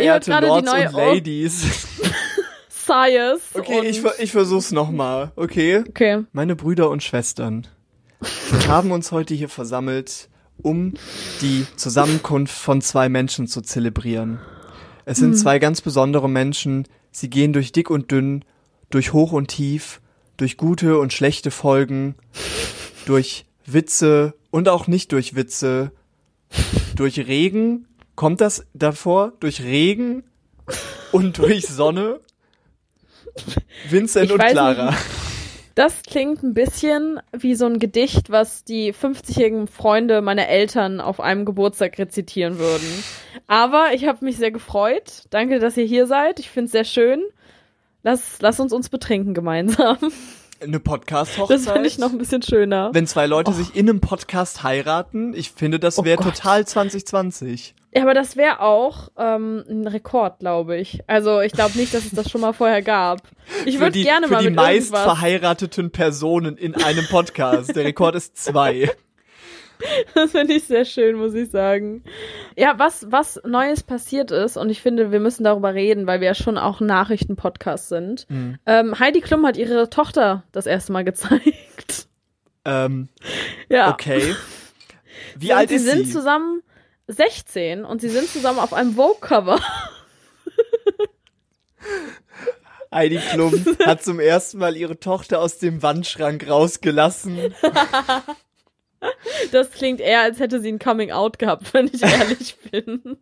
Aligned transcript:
verehrte 0.00 0.46
Lords 0.46 0.72
und 0.72 0.92
Ladies. 0.92 1.86
Science. 2.68 3.42
Okay, 3.54 3.86
ich, 3.86 4.02
ich 4.18 4.32
versuch's 4.32 4.72
nochmal, 4.72 5.32
okay? 5.36 5.84
Okay. 5.88 6.24
Meine 6.32 6.56
Brüder 6.56 6.90
und 6.90 7.02
Schwestern, 7.02 7.66
wir 8.50 8.68
haben 8.68 8.90
uns 8.90 9.12
heute 9.12 9.34
hier 9.34 9.48
versammelt, 9.48 10.28
um 10.60 10.94
die 11.40 11.66
Zusammenkunft 11.76 12.54
von 12.54 12.82
zwei 12.82 13.08
Menschen 13.08 13.46
zu 13.46 13.60
zelebrieren. 13.60 14.40
Es 15.04 15.18
sind 15.18 15.34
zwei 15.36 15.58
ganz 15.58 15.80
besondere 15.80 16.28
Menschen, 16.28 16.86
sie 17.10 17.30
gehen 17.30 17.52
durch 17.52 17.72
dick 17.72 17.90
und 17.90 18.10
dünn, 18.10 18.44
durch 18.90 19.12
hoch 19.12 19.32
und 19.32 19.48
tief, 19.48 20.00
durch 20.36 20.56
gute 20.56 20.98
und 20.98 21.12
schlechte 21.12 21.50
Folgen, 21.50 22.14
durch 23.06 23.46
Witze 23.66 24.34
und 24.50 24.68
auch 24.68 24.86
nicht 24.86 25.12
durch 25.12 25.34
Witze, 25.34 25.92
durch 26.94 27.18
Regen, 27.18 27.86
kommt 28.20 28.42
das 28.42 28.66
davor? 28.74 29.32
Durch 29.40 29.62
Regen 29.62 30.24
und 31.10 31.38
durch 31.38 31.66
Sonne? 31.66 32.20
Vincent 33.88 34.26
Ich 34.26 34.32
und 34.34 34.42
Clara. 34.42 34.94
Das 35.74 36.02
klingt 36.02 36.42
ein 36.42 36.52
bisschen 36.52 37.18
wie 37.32 37.54
so 37.54 37.64
ein 37.64 37.78
Gedicht, 37.78 38.28
was 38.28 38.62
die 38.62 38.92
50-jährigen 38.92 39.68
Freunde 39.68 40.20
meiner 40.20 40.48
Eltern 40.48 41.00
auf 41.00 41.18
einem 41.18 41.46
Geburtstag 41.46 41.96
rezitieren 41.98 42.58
würden. 42.58 42.86
Aber 43.46 43.94
ich 43.94 44.06
habe 44.06 44.22
mich 44.22 44.36
sehr 44.36 44.50
gefreut. 44.50 45.22
Danke, 45.30 45.58
dass 45.58 45.78
ihr 45.78 45.86
hier 45.86 46.06
seid. 46.06 46.40
Ich 46.40 46.50
finde 46.50 46.66
es 46.66 46.72
sehr 46.72 46.84
schön. 46.84 47.22
Lass, 48.02 48.36
lass 48.40 48.60
uns 48.60 48.74
uns 48.74 48.90
betrinken 48.90 49.32
gemeinsam. 49.32 49.96
Eine 50.62 50.78
Podcast-Hochzeit. 50.78 51.56
Das 51.56 51.72
finde 51.72 51.88
ich 51.88 51.96
noch 51.96 52.12
ein 52.12 52.18
bisschen 52.18 52.42
schöner. 52.42 52.90
Wenn 52.92 53.06
zwei 53.06 53.24
Leute 53.24 53.54
sich 53.54 53.74
in 53.74 53.88
einem 53.88 54.02
Podcast 54.02 54.62
heiraten, 54.62 55.32
ich 55.32 55.52
finde, 55.52 55.80
das 55.80 55.98
Oh 55.98 56.04
wäre 56.04 56.18
Gott. 56.22 56.34
total 56.34 56.66
2020. 56.66 57.74
Ja, 57.92 58.02
aber 58.02 58.14
das 58.14 58.36
wäre 58.36 58.60
auch 58.60 59.08
ähm, 59.18 59.64
ein 59.68 59.86
Rekord, 59.86 60.38
glaube 60.38 60.76
ich. 60.76 61.00
Also 61.08 61.40
ich 61.40 61.52
glaube 61.52 61.76
nicht, 61.76 61.92
dass 61.92 62.04
es 62.04 62.12
das 62.12 62.30
schon 62.30 62.40
mal 62.40 62.52
vorher 62.52 62.82
gab. 62.82 63.22
Ich 63.64 63.76
Für 63.76 63.80
würde 63.82 63.92
die, 63.92 64.02
gerne 64.04 64.28
für 64.28 64.34
mal 64.34 64.38
die 64.40 64.46
mit 64.46 64.56
meist 64.56 64.90
irgendwas. 64.92 65.02
verheirateten 65.02 65.90
Personen 65.90 66.56
in 66.56 66.74
einem 66.76 67.06
Podcast. 67.06 67.74
Der 67.74 67.84
Rekord 67.84 68.14
ist 68.14 68.36
zwei. 68.36 68.90
Das 70.14 70.32
finde 70.32 70.52
ich 70.52 70.64
sehr 70.64 70.84
schön, 70.84 71.16
muss 71.16 71.32
ich 71.32 71.50
sagen. 71.50 72.04
Ja, 72.54 72.78
was, 72.78 73.06
was 73.10 73.40
Neues 73.46 73.82
passiert 73.82 74.30
ist, 74.30 74.58
und 74.58 74.68
ich 74.68 74.82
finde, 74.82 75.10
wir 75.10 75.20
müssen 75.20 75.42
darüber 75.42 75.72
reden, 75.72 76.06
weil 76.06 76.20
wir 76.20 76.26
ja 76.26 76.34
schon 76.34 76.58
auch 76.58 76.80
Nachrichtenpodcast 76.80 77.88
sind. 77.88 78.26
Mhm. 78.28 78.58
Ähm, 78.66 78.98
Heidi 78.98 79.22
Klum 79.22 79.46
hat 79.46 79.56
ihre 79.56 79.88
Tochter 79.88 80.44
das 80.52 80.66
erste 80.66 80.92
Mal 80.92 81.04
gezeigt. 81.04 82.08
Ähm, 82.66 83.08
Ja. 83.70 83.90
okay. 83.90 84.34
Wie 85.38 85.50
und 85.52 85.56
alt 85.56 85.70
sie 85.70 85.76
ist 85.76 85.86
sind 85.86 86.04
sie? 86.04 86.12
zusammen 86.12 86.62
16 87.12 87.84
und 87.84 88.00
sie 88.00 88.08
sind 88.08 88.28
zusammen 88.28 88.58
auf 88.58 88.72
einem 88.72 88.94
Vogue-Cover. 88.94 89.60
Heidi 92.92 93.18
Klum 93.18 93.52
hat 93.86 94.02
zum 94.02 94.18
ersten 94.18 94.58
Mal 94.58 94.76
ihre 94.76 94.98
Tochter 94.98 95.40
aus 95.40 95.58
dem 95.58 95.82
Wandschrank 95.82 96.48
rausgelassen. 96.48 97.54
Das 99.50 99.70
klingt 99.70 100.00
eher, 100.00 100.20
als 100.20 100.40
hätte 100.40 100.60
sie 100.60 100.70
ein 100.70 100.78
Coming-out 100.78 101.38
gehabt, 101.38 101.72
wenn 101.72 101.90
ich 101.90 102.02
ehrlich 102.02 102.56
bin. 102.70 103.16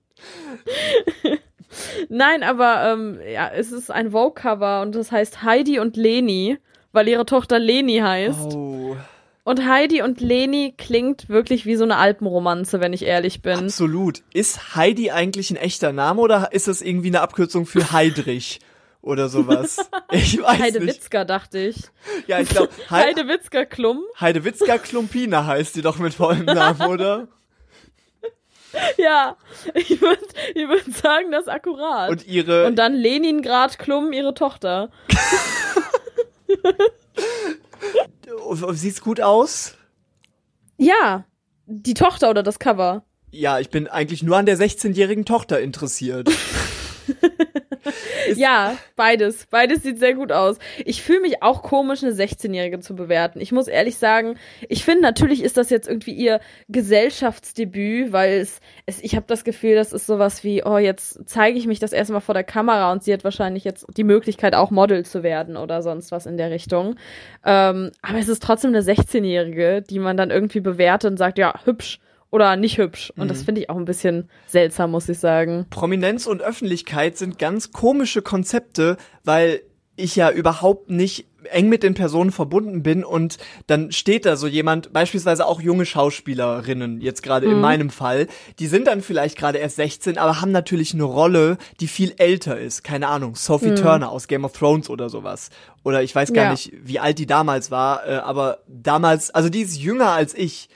Nein, 2.09 2.43
aber 2.43 2.93
ähm, 2.93 3.21
ja, 3.33 3.49
es 3.55 3.71
ist 3.71 3.91
ein 3.91 4.11
Vogue-Cover 4.11 4.83
und 4.83 4.95
das 4.97 5.13
heißt 5.13 5.43
Heidi 5.43 5.79
und 5.79 5.97
Leni, 5.97 6.59
weil 6.93 7.07
ihre 7.07 7.27
Tochter 7.27 7.59
Leni 7.59 7.99
heißt. 7.99 8.55
Oh, 8.55 8.97
Und 9.49 9.67
Heidi 9.67 10.03
und 10.03 10.21
Leni 10.21 10.75
klingt 10.77 11.31
wirklich 11.31 11.65
wie 11.65 11.77
so 11.77 11.85
eine 11.85 11.97
Alpenromanze, 11.97 12.83
wenn 12.83 12.93
ich 12.93 13.07
ehrlich 13.07 13.41
bin. 13.41 13.59
absolut. 13.59 14.23
Ist 14.35 14.75
Heidi 14.77 15.11
eigentlich 15.11 15.51
ein 15.51 15.57
echter 15.57 15.91
Name 15.91 16.21
oder 16.21 16.53
ist 16.53 16.69
das 16.69 16.83
irgendwie 16.83 17.07
eine 17.09 17.23
Abkürzung 17.23 17.65
für 17.65 17.91
Heidrich 17.93 18.61
oder 19.01 19.31
sowas? 19.31 19.89
Ich 20.13 20.39
weiß 20.43 20.61
Heide 20.61 20.81
nicht. 20.81 20.97
Witzka, 20.97 21.25
dachte 21.25 21.61
ich. 21.61 21.77
Ja, 22.27 22.41
ich 22.41 22.51
glaube, 22.51 22.69
He 22.91 22.95
Heide 22.95 23.27
Witzka 23.27 23.65
Klum. 23.65 24.03
Heidewitzka 24.21 24.77
Klumpina 24.77 25.47
heißt 25.47 25.77
die 25.77 25.81
doch 25.81 25.99
mit 25.99 26.13
vollem 26.13 26.45
Namen, 26.45 26.83
oder? 26.87 27.29
Ja, 28.99 29.39
ich 29.73 29.99
würde 30.03 30.27
ich 30.55 30.69
würd 30.69 30.95
sagen, 30.95 31.31
das 31.33 31.45
ist 31.45 31.49
akkurat. 31.49 32.11
Und 32.11 32.27
ihre 32.27 32.67
Und 32.67 32.77
dann 32.77 32.93
Leningrad 32.93 33.79
Klum, 33.79 34.13
ihre 34.13 34.35
Tochter. 34.35 34.91
Sieht's 38.75 39.01
gut 39.01 39.21
aus? 39.21 39.75
Ja, 40.77 41.25
die 41.67 41.95
Tochter 41.95 42.31
oder 42.31 42.43
das 42.43 42.59
Cover. 42.59 43.05
Ja, 43.31 43.59
ich 43.59 43.69
bin 43.71 43.89
eigentlich 43.89 44.23
nur 44.23 44.37
an 44.37 44.47
der 44.47 44.57
16-jährigen 44.57 45.25
Tochter 45.25 45.61
interessiert. 45.61 46.31
Ja, 48.35 48.77
beides. 48.97 49.47
Beides 49.47 49.83
sieht 49.83 49.99
sehr 49.99 50.15
gut 50.15 50.33
aus. 50.33 50.59
Ich 50.85 51.03
fühle 51.03 51.21
mich 51.21 51.43
auch 51.43 51.63
komisch, 51.63 52.03
eine 52.03 52.13
16-Jährige 52.13 52.81
zu 52.81 52.95
bewerten. 52.95 53.41
Ich 53.41 53.53
muss 53.53 53.69
ehrlich 53.69 53.97
sagen, 53.97 54.37
ich 54.69 54.85
finde, 54.85 55.03
natürlich 55.03 55.43
ist 55.43 55.57
das 55.57 55.71
jetzt 55.71 55.89
irgendwie 55.89 56.13
ihr 56.13 56.41
Gesellschaftsdebüt, 56.69 58.13
weil 58.13 58.41
es, 58.41 58.61
es 58.87 59.03
ich 59.03 59.17
habe 59.17 59.27
das 59.27 59.45
Gefühl, 59.45 59.75
das 59.75 59.93
ist 59.93 60.07
sowas 60.07 60.45
wie, 60.45 60.63
oh, 60.65 60.79
jetzt 60.79 61.21
zeige 61.27 61.59
ich 61.59 61.67
mich 61.67 61.79
das 61.79 61.93
erstmal 61.93 62.21
vor 62.21 62.35
der 62.35 62.45
Kamera 62.45 62.93
und 62.93 63.03
sie 63.03 63.13
hat 63.13 63.25
wahrscheinlich 63.25 63.65
jetzt 63.65 63.87
die 63.97 64.05
Möglichkeit, 64.05 64.55
auch 64.55 64.71
Model 64.71 65.05
zu 65.05 65.23
werden 65.23 65.57
oder 65.57 65.83
sonst 65.83 66.13
was 66.13 66.27
in 66.27 66.37
der 66.37 66.51
Richtung. 66.51 66.97
Ähm, 67.45 67.91
aber 68.03 68.19
es 68.19 68.29
ist 68.29 68.43
trotzdem 68.43 68.75
eine 68.75 68.83
16-Jährige, 68.83 69.83
die 69.83 69.99
man 69.99 70.17
dann 70.17 70.31
irgendwie 70.31 70.61
bewertet 70.61 71.11
und 71.11 71.17
sagt, 71.17 71.39
ja, 71.39 71.55
hübsch 71.65 72.01
oder 72.31 72.57
nicht 72.57 72.79
hübsch. 72.79 73.13
Und 73.17 73.31
das 73.31 73.43
finde 73.43 73.61
ich 73.63 73.71
auch 73.71 73.77
ein 73.77 73.85
bisschen 73.85 74.29
seltsam, 74.47 74.91
muss 74.91 75.09
ich 75.09 75.19
sagen. 75.19 75.67
Prominenz 75.71 76.27
und 76.27 76.43
Öffentlichkeit 76.43 77.17
sind 77.17 77.39
ganz 77.39 77.73
komische 77.73 78.23
Konzepte, 78.23 78.97
weil 79.25 79.63
ich 79.97 80.15
ja 80.15 80.31
überhaupt 80.31 80.91
nicht 80.91 81.27
eng 81.51 81.69
mit 81.69 81.83
den 81.83 81.95
Personen 81.95 82.31
verbunden 82.31 82.83
bin 82.83 83.03
und 83.05 83.39
dann 83.67 83.91
steht 83.91 84.27
da 84.27 84.37
so 84.37 84.47
jemand, 84.47 84.93
beispielsweise 84.93 85.47
auch 85.47 85.61
junge 85.61 85.87
Schauspielerinnen, 85.87 87.01
jetzt 87.01 87.23
gerade 87.23 87.47
in 87.47 87.61
meinem 87.61 87.91
Fall, 87.91 88.27
die 88.59 88.67
sind 88.67 88.87
dann 88.87 89.01
vielleicht 89.03 89.39
gerade 89.39 89.59
erst 89.59 89.77
16, 89.77 90.19
aber 90.19 90.41
haben 90.41 90.53
natürlich 90.53 90.95
eine 90.95 91.05
Rolle, 91.05 91.57
die 91.81 91.89
viel 91.89 92.13
älter 92.19 92.59
ist. 92.59 92.85
Keine 92.85 93.09
Ahnung, 93.09 93.35
Sophie 93.35 93.75
Turner 93.75 94.11
aus 94.11 94.29
Game 94.29 94.45
of 94.45 94.53
Thrones 94.53 94.91
oder 94.91 95.09
sowas. 95.09 95.51
Oder 95.85 96.03
ich 96.03 96.15
weiß 96.15 96.33
gar 96.33 96.45
Ja. 96.47 96.51
nicht, 96.51 96.73
wie 96.83 96.99
alt 96.99 97.19
die 97.19 97.27
damals 97.27 97.71
war, 97.71 98.07
äh, 98.07 98.17
aber 98.17 98.59
damals, 98.69 99.31
also 99.31 99.49
die 99.49 99.61
ist 99.63 99.77
jünger 99.79 100.11
als 100.11 100.35
ich. 100.35 100.69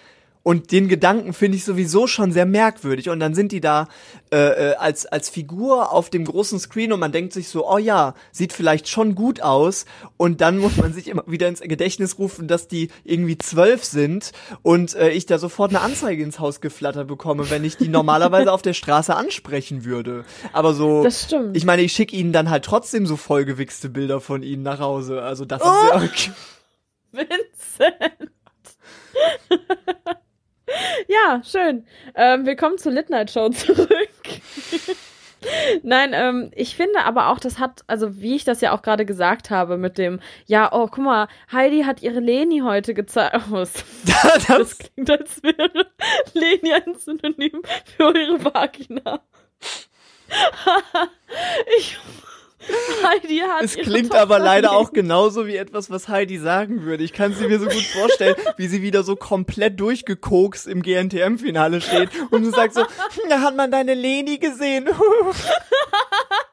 Und 0.44 0.72
den 0.72 0.88
Gedanken 0.88 1.32
finde 1.32 1.56
ich 1.56 1.64
sowieso 1.64 2.06
schon 2.06 2.32
sehr 2.32 2.46
merkwürdig. 2.46 3.08
Und 3.08 3.20
dann 3.20 3.34
sind 3.34 3.52
die 3.52 3.60
da 3.60 3.88
äh, 4.32 4.70
äh, 4.70 4.74
als, 4.74 5.06
als 5.06 5.28
Figur 5.28 5.92
auf 5.92 6.10
dem 6.10 6.24
großen 6.24 6.58
Screen 6.58 6.92
und 6.92 6.98
man 6.98 7.12
denkt 7.12 7.32
sich 7.32 7.48
so, 7.48 7.68
oh 7.70 7.78
ja, 7.78 8.14
sieht 8.32 8.52
vielleicht 8.52 8.88
schon 8.88 9.14
gut 9.14 9.40
aus. 9.40 9.84
Und 10.16 10.40
dann 10.40 10.58
muss 10.58 10.76
man 10.76 10.92
sich 10.92 11.06
immer 11.06 11.22
wieder 11.26 11.46
ins 11.46 11.60
Gedächtnis 11.60 12.18
rufen, 12.18 12.48
dass 12.48 12.66
die 12.66 12.88
irgendwie 13.04 13.38
zwölf 13.38 13.84
sind 13.84 14.32
und 14.62 14.94
äh, 14.94 15.10
ich 15.10 15.26
da 15.26 15.38
sofort 15.38 15.70
eine 15.70 15.80
Anzeige 15.80 16.22
ins 16.24 16.40
Haus 16.40 16.60
geflattert 16.60 17.06
bekomme, 17.06 17.48
wenn 17.50 17.64
ich 17.64 17.76
die 17.76 17.88
normalerweise 17.88 18.52
auf 18.52 18.62
der 18.62 18.74
Straße 18.74 19.14
ansprechen 19.14 19.84
würde. 19.84 20.24
Aber 20.52 20.74
so, 20.74 21.04
Das 21.04 21.24
stimmt. 21.24 21.56
ich 21.56 21.64
meine, 21.64 21.82
ich 21.82 21.92
schicke 21.92 22.16
ihnen 22.16 22.32
dann 22.32 22.50
halt 22.50 22.64
trotzdem 22.64 23.06
so 23.06 23.16
vollgewichste 23.16 23.88
Bilder 23.90 24.20
von 24.20 24.42
ihnen 24.42 24.62
nach 24.62 24.80
Hause. 24.80 25.22
Also 25.22 25.44
das 25.44 25.60
ist 25.60 25.68
ja 25.68 25.96
okay. 25.96 26.32
Vincent. 27.12 28.32
ja, 31.08 31.42
schön. 31.44 31.86
Ähm, 32.14 32.46
willkommen 32.46 32.78
zur 32.78 32.92
Lit 32.92 33.10
Night 33.10 33.30
Show 33.30 33.48
zurück. 33.50 33.88
Nein, 35.82 36.12
ähm, 36.14 36.50
ich 36.54 36.76
finde 36.76 37.00
aber 37.04 37.28
auch, 37.28 37.40
das 37.40 37.58
hat, 37.58 37.82
also 37.86 38.20
wie 38.20 38.36
ich 38.36 38.44
das 38.44 38.60
ja 38.60 38.72
auch 38.72 38.82
gerade 38.82 39.04
gesagt 39.04 39.50
habe 39.50 39.76
mit 39.76 39.98
dem, 39.98 40.20
ja, 40.46 40.72
oh, 40.72 40.86
guck 40.86 40.98
mal, 40.98 41.28
Heidi 41.50 41.82
hat 41.82 42.02
ihre 42.02 42.20
Leni 42.20 42.60
heute 42.60 42.94
gezeigt. 42.94 43.36
Oh, 43.52 43.56
das, 44.04 44.46
das 44.46 44.78
klingt, 44.78 45.10
als 45.10 45.42
wäre 45.42 45.86
Leni 46.34 46.72
ein 46.72 46.94
Synonym 46.96 47.62
für 47.96 48.04
eure 48.06 48.44
Vagina. 48.44 49.20
ich, 51.78 51.98
Heidi 53.04 53.38
hat 53.38 53.62
Es 53.62 53.76
klingt 53.76 54.14
aber 54.14 54.38
leider 54.38 54.72
auch 54.72 54.92
genauso 54.92 55.46
wie 55.46 55.56
etwas, 55.56 55.90
was 55.90 56.08
Heidi 56.08 56.38
sagen 56.38 56.82
würde. 56.84 57.02
Ich 57.04 57.12
kann 57.12 57.34
sie 57.34 57.46
mir 57.46 57.58
so 57.58 57.66
gut 57.66 57.82
vorstellen, 57.82 58.36
wie 58.56 58.68
sie 58.68 58.82
wieder 58.82 59.02
so 59.02 59.16
komplett 59.16 59.80
durchgekokst 59.80 60.66
im 60.66 60.82
GNTM-Finale 60.82 61.80
steht 61.80 62.10
und 62.30 62.44
du 62.44 62.50
sagst 62.50 62.76
so, 62.76 62.82
"Hm, 62.82 63.28
da 63.28 63.40
hat 63.40 63.56
man 63.56 63.70
deine 63.70 63.94
Leni 63.94 64.38
gesehen. 64.38 64.88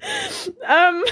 ähm, 0.62 1.02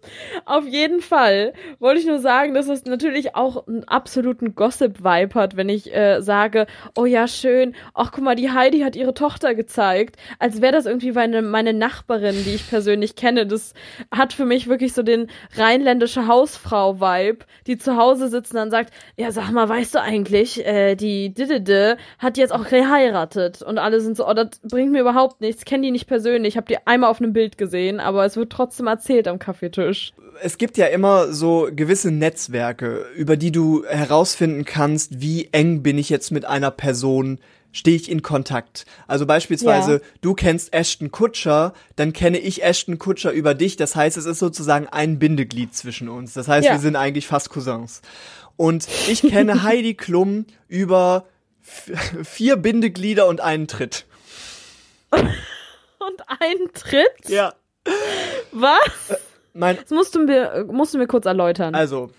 auf 0.44 0.66
jeden 0.66 1.00
Fall 1.00 1.54
wollte 1.78 2.00
ich 2.00 2.06
nur 2.06 2.18
sagen, 2.18 2.54
dass 2.54 2.68
es 2.68 2.84
natürlich 2.84 3.34
auch 3.34 3.66
einen 3.66 3.84
absoluten 3.84 4.54
Gossip-Vibe 4.54 5.34
hat, 5.34 5.56
wenn 5.56 5.68
ich 5.68 5.94
äh, 5.94 6.20
sage, 6.20 6.66
oh 6.94 7.06
ja, 7.06 7.28
schön, 7.28 7.74
ach 7.94 8.12
guck 8.12 8.24
mal, 8.24 8.36
die 8.36 8.50
Heidi 8.50 8.80
hat 8.80 8.94
ihre 8.94 9.14
Tochter 9.14 9.54
gezeigt, 9.54 10.16
als 10.38 10.60
wäre 10.60 10.72
das 10.72 10.86
irgendwie 10.86 11.12
meine, 11.12 11.40
meine 11.40 11.72
Nachbarin, 11.72 12.36
die 12.44 12.54
ich 12.54 12.68
persönlich 12.68 13.16
kenne. 13.16 13.46
Das 13.46 13.72
hat 14.14 14.32
für 14.32 14.44
mich 14.44 14.68
wirklich 14.68 14.92
so 14.92 15.02
den 15.02 15.28
rheinländische 15.56 16.26
Hausfrau-Vibe, 16.26 17.46
die 17.66 17.78
zu 17.78 17.96
Hause 17.96 18.28
sitzt 18.28 18.52
und 18.52 18.58
dann 18.58 18.70
sagt, 18.70 18.92
ja, 19.16 19.32
sag 19.32 19.50
mal, 19.50 19.68
weißt 19.68 19.94
du 19.94 20.02
eigentlich, 20.02 20.64
äh, 20.66 20.94
die 20.94 21.32
Didede 21.32 21.96
hat 22.18 22.36
jetzt 22.36 22.52
auch 22.52 22.68
geheiratet 22.68 23.62
und 23.62 23.78
alle 23.78 24.00
sind 24.00 24.16
so, 24.16 24.28
oh, 24.28 24.34
das 24.34 24.60
bringt 24.62 24.92
mir 24.92 25.00
überhaupt 25.00 25.40
nichts, 25.40 25.64
kenne 25.64 25.84
die 25.84 25.90
nicht 25.90 26.06
persönlich, 26.06 26.54
ich 26.54 26.56
habe 26.56 26.66
die 26.66 26.86
einmal 26.86 27.10
auf 27.10 27.20
einem 27.20 27.32
Bild 27.32 27.56
gesehen, 27.56 27.98
aber 27.98 28.25
es 28.26 28.36
wird 28.36 28.50
trotzdem 28.52 28.86
erzählt 28.86 29.28
am 29.28 29.38
Kaffeetisch. 29.38 30.12
Es 30.42 30.58
gibt 30.58 30.76
ja 30.76 30.86
immer 30.86 31.32
so 31.32 31.68
gewisse 31.74 32.10
Netzwerke, 32.10 33.06
über 33.16 33.36
die 33.36 33.52
du 33.52 33.84
herausfinden 33.86 34.64
kannst, 34.64 35.20
wie 35.20 35.48
eng 35.52 35.82
bin 35.82 35.96
ich 35.98 36.10
jetzt 36.10 36.30
mit 36.30 36.44
einer 36.44 36.70
Person 36.70 37.38
stehe 37.76 37.96
ich 37.96 38.10
in 38.10 38.22
Kontakt. 38.22 38.86
Also 39.06 39.26
beispielsweise, 39.26 39.92
ja. 39.92 40.00
du 40.22 40.32
kennst 40.32 40.72
Ashton 40.72 41.10
Kutscher, 41.10 41.74
dann 41.94 42.14
kenne 42.14 42.38
ich 42.38 42.62
Ashton 42.62 42.98
Kutscher 42.98 43.32
über 43.32 43.52
dich. 43.52 43.76
Das 43.76 43.94
heißt, 43.94 44.16
es 44.16 44.24
ist 44.24 44.38
sozusagen 44.38 44.86
ein 44.86 45.18
Bindeglied 45.18 45.74
zwischen 45.74 46.08
uns. 46.08 46.32
Das 46.32 46.48
heißt, 46.48 46.66
ja. 46.66 46.72
wir 46.72 46.78
sind 46.78 46.96
eigentlich 46.96 47.26
fast 47.26 47.50
Cousins. 47.50 48.00
Und 48.56 48.88
ich 49.08 49.20
kenne 49.20 49.62
Heidi 49.62 49.92
Klum 49.92 50.46
über 50.68 51.26
vier 51.60 52.56
Bindeglieder 52.56 53.26
und 53.26 53.42
einen 53.42 53.68
Tritt. 53.68 54.06
und 55.10 56.22
einen 56.40 56.72
Tritt? 56.72 57.28
Ja. 57.28 57.52
Was? 58.52 59.10
Äh, 59.10 59.16
mein, 59.54 59.76
das 59.76 59.90
musst 59.90 60.14
du, 60.14 60.24
mir, 60.24 60.66
musst 60.70 60.94
du 60.94 60.98
mir 60.98 61.06
kurz 61.06 61.26
erläutern. 61.26 61.74
Also, 61.74 62.10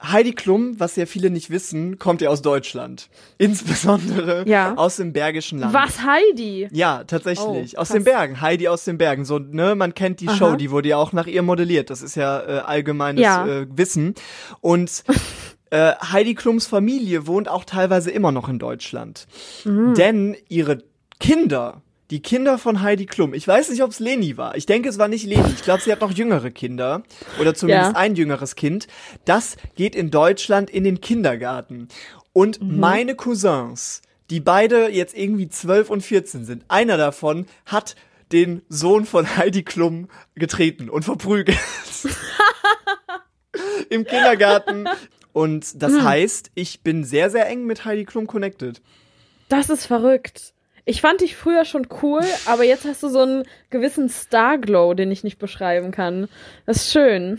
Heidi 0.00 0.32
Klum, 0.32 0.78
was 0.78 0.94
ja 0.94 1.06
viele 1.06 1.28
nicht 1.28 1.50
wissen, 1.50 1.98
kommt 1.98 2.20
ja 2.20 2.30
aus 2.30 2.40
Deutschland. 2.40 3.08
Insbesondere 3.36 4.44
ja. 4.46 4.74
aus 4.76 4.96
dem 4.96 5.12
Bergischen 5.12 5.58
Land. 5.58 5.74
Was, 5.74 6.04
Heidi? 6.04 6.68
Ja, 6.70 7.02
tatsächlich. 7.04 7.76
Oh, 7.76 7.80
aus 7.80 7.88
den 7.88 8.04
Bergen. 8.04 8.40
Heidi 8.40 8.68
aus 8.68 8.84
den 8.84 8.96
Bergen. 8.96 9.24
So, 9.24 9.40
ne, 9.40 9.74
man 9.74 9.94
kennt 9.94 10.20
die 10.20 10.28
Aha. 10.28 10.36
Show, 10.36 10.56
die 10.56 10.70
wurde 10.70 10.90
ja 10.90 10.98
auch 10.98 11.12
nach 11.12 11.26
ihr 11.26 11.42
modelliert. 11.42 11.90
Das 11.90 12.02
ist 12.02 12.14
ja 12.14 12.40
äh, 12.40 12.58
allgemeines 12.60 13.22
ja. 13.22 13.44
Äh, 13.44 13.66
Wissen. 13.76 14.14
Und 14.60 15.02
äh, 15.70 15.94
Heidi 15.94 16.36
Klums 16.36 16.68
Familie 16.68 17.26
wohnt 17.26 17.48
auch 17.48 17.64
teilweise 17.64 18.12
immer 18.12 18.30
noch 18.30 18.48
in 18.48 18.60
Deutschland. 18.60 19.26
Mhm. 19.64 19.94
Denn 19.94 20.36
ihre 20.48 20.78
Kinder 21.18 21.82
die 22.10 22.20
Kinder 22.20 22.58
von 22.58 22.80
Heidi 22.80 23.06
Klum. 23.06 23.34
Ich 23.34 23.46
weiß 23.46 23.68
nicht, 23.70 23.82
ob 23.82 23.90
es 23.90 24.00
Leni 24.00 24.36
war. 24.36 24.56
Ich 24.56 24.66
denke, 24.66 24.88
es 24.88 24.98
war 24.98 25.08
nicht 25.08 25.26
Leni. 25.26 25.50
Ich 25.50 25.62
glaube, 25.62 25.82
sie 25.82 25.92
hat 25.92 26.00
noch 26.00 26.12
jüngere 26.12 26.50
Kinder. 26.50 27.02
Oder 27.38 27.54
zumindest 27.54 27.92
ja. 27.92 27.98
ein 27.98 28.14
jüngeres 28.14 28.56
Kind. 28.56 28.86
Das 29.24 29.56
geht 29.76 29.94
in 29.94 30.10
Deutschland 30.10 30.70
in 30.70 30.84
den 30.84 31.00
Kindergarten. 31.00 31.88
Und 32.32 32.62
mhm. 32.62 32.78
meine 32.78 33.14
Cousins, 33.14 34.00
die 34.30 34.40
beide 34.40 34.88
jetzt 34.88 35.16
irgendwie 35.16 35.48
12 35.48 35.90
und 35.90 36.00
14 36.02 36.44
sind, 36.44 36.64
einer 36.68 36.96
davon 36.96 37.46
hat 37.66 37.94
den 38.32 38.62
Sohn 38.68 39.04
von 39.06 39.36
Heidi 39.36 39.62
Klum 39.62 40.08
getreten 40.34 40.88
und 40.90 41.04
verprügelt. 41.04 41.58
Im 43.90 44.04
Kindergarten. 44.04 44.86
Und 45.32 45.82
das 45.82 45.92
hm. 45.92 46.04
heißt, 46.04 46.50
ich 46.54 46.82
bin 46.82 47.04
sehr, 47.04 47.30
sehr 47.30 47.48
eng 47.48 47.64
mit 47.64 47.84
Heidi 47.84 48.04
Klum 48.04 48.26
connected. 48.26 48.82
Das 49.48 49.70
ist 49.70 49.86
verrückt. 49.86 50.52
Ich 50.88 51.02
fand 51.02 51.20
dich 51.20 51.36
früher 51.36 51.66
schon 51.66 51.86
cool, 52.02 52.22
aber 52.46 52.64
jetzt 52.64 52.86
hast 52.86 53.02
du 53.02 53.10
so 53.10 53.20
einen 53.20 53.42
gewissen 53.68 54.08
Starglow, 54.08 54.94
den 54.94 55.10
ich 55.10 55.22
nicht 55.22 55.38
beschreiben 55.38 55.90
kann. 55.90 56.28
Das 56.64 56.78
ist 56.78 56.92
schön. 56.92 57.38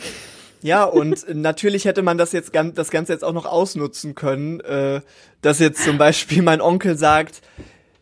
Ja, 0.62 0.84
und 0.84 1.26
natürlich 1.34 1.86
hätte 1.86 2.04
man 2.04 2.20
das 2.20 2.32
jetzt 2.32 2.52
das 2.76 2.92
Ganze 2.92 3.12
jetzt 3.12 3.24
auch 3.24 3.34
noch 3.34 3.48
ausnutzen 3.48 4.14
können, 4.14 4.60
äh, 4.60 5.02
dass 5.42 5.58
jetzt 5.58 5.84
zum 5.84 5.98
Beispiel 5.98 6.44
mein 6.44 6.62
Onkel 6.62 6.96
sagt, 6.96 7.42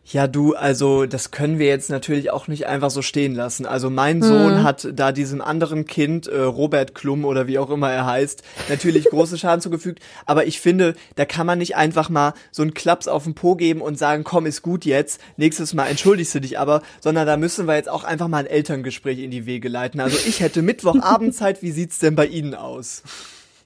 ja, 0.10 0.28
du, 0.28 0.56
also 0.56 1.06
das 1.06 1.32
können 1.32 1.60
wir 1.60 1.68
jetzt 1.68 1.90
natürlich 1.90 2.32
auch 2.32 2.48
nicht 2.48 2.66
einfach 2.66 2.90
so 2.90 3.02
stehen 3.02 3.36
lassen. 3.36 3.66
Also 3.66 3.90
mein 3.90 4.22
Sohn 4.22 4.60
hm. 4.60 4.64
hat 4.64 4.88
da 4.94 5.12
diesem 5.12 5.42
anderen 5.42 5.86
Kind, 5.86 6.28
äh, 6.28 6.40
Robert 6.40 6.96
Klum 6.96 7.26
oder 7.26 7.48
wie 7.48 7.60
auch 7.60 7.70
immer 7.70 7.92
er 7.92 8.06
heißt, 8.06 8.42
natürlich 8.70 9.06
große 9.06 9.38
Schaden 9.38 9.60
zugefügt. 9.60 10.00
Aber 10.26 10.46
ich 10.46 10.62
finde, 10.62 10.96
da 11.16 11.26
kann 11.26 11.46
man 11.46 11.58
nicht 11.58 11.76
einfach 11.76 12.10
mal 12.10 12.34
so 12.52 12.62
einen 12.62 12.74
Klaps 12.74 13.10
auf 13.10 13.26
den 13.26 13.36
Po 13.36 13.56
geben 13.56 13.82
und 13.82 14.00
sagen, 14.00 14.24
komm, 14.24 14.46
ist 14.46 14.62
gut 14.62 14.86
jetzt, 14.86 15.20
nächstes 15.36 15.74
Mal 15.74 15.88
entschuldigst 15.88 16.34
du 16.36 16.40
dich 16.40 16.58
aber, 16.58 16.84
sondern 17.02 17.28
da 17.28 17.36
müssen 17.36 17.68
wir 17.68 17.76
jetzt 17.76 17.90
auch 17.90 18.06
einfach 18.06 18.30
mal 18.30 18.38
ein 18.38 18.46
Elterngespräch 18.46 19.20
in 19.20 19.32
die 19.32 19.46
Wege 19.46 19.68
leiten. 19.68 20.00
Also 20.00 20.18
ich 20.26 20.40
hätte 20.40 20.62
Mittwochabend 20.62 21.36
Zeit, 21.36 21.62
wie 21.62 21.72
sieht's 21.72 22.00
denn 22.00 22.16
bei 22.16 22.28
Ihnen 22.28 22.56
aus? 22.56 23.04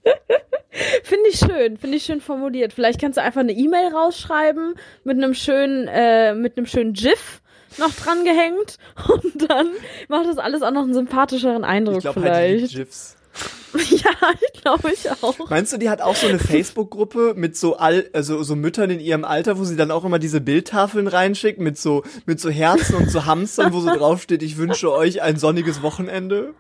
Finde 1.03 1.30
ich 1.30 1.38
schön, 1.38 1.77
finde 1.77 1.98
ich 1.98 2.03
schön 2.03 2.21
formuliert. 2.21 2.74
Vielleicht 2.74 3.00
kannst 3.00 3.18
du 3.18 3.21
einfach 3.21 3.42
eine 3.42 3.51
E-Mail 3.51 3.94
rausschreiben 3.94 4.75
mit 5.03 5.18
einem 5.18 5.33
schönen, 5.33 5.88
äh, 5.88 6.33
mit 6.33 6.57
einem 6.57 6.65
schönen 6.65 6.94
GIF 6.94 7.42
noch 7.77 7.94
dran 7.94 8.24
gehängt 8.24 8.77
und 9.09 9.50
dann 9.50 9.68
macht 10.07 10.27
das 10.27 10.38
alles 10.38 10.62
auch 10.62 10.71
noch 10.71 10.83
einen 10.83 10.94
sympathischeren 10.94 11.63
Eindruck 11.63 11.98
ich 11.98 12.03
glaub, 12.03 12.15
vielleicht. 12.15 12.62
Halt 12.62 12.71
die 12.71 12.75
GIFs. 12.75 13.18
Ja, 13.74 14.12
ich 14.33 14.62
glaube 14.62 14.92
ich 14.92 15.09
auch. 15.09 15.50
Meinst 15.50 15.71
du, 15.71 15.77
die 15.77 15.89
hat 15.89 16.01
auch 16.01 16.15
so 16.15 16.27
eine 16.27 16.39
Facebook-Gruppe 16.39 17.36
mit 17.38 17.56
so 17.56 17.77
all, 17.77 18.09
also 18.12 18.44
so 18.44 18.57
Müttern 18.57 18.89
in 18.89 19.00
ihrem 19.00 19.24
Alter, 19.24 19.57
wo 19.57 19.63
sie 19.63 19.77
dann 19.77 19.92
auch 19.92 20.03
immer 20.03 20.19
diese 20.19 20.42
Bildtafeln 20.42 21.07
reinschickt 21.07 21.57
mit 21.57 21.77
so 21.77 22.03
mit 22.25 22.42
so 22.42 22.50
Herzen 22.50 22.95
und 22.95 23.09
so 23.09 23.25
Hamstern, 23.25 23.71
wo 23.71 23.80
so 23.80 23.95
draufsteht, 23.95 24.44
ich 24.44 24.57
wünsche 24.57 24.92
euch 24.92 25.21
ein 25.21 25.38
sonniges 25.38 25.81
Wochenende? 25.81 26.53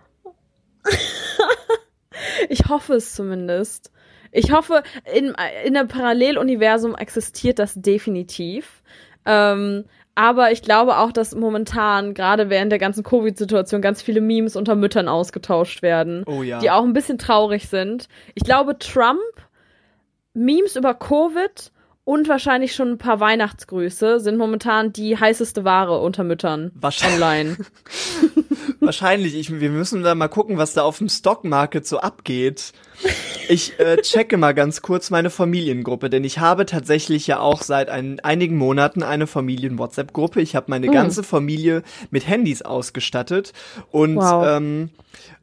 Ich 2.49 2.67
hoffe 2.69 2.93
es 2.95 3.13
zumindest. 3.13 3.91
Ich 4.31 4.51
hoffe, 4.51 4.83
in, 5.13 5.35
in 5.65 5.75
einem 5.75 5.87
Paralleluniversum 5.87 6.95
existiert 6.95 7.59
das 7.59 7.73
definitiv. 7.75 8.81
Ähm, 9.25 9.85
aber 10.15 10.51
ich 10.51 10.61
glaube 10.61 10.97
auch, 10.97 11.11
dass 11.11 11.35
momentan, 11.35 12.13
gerade 12.13 12.49
während 12.49 12.71
der 12.71 12.79
ganzen 12.79 13.03
Covid-Situation, 13.03 13.81
ganz 13.81 14.01
viele 14.01 14.21
Memes 14.21 14.55
unter 14.55 14.75
Müttern 14.75 15.07
ausgetauscht 15.07 15.81
werden. 15.81 16.23
Oh 16.25 16.43
ja. 16.43 16.59
Die 16.59 16.69
auch 16.69 16.83
ein 16.83 16.93
bisschen 16.93 17.17
traurig 17.17 17.69
sind. 17.69 18.07
Ich 18.35 18.43
glaube, 18.43 18.77
Trump, 18.77 19.19
Memes 20.33 20.75
über 20.75 20.93
Covid 20.93 21.71
und 22.03 22.27
wahrscheinlich 22.27 22.73
schon 22.73 22.91
ein 22.91 22.97
paar 22.97 23.19
Weihnachtsgrüße 23.19 24.19
sind 24.19 24.37
momentan 24.37 24.91
die 24.91 25.17
heißeste 25.17 25.63
Ware 25.63 25.99
unter 26.01 26.23
Müttern 26.23 26.71
Wahrscheinlich. 26.75 27.21
online. 27.21 27.57
Wahrscheinlich. 28.81 29.35
Ich, 29.35 29.59
wir 29.59 29.69
müssen 29.69 30.01
da 30.01 30.15
mal 30.15 30.27
gucken, 30.27 30.57
was 30.57 30.73
da 30.73 30.81
auf 30.81 30.97
dem 30.97 31.07
Stockmarket 31.07 31.85
so 31.85 31.99
abgeht. 31.99 32.73
Ich 33.47 33.79
äh, 33.79 33.97
checke 34.01 34.37
mal 34.37 34.53
ganz 34.53 34.81
kurz 34.81 35.11
meine 35.11 35.29
Familiengruppe, 35.29 36.09
denn 36.09 36.23
ich 36.23 36.39
habe 36.39 36.65
tatsächlich 36.65 37.27
ja 37.27 37.39
auch 37.39 37.61
seit 37.61 37.89
ein, 37.89 38.19
einigen 38.21 38.57
Monaten 38.57 39.03
eine 39.03 39.27
Familien-WhatsApp-Gruppe. 39.27 40.41
Ich 40.41 40.55
habe 40.55 40.65
meine 40.69 40.87
mhm. 40.87 40.93
ganze 40.93 41.23
Familie 41.23 41.83
mit 42.09 42.27
Handys 42.27 42.63
ausgestattet 42.63 43.53
und 43.91 44.15
wow. 44.15 44.45
ähm, 44.47 44.89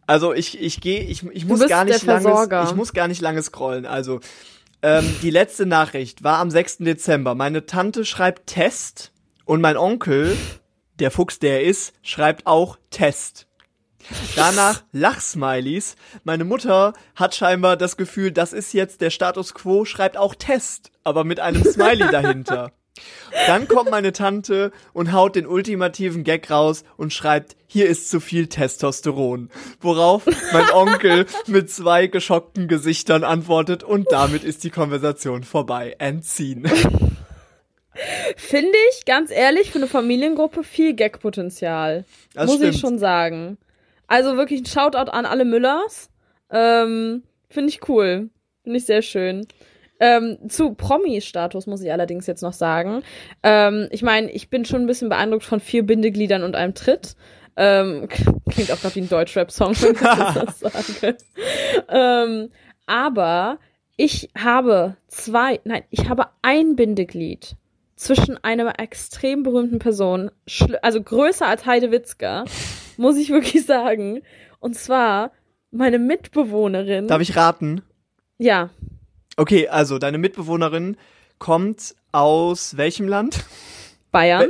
also 0.07 0.33
ich 0.33 0.61
ich 0.61 0.81
gehe 0.81 1.03
ich 1.03 1.25
ich 1.33 1.45
muss 1.45 1.67
gar 1.69 1.85
nicht 1.85 2.05
lange 2.05 2.65
ich 2.65 2.75
muss 2.75 2.93
gar 2.93 3.07
nicht 3.07 3.21
lange 3.21 3.43
scrollen. 3.43 3.87
Also 3.87 4.21
ähm, 4.83 5.05
die 5.23 5.31
letzte 5.31 5.67
Nachricht 5.67 6.25
war 6.25 6.39
am 6.39 6.51
6. 6.51 6.79
Dezember. 6.79 7.35
Meine 7.35 7.67
Tante 7.67 8.05
schreibt 8.05 8.47
Test 8.47 9.12
und 9.45 9.61
mein 9.61 9.77
Onkel, 9.77 10.37
der 10.99 11.11
Fuchs, 11.11 11.38
der 11.38 11.61
er 11.61 11.64
ist, 11.64 11.93
schreibt 12.02 12.47
auch 12.47 12.78
Test. 12.90 13.47
Danach 14.37 14.83
Lachsmilies. 14.93 15.97
Meine 16.25 16.45
Mutter 16.45 16.93
hat 17.14 17.35
scheinbar 17.35 17.76
das 17.76 17.97
Gefühl, 17.97 18.33
das 18.33 18.52
ist 18.52 18.73
jetzt 18.73 19.00
der 19.00 19.11
Status 19.11 19.55
quo, 19.55 19.85
schreibt 19.85 20.17
auch 20.17 20.35
Test, 20.35 20.90
aber 21.05 21.25
mit 21.25 21.40
einem 21.40 21.64
Smiley 21.64 22.09
dahinter. 22.12 22.73
Dann 23.47 23.69
kommt 23.69 23.90
meine 23.90 24.12
Tante 24.12 24.73
und 24.93 25.12
haut 25.12 25.37
den 25.37 25.47
ultimativen 25.47 26.25
Gag 26.25 26.50
raus 26.50 26.85
und 26.97 27.12
schreibt, 27.12 27.57
hier 27.69 27.87
ist 27.87 28.11
zu 28.11 28.19
viel 28.19 28.49
Testosteron. 28.49 29.50
Worauf 29.81 30.26
mein 30.52 30.71
Onkel 30.73 31.26
mit 31.47 31.71
zwei 31.71 32.09
geschockten 32.09 32.67
Gesichtern 32.67 33.23
antwortet 33.23 33.85
und 33.85 34.11
damit 34.11 34.43
ist 34.43 34.64
die 34.64 34.71
Konversation 34.71 35.45
vorbei. 35.45 35.95
Entziehen. 35.99 36.69
Finde 38.37 38.76
ich, 38.90 39.05
ganz 39.05 39.31
ehrlich, 39.31 39.71
für 39.71 39.78
eine 39.78 39.87
Familiengruppe 39.87 40.62
viel 40.62 40.95
Gag-Potenzial. 40.95 42.05
Muss 42.37 42.55
stimmt. 42.55 42.75
ich 42.75 42.81
schon 42.81 42.99
sagen. 42.99 43.59
Also 44.07 44.37
wirklich 44.37 44.62
ein 44.62 44.67
Shoutout 44.67 45.11
an 45.11 45.26
alle 45.26 45.45
Müllers. 45.45 46.11
Ähm, 46.50 47.23
Finde 47.50 47.71
ich 47.71 47.88
cool. 47.88 48.31
Finde 48.62 48.78
ich 48.78 48.87
sehr 48.87 49.02
schön. 49.02 49.47
Ähm, 50.00 50.38
zu 50.49 50.75
Promi-Status 50.75 51.67
muss 51.67 51.83
ich 51.83 51.90
allerdings 51.90 52.26
jetzt 52.26 52.43
noch 52.43 52.52
sagen. 52.52 53.02
Ähm, 53.43 53.88
ich 53.90 54.02
meine, 54.02 54.31
ich 54.31 54.49
bin 54.49 54.64
schon 54.64 54.83
ein 54.83 54.87
bisschen 54.87 55.09
beeindruckt 55.09 55.45
von 55.45 55.61
vier 55.61 55.85
Bindegliedern 55.85 56.45
und 56.45 56.55
einem 56.55 56.75
Tritt. 56.75 57.17
Ähm, 57.57 58.09
klingt 58.50 58.71
auch 58.71 58.81
gerade 58.81 58.95
wie 58.95 59.00
ein 59.00 59.09
Deutschrap-Song, 59.09 59.75
wenn 59.81 59.93
ich 59.93 60.00
das 60.00 60.61
sage. 61.00 61.17
ähm, 61.88 62.50
aber 62.87 63.59
ich 63.97 64.31
habe 64.38 64.97
zwei, 65.09 65.61
nein, 65.64 65.83
ich 65.90 66.09
habe 66.09 66.26
ein 66.43 66.76
Bindeglied 66.76 67.57
zwischen 67.99 68.43
einer 68.43 68.78
extrem 68.78 69.43
berühmten 69.43 69.78
Person, 69.78 70.31
also 70.83 71.02
größer 71.02 71.47
als 71.47 71.67
Heide 71.67 71.90
Witzka, 71.90 72.45
muss 72.97 73.17
ich 73.17 73.31
wirklich 73.31 73.67
sagen. 73.67 74.23
Und 74.61 74.76
zwar 74.76 75.33
meine 75.71 75.99
Mitbewohnerin. 75.99 77.09
Darf 77.09 77.21
ich 77.21 77.37
raten? 77.37 77.83
Ja. 78.38 78.71
Okay, 79.37 79.69
also 79.69 79.99
deine 79.99 80.19
Mitbewohnerin 80.19 80.97
kommt 81.38 81.95
aus 82.12 82.76
welchem 82.76 83.09
Land? 83.09 83.45
Bayern. 84.11 84.49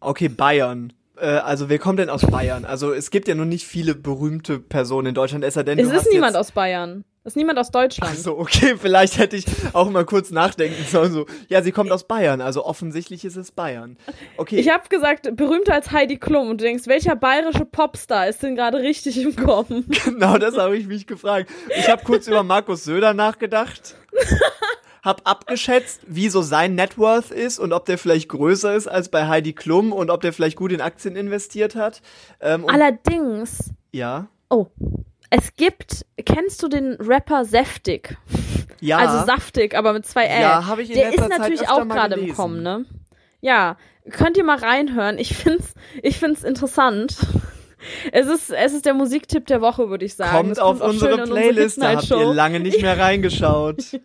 Okay, 0.00 0.28
Bayern. 0.28 0.92
Äh, 1.16 1.26
also 1.26 1.68
wer 1.68 1.78
kommt 1.78 1.98
denn 1.98 2.08
aus 2.08 2.22
Bayern? 2.22 2.64
Also 2.64 2.92
es 2.92 3.10
gibt 3.10 3.28
ja 3.28 3.34
nur 3.34 3.46
nicht 3.46 3.66
viele 3.66 3.94
berühmte 3.94 4.58
Personen 4.58 5.08
in 5.08 5.14
Deutschland, 5.14 5.44
es 5.44 5.54
sei 5.54 5.62
denn, 5.62 5.78
Es 5.78 5.92
ist 5.92 6.10
niemand 6.10 6.36
aus 6.36 6.52
Bayern. 6.52 7.04
Es 7.22 7.32
ist 7.32 7.36
niemand 7.36 7.58
aus 7.58 7.70
Deutschland. 7.70 8.12
Ach 8.14 8.18
so, 8.18 8.38
okay, 8.38 8.76
vielleicht 8.78 9.18
hätte 9.18 9.36
ich 9.36 9.44
auch 9.74 9.90
mal 9.90 10.06
kurz 10.06 10.30
nachdenken 10.30 10.82
sollen. 10.86 11.12
So, 11.12 11.26
ja, 11.48 11.60
sie 11.62 11.70
kommt 11.70 11.92
aus 11.92 12.04
Bayern, 12.04 12.40
also 12.40 12.64
offensichtlich 12.64 13.26
ist 13.26 13.36
es 13.36 13.52
Bayern. 13.52 13.98
Okay, 14.38 14.58
Ich 14.58 14.70
habe 14.70 14.88
gesagt, 14.88 15.36
berühmter 15.36 15.74
als 15.74 15.90
Heidi 15.90 16.16
Klum 16.16 16.48
und 16.48 16.62
du 16.62 16.64
denkst, 16.64 16.86
welcher 16.86 17.16
bayerische 17.16 17.66
Popstar 17.66 18.26
ist 18.26 18.42
denn 18.42 18.56
gerade 18.56 18.78
richtig 18.78 19.20
im 19.20 19.36
Kommen? 19.36 19.86
genau 20.04 20.38
das 20.38 20.56
habe 20.56 20.78
ich 20.78 20.86
mich 20.86 21.06
gefragt. 21.06 21.50
Ich 21.78 21.90
habe 21.90 22.02
kurz 22.04 22.26
über 22.26 22.42
Markus 22.42 22.84
Söder 22.84 23.12
nachgedacht. 23.12 23.96
Hab 25.02 25.28
abgeschätzt, 25.28 26.00
wie 26.06 26.30
so 26.30 26.40
sein 26.40 26.74
Networth 26.74 27.30
ist 27.30 27.58
und 27.58 27.74
ob 27.74 27.84
der 27.84 27.98
vielleicht 27.98 28.30
größer 28.30 28.74
ist 28.74 28.86
als 28.86 29.10
bei 29.10 29.28
Heidi 29.28 29.52
Klum 29.52 29.92
und 29.92 30.08
ob 30.10 30.22
der 30.22 30.32
vielleicht 30.32 30.56
gut 30.56 30.72
in 30.72 30.80
Aktien 30.80 31.16
investiert 31.16 31.74
hat. 31.74 32.00
Ähm, 32.40 32.66
Allerdings, 32.66 33.72
ja, 33.92 34.28
oh, 34.48 34.66
es 35.30 35.54
gibt, 35.54 36.04
kennst 36.24 36.62
du 36.62 36.68
den 36.68 36.94
Rapper 37.00 37.44
Säftig? 37.44 38.16
ja, 38.80 38.98
Also 38.98 39.24
saftig, 39.26 39.76
aber 39.76 39.92
mit 39.92 40.06
zwei 40.06 40.24
L. 40.24 40.42
Ja, 40.42 40.66
hab 40.66 40.78
ich 40.78 40.90
in 40.90 40.96
Der 40.96 41.10
letzter 41.10 41.22
ist 41.24 41.30
Zeit 41.30 41.38
natürlich 41.38 41.60
öfter 41.62 41.74
auch 41.74 41.88
gerade 41.88 42.14
im. 42.16 42.34
Kommen, 42.34 42.62
ne? 42.62 42.84
Ja, 43.40 43.76
könnt 44.10 44.36
ihr 44.36 44.44
mal 44.44 44.58
reinhören. 44.58 45.18
Ich 45.18 45.34
find's, 45.36 45.74
ich 46.02 46.18
find's 46.18 46.42
interessant. 46.44 47.16
Es 48.12 48.26
ist, 48.26 48.50
es 48.50 48.74
ist 48.74 48.84
der 48.84 48.92
Musiktipp 48.92 49.46
der 49.46 49.62
Woche, 49.62 49.88
würde 49.88 50.04
ich 50.04 50.14
sagen. 50.14 50.36
kommt 50.36 50.52
Es 50.52 50.58
auf 50.58 50.82
unsere 50.82 51.24
Playlist, 51.24 51.80
da 51.80 51.96
habt 51.96 52.10
ihr 52.10 52.34
lange 52.34 52.60
nicht 52.60 52.82
mehr 52.82 52.98
reingeschaut. 52.98 53.82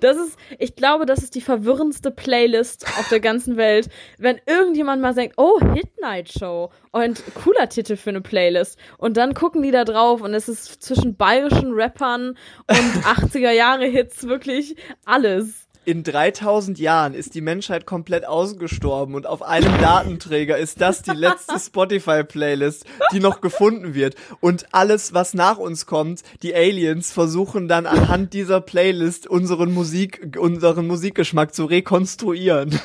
Das 0.00 0.16
ist, 0.16 0.38
ich 0.58 0.76
glaube, 0.76 1.06
das 1.06 1.22
ist 1.22 1.34
die 1.34 1.40
verwirrendste 1.40 2.10
Playlist 2.10 2.86
auf 2.98 3.08
der 3.08 3.20
ganzen 3.20 3.56
Welt. 3.56 3.88
Wenn 4.18 4.40
irgendjemand 4.46 5.02
mal 5.02 5.14
sagt, 5.14 5.34
oh, 5.36 5.60
Hit 5.72 6.00
Night 6.00 6.30
Show 6.30 6.70
und 6.92 7.22
cooler 7.34 7.68
Titel 7.68 7.96
für 7.96 8.10
eine 8.10 8.20
Playlist. 8.20 8.78
Und 8.98 9.16
dann 9.16 9.34
gucken 9.34 9.62
die 9.62 9.70
da 9.70 9.84
drauf 9.84 10.20
und 10.20 10.34
es 10.34 10.48
ist 10.48 10.82
zwischen 10.82 11.16
bayerischen 11.16 11.72
Rappern 11.72 12.36
und 12.68 12.76
80er 13.04 13.52
Jahre 13.52 13.86
Hits 13.86 14.26
wirklich 14.26 14.76
alles. 15.04 15.63
In 15.86 16.02
3000 16.02 16.78
Jahren 16.78 17.14
ist 17.14 17.34
die 17.34 17.40
Menschheit 17.40 17.86
komplett 17.86 18.26
ausgestorben 18.26 19.14
und 19.14 19.26
auf 19.26 19.42
einem 19.42 19.78
Datenträger 19.80 20.56
ist 20.56 20.80
das 20.80 21.02
die 21.02 21.12
letzte 21.12 21.58
Spotify-Playlist, 21.58 22.84
die 23.12 23.20
noch 23.20 23.40
gefunden 23.40 23.94
wird. 23.94 24.14
Und 24.40 24.66
alles, 24.72 25.14
was 25.14 25.34
nach 25.34 25.58
uns 25.58 25.86
kommt, 25.86 26.22
die 26.42 26.54
Aliens 26.54 27.12
versuchen 27.12 27.68
dann 27.68 27.86
anhand 27.86 28.32
dieser 28.32 28.60
Playlist 28.60 29.26
unseren 29.26 29.72
Musik, 29.72 30.36
unseren 30.38 30.86
Musikgeschmack 30.86 31.54
zu 31.54 31.64
rekonstruieren. 31.64 32.80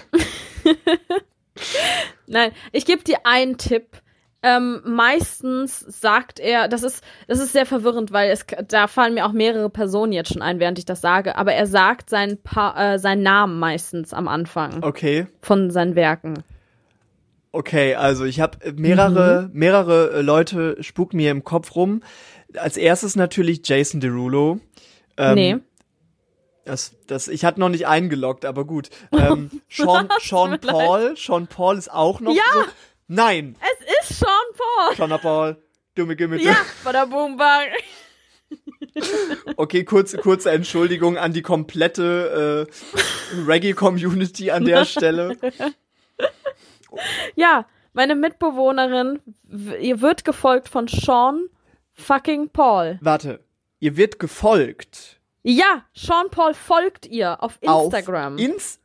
Nein, 2.27 2.51
ich 2.71 2.85
gebe 2.85 3.03
dir 3.03 3.25
einen 3.25 3.57
Tipp. 3.57 4.01
Ähm, 4.41 4.81
meistens 4.85 5.79
sagt 5.79 6.39
er, 6.39 6.69
das 6.69 6.83
ist, 6.83 7.03
das 7.27 7.39
ist 7.39 7.51
sehr 7.51 7.65
verwirrend, 7.65 8.13
weil 8.13 8.31
es, 8.31 8.45
da 8.69 8.87
fallen 8.87 9.13
mir 9.13 9.25
auch 9.25 9.33
mehrere 9.33 9.69
Personen 9.69 10.13
jetzt 10.13 10.31
schon 10.31 10.41
ein, 10.41 10.59
während 10.61 10.79
ich 10.79 10.85
das 10.85 11.01
sage, 11.01 11.35
aber 11.35 11.53
er 11.53 11.67
sagt 11.67 12.09
seinen, 12.09 12.41
pa 12.41 12.93
äh, 12.93 12.99
seinen 12.99 13.21
Namen 13.21 13.59
meistens 13.59 14.13
am 14.13 14.29
Anfang 14.29 14.81
Okay. 14.81 15.27
von 15.41 15.71
seinen 15.71 15.95
Werken. 15.95 16.43
Okay, 17.51 17.95
also 17.95 18.25
ich 18.25 18.39
habe 18.39 18.59
mehrere, 18.77 19.49
mehrere 19.51 20.11
äh, 20.13 20.21
Leute 20.21 20.77
spuken 20.83 21.17
mir 21.17 21.31
im 21.31 21.43
Kopf 21.43 21.75
rum. 21.75 22.01
Als 22.55 22.77
erstes 22.77 23.15
natürlich 23.15 23.67
Jason 23.67 23.99
Derulo. 23.99 24.59
Ähm, 25.17 25.35
nee. 25.35 25.57
Das, 26.65 26.95
das, 27.07 27.27
ich 27.27 27.45
hatte 27.45 27.59
noch 27.59 27.69
nicht 27.69 27.87
eingeloggt, 27.87 28.45
aber 28.45 28.65
gut. 28.65 28.89
Ähm, 29.11 29.49
Sean, 29.69 30.07
Sean 30.21 30.59
Paul, 30.61 31.15
Sean 31.17 31.47
Paul 31.47 31.77
ist 31.77 31.91
auch 31.91 32.19
noch 32.19 32.33
Ja! 32.35 32.41
so. 32.53 32.59
Nein, 33.11 33.55
Es 33.59 34.09
ist 34.11 34.19
Sean 34.19 34.29
Paul. 34.55 34.95
Sean 34.95 35.19
Paul, 35.19 35.57
dumme 35.95 36.15
Gimme. 36.15 36.37
Ja, 36.39 36.55
bada 36.83 37.05
boom 37.05 37.37
bang. 37.37 37.69
Okay, 39.57 39.83
kurze, 39.83 40.17
kurze 40.19 40.51
Entschuldigung 40.51 41.17
an 41.17 41.33
die 41.33 41.41
komplette 41.41 42.67
äh, 42.69 43.41
Reggae-Community 43.47 44.51
an 44.51 44.63
der 44.63 44.85
Stelle. 44.85 45.37
Ja, 47.35 47.65
meine 47.93 48.15
Mitbewohnerin, 48.15 49.21
ihr 49.81 50.01
wird 50.01 50.23
gefolgt 50.23 50.69
von 50.69 50.87
Sean 50.87 51.49
fucking 51.93 52.49
Paul. 52.49 52.99
Warte, 53.01 53.39
ihr 53.79 53.97
wird 53.97 54.19
gefolgt 54.19 55.19
Ja, 55.43 55.83
Sean 55.93 56.29
Paul 56.29 56.53
folgt 56.53 57.05
ihr 57.07 57.41
auf 57.43 57.57
Instagram. 57.61 58.35
auf 58.35 58.39
ins. 58.39 58.79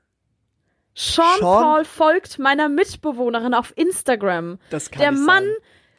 Sean, 0.95 1.39
Sean- 1.41 1.63
Paul 1.63 1.85
folgt 1.85 2.39
meiner 2.39 2.69
Mitbewohnerin 2.69 3.55
auf 3.55 3.73
Instagram. 3.77 4.59
Das 4.71 4.91
kann 4.91 5.01
Der 5.03 5.11
nicht 5.13 5.27
Mann 5.27 5.45
sein. 5.45 5.55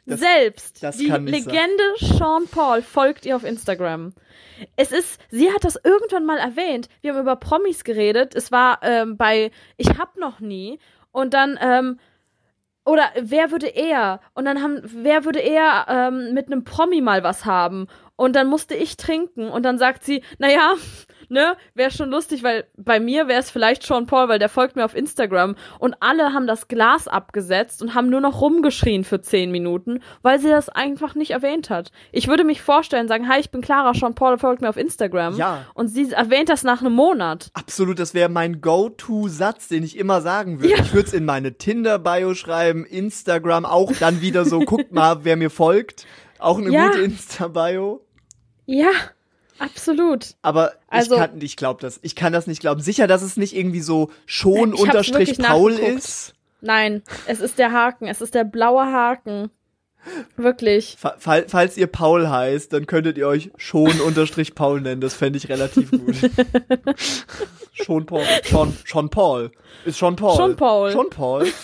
Das- 0.08 0.20
selbst, 0.20 0.82
das 0.84 0.96
die 0.98 1.06
Legende 1.10 1.82
Sean 1.98 2.46
Paul 2.48 2.80
folgt 2.80 3.26
ihr 3.26 3.34
auf 3.34 3.42
Instagram. 3.44 4.14
Es 4.76 4.92
ist, 4.92 5.20
sie 5.30 5.52
hat 5.52 5.64
das 5.64 5.78
irgendwann 5.82 6.24
mal 6.24 6.38
erwähnt. 6.38 6.88
Wir 7.02 7.12
haben 7.12 7.20
über 7.20 7.34
Promis 7.36 7.82
geredet. 7.82 8.34
Es 8.36 8.52
war 8.52 8.78
ähm, 8.82 9.16
bei 9.16 9.50
Ich 9.76 9.98
hab 9.98 10.16
noch 10.16 10.38
nie. 10.38 10.78
Und 11.10 11.34
dann, 11.34 11.58
ähm, 11.60 11.98
oder 12.84 13.10
wer 13.20 13.50
würde 13.50 13.66
er? 13.66 14.20
Und 14.34 14.44
dann 14.44 14.62
haben, 14.62 14.80
wer 14.84 15.24
würde 15.24 15.40
er 15.40 15.86
ähm, 15.88 16.34
mit 16.34 16.46
einem 16.46 16.62
Promi 16.62 17.00
mal 17.00 17.24
was 17.24 17.44
haben? 17.44 17.88
Und 18.14 18.36
dann 18.36 18.46
musste 18.46 18.76
ich 18.76 18.96
trinken. 18.96 19.48
Und 19.48 19.64
dann 19.64 19.76
sagt 19.76 20.04
sie, 20.04 20.22
naja, 20.38 20.74
ne, 21.28 21.56
wäre 21.74 21.90
schon 21.90 22.10
lustig, 22.10 22.42
weil 22.42 22.64
bei 22.76 23.00
mir 23.00 23.28
wäre 23.28 23.40
es 23.40 23.50
vielleicht 23.50 23.82
Sean 23.82 24.06
Paul, 24.06 24.28
weil 24.28 24.38
der 24.38 24.48
folgt 24.48 24.76
mir 24.76 24.84
auf 24.84 24.94
Instagram. 24.94 25.56
Und 25.78 25.96
alle 26.00 26.32
haben 26.32 26.46
das 26.46 26.68
Glas 26.68 27.08
abgesetzt 27.08 27.82
und 27.82 27.94
haben 27.94 28.08
nur 28.10 28.20
noch 28.20 28.40
rumgeschrien 28.40 29.04
für 29.04 29.20
zehn 29.20 29.50
Minuten, 29.50 30.00
weil 30.22 30.38
sie 30.38 30.48
das 30.48 30.68
einfach 30.68 31.14
nicht 31.14 31.30
erwähnt 31.32 31.70
hat. 31.70 31.90
Ich 32.12 32.28
würde 32.28 32.44
mich 32.44 32.62
vorstellen, 32.62 33.08
sagen, 33.08 33.28
hi, 33.28 33.40
ich 33.40 33.50
bin 33.50 33.60
Clara, 33.60 33.94
Sean 33.94 34.14
Paul 34.14 34.38
folgt 34.38 34.62
mir 34.62 34.68
auf 34.68 34.76
Instagram. 34.76 35.36
Ja. 35.36 35.66
Und 35.74 35.88
sie 35.88 36.12
erwähnt 36.12 36.48
das 36.48 36.62
nach 36.64 36.80
einem 36.80 36.92
Monat. 36.92 37.50
Absolut, 37.54 37.98
das 37.98 38.14
wäre 38.14 38.28
mein 38.28 38.60
Go-To-Satz, 38.60 39.68
den 39.68 39.82
ich 39.82 39.96
immer 39.96 40.20
sagen 40.20 40.60
würde. 40.60 40.74
Ja. 40.76 40.82
Ich 40.82 40.92
würde 40.92 41.08
es 41.08 41.14
in 41.14 41.24
meine 41.24 41.54
Tinder-Bio 41.58 42.34
schreiben, 42.34 42.84
Instagram 42.84 43.64
auch 43.64 43.92
dann 43.98 44.20
wieder 44.20 44.44
so, 44.44 44.60
guckt 44.60 44.92
mal, 44.92 45.24
wer 45.24 45.36
mir 45.36 45.50
folgt. 45.50 46.06
Auch 46.38 46.58
eine 46.58 46.70
Ja. 46.70 46.88
gute 46.88 47.00
Insta-Bio. 47.00 48.04
Ja, 48.66 48.90
absolut. 49.58 50.34
Aber 50.42 50.72
Also- 50.88 51.14
ich 51.14 51.20
kann, 51.20 51.40
ich 51.40 51.56
glaube 51.56 51.80
das. 51.80 51.98
Ich 52.02 52.14
kann 52.16 52.32
das 52.32 52.46
nicht 52.46 52.60
glauben. 52.60 52.80
Sicher, 52.80 53.06
dass 53.06 53.22
es 53.22 53.36
nicht 53.36 53.54
irgendwie 53.56 53.80
so 53.80 54.10
schon 54.26 54.74
unterstrich 54.74 55.38
Paul 55.38 55.72
ist. 55.72 56.34
Nein, 56.60 57.02
es 57.26 57.40
ist 57.40 57.58
der 57.58 57.72
Haken, 57.72 58.06
es 58.08 58.20
ist 58.20 58.34
der 58.34 58.44
blaue 58.44 58.84
Haken. 58.86 59.50
Wirklich. 60.36 60.96
Fa- 60.98 61.16
Fall, 61.18 61.46
falls 61.48 61.76
ihr 61.76 61.88
Paul 61.88 62.28
heißt, 62.28 62.72
dann 62.72 62.86
könntet 62.86 63.18
ihr 63.18 63.26
euch 63.26 63.50
schon 63.56 64.00
unterstrich 64.00 64.54
Paul 64.54 64.80
nennen. 64.80 65.00
Das 65.00 65.14
fände 65.14 65.36
ich 65.36 65.48
relativ 65.48 65.90
gut. 65.90 66.14
schon 67.72 68.06
Paul. 68.06 68.22
Schon, 68.44 68.76
schon 68.84 69.10
Paul. 69.10 69.50
Ist 69.84 69.98
schon 69.98 70.14
Paul. 70.16 70.36
Schon 70.36 70.56
Paul. 70.56 70.92
Schon 70.92 71.10
Paul. 71.10 71.46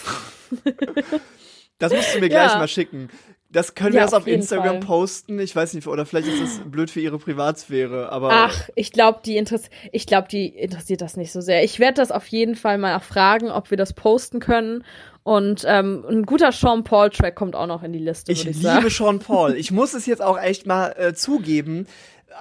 Das 1.79 1.93
musst 1.93 2.15
du 2.15 2.21
mir 2.21 2.29
gleich 2.29 2.53
Ja. 2.53 2.59
mal 2.59 2.69
schicken. 2.69 3.09
Das 3.53 3.75
können 3.75 3.93
wir 3.93 4.01
Ja, 4.01 4.07
das 4.07 4.15
auf 4.15 4.23
auf 4.23 4.27
Instagram 4.29 4.79
Fall. 4.79 4.81
posten. 4.81 5.39
Ich 5.39 5.55
weiß 5.55 5.75
nicht, 5.75 5.87
oder 5.87 6.07
vielleicht 6.07 6.29
ist 6.29 6.41
das 6.41 6.61
blöd 6.65 6.91
für 6.91 7.01
ihre 7.01 7.19
Privatsphäre, 7.19 8.11
aber 8.11 8.31
Ach, 8.33 8.69
ich 8.75 8.93
glaube, 8.93 9.21
die, 9.25 9.37
interess 9.37 9.69
ich 9.93 10.07
glaub, 10.07 10.29
die 10.29 10.47
interessiert 10.49 11.03
das 11.03 11.17
nicht 11.17 11.33
so 11.33 11.41
sehr. 11.41 11.63
Ich 11.63 11.79
werde 11.79 11.95
das 11.95 12.11
auf 12.11 12.27
jeden 12.29 12.55
Fall 12.57 12.79
mal 12.79 12.97
auch 12.97 13.03
fragen, 13.03 13.51
ob 13.51 13.71
wir 13.71 13.77
das 13.77 13.93
posten 13.93 14.41
können. 14.41 14.85
Und 15.25 15.65
ähm, 15.69 16.05
ein 16.09 16.25
guter 16.25 16.51
Sean 16.51 16.83
Paul-Track 16.83 17.37
kommt 17.37 17.55
auch 17.55 17.69
noch 17.69 17.85
in 17.85 17.93
die 17.93 18.01
Liste, 18.01 18.33
Ich 18.33 18.41
ich 18.41 18.57
liebe 18.57 18.63
sagen. 18.63 18.91
Sean 18.91 19.19
Paul. 19.21 19.55
Ich 19.55 19.71
muss 19.71 19.95
es 19.95 20.07
jetzt 20.07 20.23
auch 20.23 20.41
echt 20.41 20.67
mal 20.67 20.95
äh, 20.99 21.15
zugeben, 21.15 21.87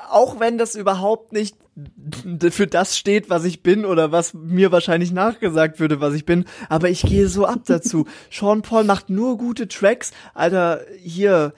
auch 0.10 0.40
wenn 0.40 0.58
das 0.58 0.76
überhaupt 0.76 1.34
nicht 1.34 1.56
für 2.52 2.68
das 2.68 2.98
steht, 2.98 3.30
was 3.30 3.46
ich 3.46 3.64
bin 3.64 3.86
oder 3.86 4.12
was 4.12 4.34
mir 4.34 4.72
wahrscheinlich 4.72 5.12
nachgesagt 5.12 5.80
würde, 5.80 6.02
was 6.02 6.14
ich 6.14 6.26
bin, 6.26 6.46
aber 6.70 6.90
ich 6.90 7.02
gehe 7.02 7.28
so 7.28 7.46
ab 7.46 7.62
dazu. 7.66 8.06
Sean 8.32 8.62
Paul 8.62 8.84
macht 8.84 9.10
nur 9.10 9.38
gute 9.38 9.68
Tracks. 9.68 10.12
Alter, 10.34 10.82
hier 11.02 11.54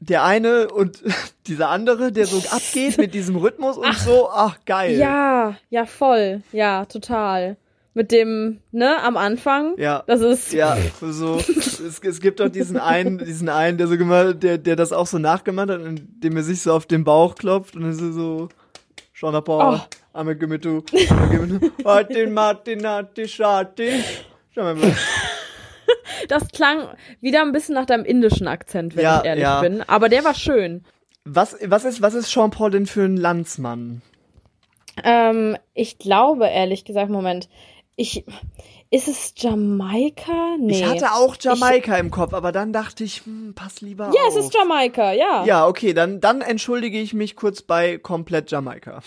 der 0.00 0.24
eine 0.24 0.68
und 0.68 1.02
dieser 1.46 1.68
andere, 1.68 2.12
der 2.12 2.26
so 2.26 2.38
abgeht 2.50 2.98
mit 2.98 3.14
diesem 3.14 3.36
Rhythmus 3.36 3.76
und 3.78 3.94
so, 3.94 4.28
ach 4.30 4.58
geil. 4.66 4.98
Ja, 4.98 5.56
ja, 5.70 5.86
voll. 5.86 6.42
Ja, 6.52 6.84
total. 6.84 7.56
Mit 7.96 8.12
dem, 8.12 8.60
ne, 8.72 9.02
am 9.02 9.16
Anfang. 9.16 9.72
Ja. 9.78 10.04
Das 10.06 10.20
ist. 10.20 10.52
Ja, 10.52 10.76
so. 11.00 11.38
es, 11.38 11.80
es 11.80 12.20
gibt 12.20 12.40
doch 12.40 12.50
diesen 12.50 12.76
einen, 12.76 13.16
diesen 13.16 13.48
einen, 13.48 13.78
der 13.78 13.86
so 13.86 13.96
gemacht, 13.96 14.42
der, 14.42 14.58
der 14.58 14.76
das 14.76 14.92
auch 14.92 15.06
so 15.06 15.18
nachgemacht 15.18 15.70
hat, 15.70 15.80
indem 15.80 16.36
er 16.36 16.42
sich 16.42 16.60
so 16.60 16.74
auf 16.74 16.84
den 16.84 17.04
Bauch 17.04 17.36
klopft 17.36 17.74
und 17.74 17.84
er 17.84 17.94
so, 17.94 18.50
Sean 19.14 19.42
Paul, 19.42 19.76
Oh. 19.76 19.80
Ame 20.12 20.36
Gemitu, 20.36 20.82
Martin, 21.82 22.34
Martin. 22.34 22.80
Schau 23.30 24.62
mal. 24.62 24.76
Das 26.28 26.48
klang 26.48 26.88
wieder 27.22 27.40
ein 27.40 27.52
bisschen 27.52 27.76
nach 27.76 27.86
deinem 27.86 28.04
indischen 28.04 28.46
Akzent, 28.46 28.94
wenn 28.94 29.04
Ja, 29.04 29.20
ich 29.20 29.24
ehrlich 29.24 29.42
ja. 29.42 29.62
bin. 29.62 29.82
Aber 29.88 30.10
der 30.10 30.22
war 30.22 30.34
schön. 30.34 30.84
Was, 31.24 31.56
was 31.64 31.86
ist, 31.86 32.02
was 32.02 32.12
ist 32.12 32.28
Jean-Paul 32.30 32.72
denn 32.72 32.84
für 32.84 33.04
ein 33.04 33.16
Landsmann? 33.16 34.02
Ähm, 35.02 35.56
ich 35.72 35.98
glaube, 35.98 36.46
ehrlich 36.46 36.84
gesagt, 36.84 37.10
Moment. 37.10 37.48
Ich. 37.96 38.24
Ist 38.90 39.08
es 39.08 39.32
Jamaika? 39.36 40.56
Nee. 40.60 40.74
Ich 40.74 40.86
hatte 40.86 41.12
auch 41.14 41.36
Jamaika 41.40 41.96
im 41.96 42.10
Kopf, 42.10 42.34
aber 42.34 42.52
dann 42.52 42.72
dachte 42.72 43.02
ich, 43.04 43.24
hm, 43.24 43.52
pass 43.54 43.80
lieber 43.80 44.12
Ja, 44.14 44.22
auf. 44.28 44.36
es 44.36 44.44
ist 44.44 44.54
Jamaika, 44.54 45.12
ja. 45.12 45.44
Ja, 45.44 45.66
okay, 45.66 45.92
dann, 45.92 46.20
dann 46.20 46.40
entschuldige 46.40 47.00
ich 47.00 47.12
mich 47.14 47.34
kurz 47.36 47.62
bei 47.62 47.98
komplett 47.98 48.50
Jamaika. 48.50 49.00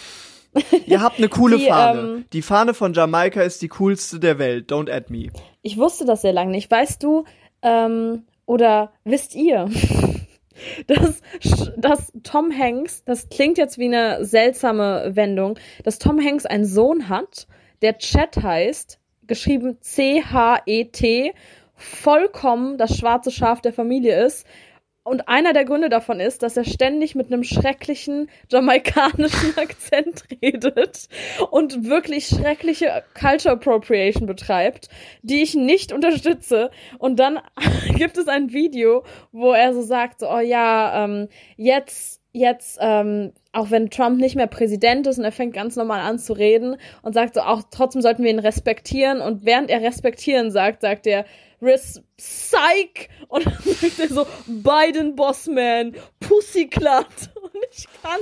Ihr 0.86 1.02
habt 1.02 1.18
eine 1.20 1.30
coole 1.30 1.58
Die, 1.60 1.68
Fahne. 1.68 2.00
ähm, 2.02 2.26
die 2.34 2.42
Fahne 2.42 2.74
von 2.74 2.94
Jamaika 2.94 3.42
ist 3.42 3.62
die 3.62 3.70
coolste 3.70 4.20
der 4.20 4.38
Welt. 4.40 4.72
Don't 4.72 4.92
add 4.92 5.06
me. 5.14 5.30
Ich 5.62 5.78
wusste 5.78 6.06
das 6.06 6.22
sehr 6.24 6.34
lange 6.34 6.52
nicht. 6.52 6.70
Weißt 6.70 7.02
du, 7.04 7.24
ähm, 7.62 8.24
oder 8.46 8.92
wisst 9.06 9.34
ihr, 9.36 9.70
dass, 10.88 11.22
dass 11.78 12.12
Tom 12.24 12.52
Hanks, 12.58 13.04
das 13.06 13.30
klingt 13.30 13.58
jetzt 13.58 13.78
wie 13.78 13.86
eine 13.86 14.26
seltsame 14.26 15.12
Wendung, 15.16 15.58
dass 15.84 16.00
Tom 16.00 16.20
Hanks 16.20 16.46
einen 16.46 16.66
Sohn 16.66 17.08
hat, 17.08 17.48
der 17.82 17.98
Chet 17.98 18.38
heißt, 18.38 19.00
geschrieben 19.28 19.78
C-H-E-T, 19.82 21.34
vollkommen 21.76 22.78
das 22.78 22.98
schwarze 22.98 23.32
Schaf 23.32 23.62
der 23.62 23.74
Familie 23.74 24.26
ist. 24.26 24.46
Und 25.04 25.28
einer 25.28 25.54
der 25.54 25.66
Gründe 25.66 25.90
davon 25.90 26.20
ist, 26.20 26.44
dass 26.44 26.56
er 26.56 26.66
ständig 26.66 27.16
mit 27.16 27.28
einem 27.28 27.44
schrecklichen 27.44 28.30
jamaikanischen 28.52 29.54
Akzent 29.58 30.26
redet 30.42 31.08
und 31.50 31.86
wirklich 31.86 32.28
schreckliche 32.28 33.04
Culture 33.20 33.56
Appropriation 33.56 34.28
betreibt, 34.28 34.90
die 35.24 35.42
ich 35.42 35.56
nicht 35.56 35.94
unterstütze. 35.94 36.70
Und 37.00 37.18
dann 37.18 37.40
gibt 37.96 38.18
es 38.18 38.28
ein 38.28 38.52
Video, 38.52 39.04
wo 39.32 39.54
er 39.54 39.74
so 39.74 39.82
sagt, 39.82 40.20
so, 40.20 40.30
oh 40.30 40.42
ja, 40.42 41.06
ähm, 41.06 41.30
jetzt, 41.56 42.19
jetzt, 42.32 42.78
ähm, 42.82 43.34
auch 43.52 43.72
wenn 43.72 43.90
Trump 43.90 44.20
nicht 44.20 44.36
mehr 44.36 44.48
Präsident 44.48 45.08
ist 45.08 45.18
und 45.18 45.24
er 45.26 45.32
fängt 45.32 45.54
ganz 45.54 45.76
normal 45.76 46.02
an 46.02 46.20
zu 46.20 46.34
reden 46.34 46.78
und 47.02 47.14
sagt 47.14 47.36
so, 47.36 47.42
auch 47.42 47.64
trotzdem 47.72 48.02
sollten 48.02 48.24
wir 48.24 48.30
ihn 48.30 48.40
respektieren. 48.40 49.22
Und 49.22 49.46
während 49.46 49.70
er 49.70 49.82
respektieren 49.82 50.52
sagt, 50.52 50.82
sagt 50.82 51.08
er, 51.08 51.26
Res 51.62 52.02
Psych! 52.18 53.10
Und 53.28 53.46
dann 53.46 53.58
sagt 53.64 54.00
er 54.00 54.08
so, 54.08 54.26
Biden 54.48 55.16
Bossman, 55.16 55.94
Pussyclut. 56.20 57.06
Ich 57.72 57.88
kann, 58.02 58.22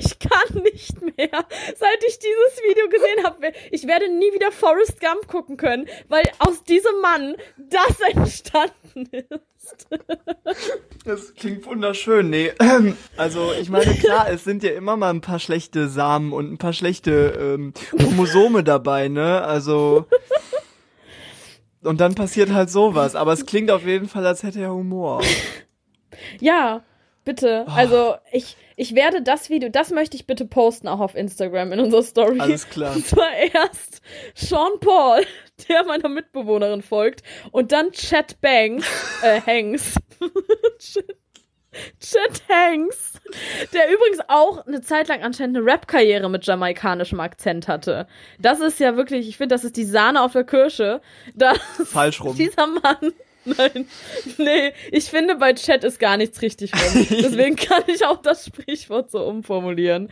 ich 0.00 0.18
kann 0.18 0.62
nicht 0.62 1.00
mehr. 1.02 1.30
Seit 1.76 2.04
ich 2.06 2.18
dieses 2.18 2.62
Video 2.68 2.88
gesehen 2.88 3.24
habe, 3.24 3.52
ich 3.70 3.86
werde 3.86 4.08
nie 4.08 4.32
wieder 4.32 4.50
Forrest 4.50 5.00
Gump 5.00 5.28
gucken 5.28 5.56
können, 5.56 5.86
weil 6.08 6.24
aus 6.38 6.64
diesem 6.64 7.00
Mann 7.00 7.36
das 7.56 8.00
entstanden 8.00 9.06
ist. 9.12 9.86
Das 11.04 11.34
klingt 11.34 11.66
wunderschön. 11.66 12.30
Nee, 12.30 12.52
ähm, 12.60 12.96
also 13.16 13.52
ich 13.60 13.68
meine, 13.68 13.94
klar, 13.94 14.28
es 14.30 14.44
sind 14.44 14.62
ja 14.62 14.70
immer 14.70 14.96
mal 14.96 15.10
ein 15.10 15.20
paar 15.20 15.38
schlechte 15.38 15.88
Samen 15.88 16.32
und 16.32 16.52
ein 16.52 16.58
paar 16.58 16.72
schlechte 16.72 17.32
ähm, 17.38 17.74
Chromosome 17.90 18.64
dabei, 18.64 19.08
ne? 19.08 19.42
Also. 19.42 20.06
Und 21.82 22.00
dann 22.00 22.14
passiert 22.14 22.52
halt 22.52 22.70
sowas. 22.70 23.14
Aber 23.14 23.32
es 23.32 23.46
klingt 23.46 23.70
auf 23.70 23.84
jeden 23.84 24.08
Fall, 24.08 24.26
als 24.26 24.42
hätte 24.42 24.60
er 24.60 24.74
Humor. 24.74 25.22
Ja, 26.40 26.82
bitte. 27.28 27.66
Oh. 27.68 27.70
Also 27.70 28.14
ich, 28.32 28.56
ich 28.76 28.94
werde 28.94 29.22
das 29.22 29.50
Video, 29.50 29.68
das 29.68 29.90
möchte 29.90 30.16
ich 30.16 30.26
bitte 30.26 30.46
posten, 30.46 30.88
auch 30.88 31.00
auf 31.00 31.14
Instagram 31.14 31.72
in 31.72 31.80
unserer 31.80 32.02
Story. 32.02 32.40
Alles 32.40 32.68
klar. 32.68 32.96
Und 32.96 33.06
zwar 33.06 33.30
erst 33.32 34.00
Sean 34.34 34.80
Paul, 34.80 35.24
der 35.68 35.84
meiner 35.84 36.08
Mitbewohnerin 36.08 36.80
folgt, 36.80 37.22
und 37.52 37.70
dann 37.70 37.92
Chet 37.92 38.40
Banks, 38.40 38.86
äh, 39.22 39.40
Hanks. 39.42 39.94
Chet, 40.78 41.16
Chet 42.00 42.42
Hanks, 42.48 43.20
der 43.74 43.92
übrigens 43.92 44.20
auch 44.28 44.66
eine 44.66 44.80
Zeit 44.80 45.08
lang 45.08 45.22
anscheinend 45.22 45.58
eine 45.58 45.66
Rap-Karriere 45.66 46.30
mit 46.30 46.46
jamaikanischem 46.46 47.20
Akzent 47.20 47.68
hatte. 47.68 48.06
Das 48.38 48.60
ist 48.60 48.80
ja 48.80 48.96
wirklich, 48.96 49.28
ich 49.28 49.36
finde, 49.36 49.54
das 49.54 49.64
ist 49.64 49.76
die 49.76 49.84
Sahne 49.84 50.22
auf 50.22 50.32
der 50.32 50.44
Kirsche. 50.44 51.02
dass 51.34 51.58
Falsch 51.84 52.22
rum. 52.22 52.34
Dieser 52.38 52.66
Mann. 52.66 53.12
Nein, 53.56 53.86
nee, 54.36 54.72
ich 54.92 55.04
finde 55.04 55.36
bei 55.36 55.54
Chat 55.54 55.84
ist 55.84 55.98
gar 55.98 56.16
nichts 56.16 56.42
richtig 56.42 56.72
rum. 56.74 57.06
Deswegen 57.10 57.56
kann 57.56 57.82
ich 57.86 58.04
auch 58.04 58.20
das 58.20 58.44
Sprichwort 58.46 59.10
so 59.10 59.24
umformulieren. 59.24 60.08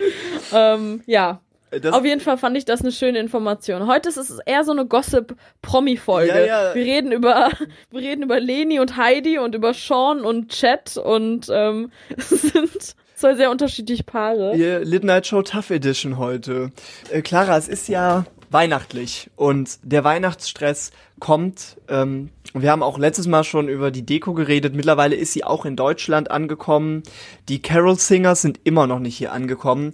Ähm, 0.53 1.03
ja, 1.07 1.41
Das, 1.71 1.93
auf 1.93 2.05
jeden 2.05 2.21
Fall 2.21 2.39
fand 2.39 2.57
ich 2.57 2.65
das 2.65 2.81
eine 2.81 2.93
schöne 2.93 3.19
Information. 3.19 3.87
Heute 3.87 4.09
ist 4.09 4.17
es 4.17 4.39
eher 4.47 4.65
so 4.65 4.73
eine 4.73 4.87
Gossip-Promi-Folge. 4.87 6.47
Ja, 6.47 6.69
ja. 6.69 6.75
Wir 6.75 6.85
reden 6.85 7.13
über, 7.13 7.51
wir 7.91 8.01
reden 8.01 8.23
über 8.23 8.41
Leni 8.41 8.81
und 8.81 8.97
Heidi 8.97 9.39
und 9.39 9.55
über 9.55 9.75
Sean 9.75 10.21
und 10.21 10.51
Chat 10.51 10.97
und 10.97 11.49
ähm, 11.51 11.91
es 12.17 12.31
sind 12.31 12.95
zwei 13.15 13.35
sehr 13.35 13.51
unterschiedliche 13.51 14.05
Paare. 14.05 14.55
Ihr 14.57 14.81
Lit 14.81 15.05
Night 15.05 15.27
Show 15.27 15.43
Tough 15.43 15.71
Edition 15.71 16.17
heute. 16.19 16.71
Äh, 17.11 17.23
Clara, 17.23 17.57
es 17.59 17.69
ist 17.69 17.89
ja 17.89 18.25
weihnachtlich 18.57 19.31
und 19.37 19.79
der 19.83 20.03
Weihnachtsstress 20.03 20.91
kommt. 21.21 21.77
Ähm, 21.89 22.31
wir 22.55 22.71
haben 22.71 22.83
auch 22.83 22.99
letztes 22.99 23.27
Mal 23.27 23.45
schon 23.45 23.69
über 23.69 23.91
die 23.91 24.07
Deko 24.07 24.33
geredet. 24.33 24.75
Mittlerweile 24.75 25.15
ist 25.15 25.35
sie 25.35 25.45
auch 25.45 25.67
in 25.67 25.77
Deutschland 25.77 26.31
angekommen. 26.31 27.03
Die 27.51 27.61
Carol 27.61 27.99
Singers 27.99 28.41
sind 28.41 28.59
immer 28.65 28.87
noch 28.87 28.99
nicht 28.99 29.19
hier 29.19 29.33
angekommen. 29.33 29.93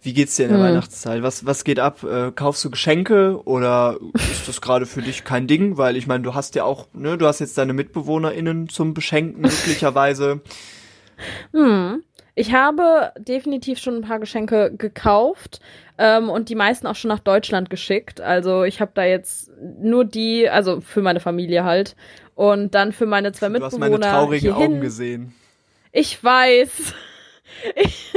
Wie 0.00 0.12
geht's 0.12 0.36
dir 0.36 0.44
in 0.44 0.50
der 0.50 0.58
Hm. 0.58 0.66
Weihnachtszeit? 0.66 1.24
Was, 1.24 1.44
was 1.44 1.64
geht 1.64 1.80
ab? 1.80 2.04
Äh, 2.04 2.30
kaufst 2.30 2.64
du 2.64 2.70
Geschenke 2.70 3.42
oder 3.46 3.98
ist 4.14 4.46
das 4.46 4.60
gerade 4.60 4.86
für 4.86 5.02
dich 5.02 5.24
kein 5.24 5.48
Ding? 5.48 5.76
Weil 5.76 5.96
ich 5.96 6.06
meine, 6.06 6.22
du 6.22 6.34
hast 6.34 6.54
ja 6.54 6.62
auch, 6.62 6.86
ne, 6.92 7.18
du 7.18 7.26
hast 7.26 7.40
jetzt 7.40 7.58
deine 7.58 7.72
MitbewohnerInnen 7.72 8.68
zum 8.68 8.94
Beschenken 8.94 9.42
glücklicherweise. 9.42 10.40
Hm. 11.52 12.04
Ich 12.36 12.52
habe 12.52 13.12
definitiv 13.16 13.78
schon 13.78 13.96
ein 13.96 14.02
paar 14.02 14.18
Geschenke 14.18 14.74
gekauft 14.76 15.60
ähm, 15.98 16.28
und 16.28 16.48
die 16.48 16.54
meisten 16.54 16.86
auch 16.86 16.96
schon 16.96 17.08
nach 17.08 17.20
Deutschland 17.20 17.70
geschickt. 17.70 18.20
Also 18.20 18.64
ich 18.64 18.80
habe 18.80 18.92
da 18.94 19.04
jetzt 19.04 19.50
nur 19.80 20.04
die, 20.04 20.48
also 20.48 20.80
für 20.80 21.02
meine 21.02 21.20
Familie 21.20 21.64
halt 21.64 21.96
und 22.34 22.74
dann 22.74 22.92
für 22.92 23.06
meine 23.06 23.32
zwei 23.32 23.48
Du 23.48 23.62
hast 23.64 23.72
Mitbewohner 23.72 23.98
meine 23.98 24.12
traurigen 24.12 24.54
hierhin. 24.54 24.72
Augen 24.72 24.80
gesehen. 24.80 25.34
Ich 25.92 26.22
weiß. 26.22 26.94
Ich, 27.76 28.12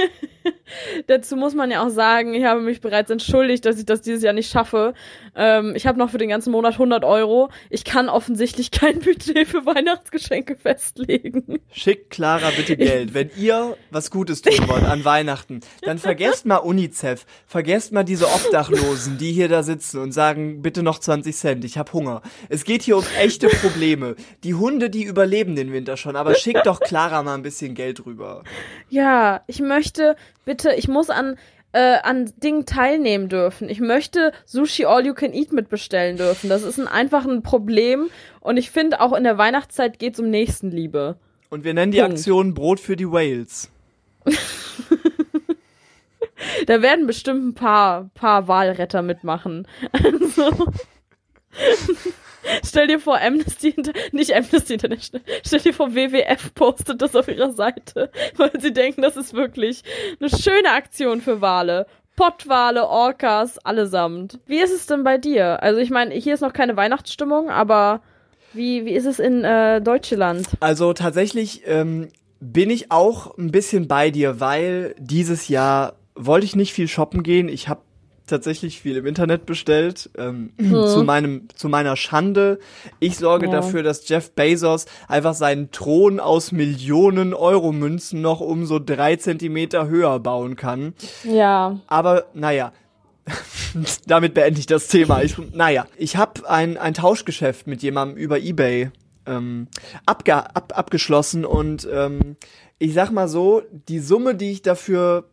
dazu 1.07 1.35
muss 1.35 1.55
man 1.55 1.71
ja 1.71 1.85
auch 1.85 1.89
sagen, 1.89 2.33
ich 2.33 2.43
habe 2.43 2.61
mich 2.61 2.81
bereits 2.81 3.09
entschuldigt, 3.09 3.65
dass 3.65 3.77
ich 3.77 3.85
das 3.85 4.01
dieses 4.01 4.23
Jahr 4.23 4.33
nicht 4.33 4.51
schaffe. 4.51 4.93
Ähm, 5.35 5.73
ich 5.75 5.87
habe 5.87 5.99
noch 5.99 6.09
für 6.09 6.17
den 6.17 6.29
ganzen 6.29 6.51
Monat 6.51 6.73
100 6.73 7.03
Euro. 7.03 7.49
Ich 7.69 7.83
kann 7.83 8.09
offensichtlich 8.09 8.71
kein 8.71 8.99
Budget 8.99 9.47
für 9.47 9.65
Weihnachtsgeschenke 9.65 10.55
festlegen. 10.55 11.59
Schickt 11.71 12.09
Clara 12.09 12.51
bitte 12.55 12.77
Geld. 12.77 13.13
Wenn 13.13 13.29
ihr 13.37 13.77
was 13.91 14.11
Gutes 14.11 14.41
tun 14.41 14.67
wollt 14.67 14.83
an 14.83 15.05
Weihnachten, 15.05 15.61
dann 15.81 15.97
vergesst 15.97 16.45
mal 16.45 16.57
UNICEF. 16.57 17.25
Vergesst 17.45 17.91
mal 17.91 18.03
diese 18.03 18.27
Obdachlosen, 18.27 19.17
die 19.17 19.31
hier 19.31 19.47
da 19.47 19.63
sitzen 19.63 19.99
und 19.99 20.11
sagen, 20.11 20.61
bitte 20.61 20.83
noch 20.83 20.99
20 20.99 21.35
Cent, 21.35 21.65
ich 21.65 21.77
hab 21.77 21.93
Hunger. 21.93 22.21
Es 22.49 22.63
geht 22.63 22.81
hier 22.81 22.97
um 22.97 23.05
echte 23.19 23.47
Probleme. 23.47 24.15
Die 24.43 24.53
Hunde, 24.53 24.89
die 24.89 25.03
überleben 25.03 25.55
den 25.55 25.71
Winter 25.71 25.97
schon, 25.97 26.15
aber 26.15 26.35
schickt 26.35 26.65
doch 26.65 26.79
Clara 26.79 27.23
mal 27.23 27.35
ein 27.35 27.43
bisschen 27.43 27.75
Geld 27.75 28.05
rüber. 28.05 28.43
Ja, 28.89 29.43
ich 29.47 29.59
möchte 29.59 30.15
bitte, 30.47 30.73
ich 30.73 30.87
muss 30.87 31.11
an 31.11 31.37
äh, 31.73 31.97
an 32.01 32.31
Dingen 32.37 32.65
teilnehmen 32.65 33.27
dürfen. 33.27 33.69
Ich 33.69 33.81
möchte 33.81 34.31
Sushi 34.45 34.85
All 34.85 35.05
You 35.05 35.13
Can 35.13 35.33
Eat 35.33 35.51
mitbestellen 35.51 36.15
dürfen. 36.15 36.49
Das 36.49 36.63
ist 36.63 36.79
ein 36.79 36.87
einfach 36.87 37.25
ein 37.25 37.43
Problem 37.43 38.09
und 38.39 38.57
ich 38.57 38.71
finde 38.71 39.01
auch 39.01 39.13
in 39.13 39.25
der 39.25 39.37
Weihnachtszeit 39.37 39.99
geht's 39.99 40.19
um 40.19 40.29
Nächstenliebe. 40.29 41.17
Und 41.49 41.65
wir 41.65 41.73
nennen 41.73 41.91
die 41.91 41.99
Punkt. 41.99 42.13
Aktion 42.13 42.53
Brot 42.53 42.79
für 42.79 42.95
die 42.95 43.11
Whales. 43.11 43.69
Da 46.67 46.81
werden 46.81 47.07
bestimmt 47.07 47.45
ein 47.45 47.53
paar, 47.55 48.09
paar 48.13 48.47
Wahlretter 48.47 49.01
mitmachen. 49.01 49.67
Also, 49.91 50.67
stell 52.65 52.87
dir 52.87 52.99
vor, 52.99 53.19
Amnesty, 53.19 53.75
nicht 54.11 54.33
Amnesty 54.35 54.73
International, 54.73 55.21
stell 55.45 55.59
dir 55.59 55.73
vor, 55.73 55.93
WWF 55.93 56.53
postet 56.53 57.01
das 57.01 57.15
auf 57.15 57.27
ihrer 57.27 57.51
Seite, 57.51 58.11
weil 58.37 58.51
sie 58.59 58.73
denken, 58.73 59.01
das 59.01 59.17
ist 59.17 59.33
wirklich 59.33 59.83
eine 60.19 60.29
schöne 60.29 60.71
Aktion 60.71 61.21
für 61.21 61.41
Wale. 61.41 61.87
Pottwale, 62.15 62.87
Orcas, 62.87 63.59
allesamt. 63.59 64.39
Wie 64.47 64.57
ist 64.57 64.73
es 64.73 64.87
denn 64.87 65.03
bei 65.03 65.19
dir? 65.19 65.61
Also 65.61 65.79
ich 65.79 65.91
meine, 65.91 66.15
hier 66.15 66.33
ist 66.33 66.41
noch 66.41 66.53
keine 66.53 66.75
Weihnachtsstimmung, 66.75 67.51
aber 67.51 68.01
wie, 68.53 68.85
wie 68.85 68.93
ist 68.93 69.05
es 69.05 69.19
in 69.19 69.43
äh, 69.43 69.81
Deutschland? 69.81 70.47
Also 70.59 70.93
tatsächlich 70.93 71.61
ähm, 71.67 72.09
bin 72.39 72.71
ich 72.71 72.91
auch 72.91 73.37
ein 73.37 73.51
bisschen 73.51 73.87
bei 73.87 74.09
dir, 74.09 74.39
weil 74.39 74.95
dieses 74.97 75.47
Jahr 75.47 75.93
wollte 76.15 76.45
ich 76.45 76.55
nicht 76.55 76.73
viel 76.73 76.87
shoppen 76.87 77.21
gehen. 77.21 77.49
Ich 77.49 77.67
habe 77.67 77.81
tatsächlich 78.27 78.79
viel 78.81 78.97
im 78.97 79.05
Internet 79.05 79.45
bestellt. 79.45 80.09
Ähm, 80.17 80.51
zu 80.57 81.03
meinem, 81.03 81.47
zu 81.55 81.69
meiner 81.69 81.95
Schande. 81.95 82.59
Ich 82.99 83.17
sorge 83.17 83.47
Ja. 83.47 83.51
dafür, 83.53 83.83
dass 83.83 84.07
Jeff 84.07 84.31
Bezos 84.31 84.85
einfach 85.07 85.33
seinen 85.33 85.71
Thron 85.71 86.19
aus 86.19 86.51
Millionen 86.51 87.33
Euro 87.33 87.71
Münzen 87.71 88.21
noch 88.21 88.39
um 88.41 88.65
so 88.65 88.79
drei 88.79 89.15
Zentimeter 89.15 89.87
höher 89.87 90.19
bauen 90.19 90.55
kann. 90.55 90.93
Ja. 91.23 91.79
Aber 91.87 92.25
naja, 92.33 92.71
damit 94.07 94.33
beende 94.33 94.59
ich 94.59 94.65
das 94.67 94.87
Thema. 94.87 95.21
Ich, 95.23 95.37
naja, 95.53 95.85
ich 95.97 96.17
habe 96.17 96.49
ein, 96.49 96.77
ein 96.77 96.93
Tauschgeschäft 96.93 97.67
mit 97.67 97.81
jemandem 97.83 98.17
über 98.17 98.39
Ebay 98.39 98.91
ähm, 99.25 99.67
abge 100.05 100.33
ab 100.35 100.73
abgeschlossen 100.77 101.45
und 101.45 101.87
ähm, 101.91 102.37
ich 102.79 102.93
sag 102.93 103.11
mal 103.11 103.27
so, 103.27 103.63
die 103.89 103.99
Summe, 103.99 104.35
die 104.35 104.51
ich 104.51 104.61
dafür 104.61 105.25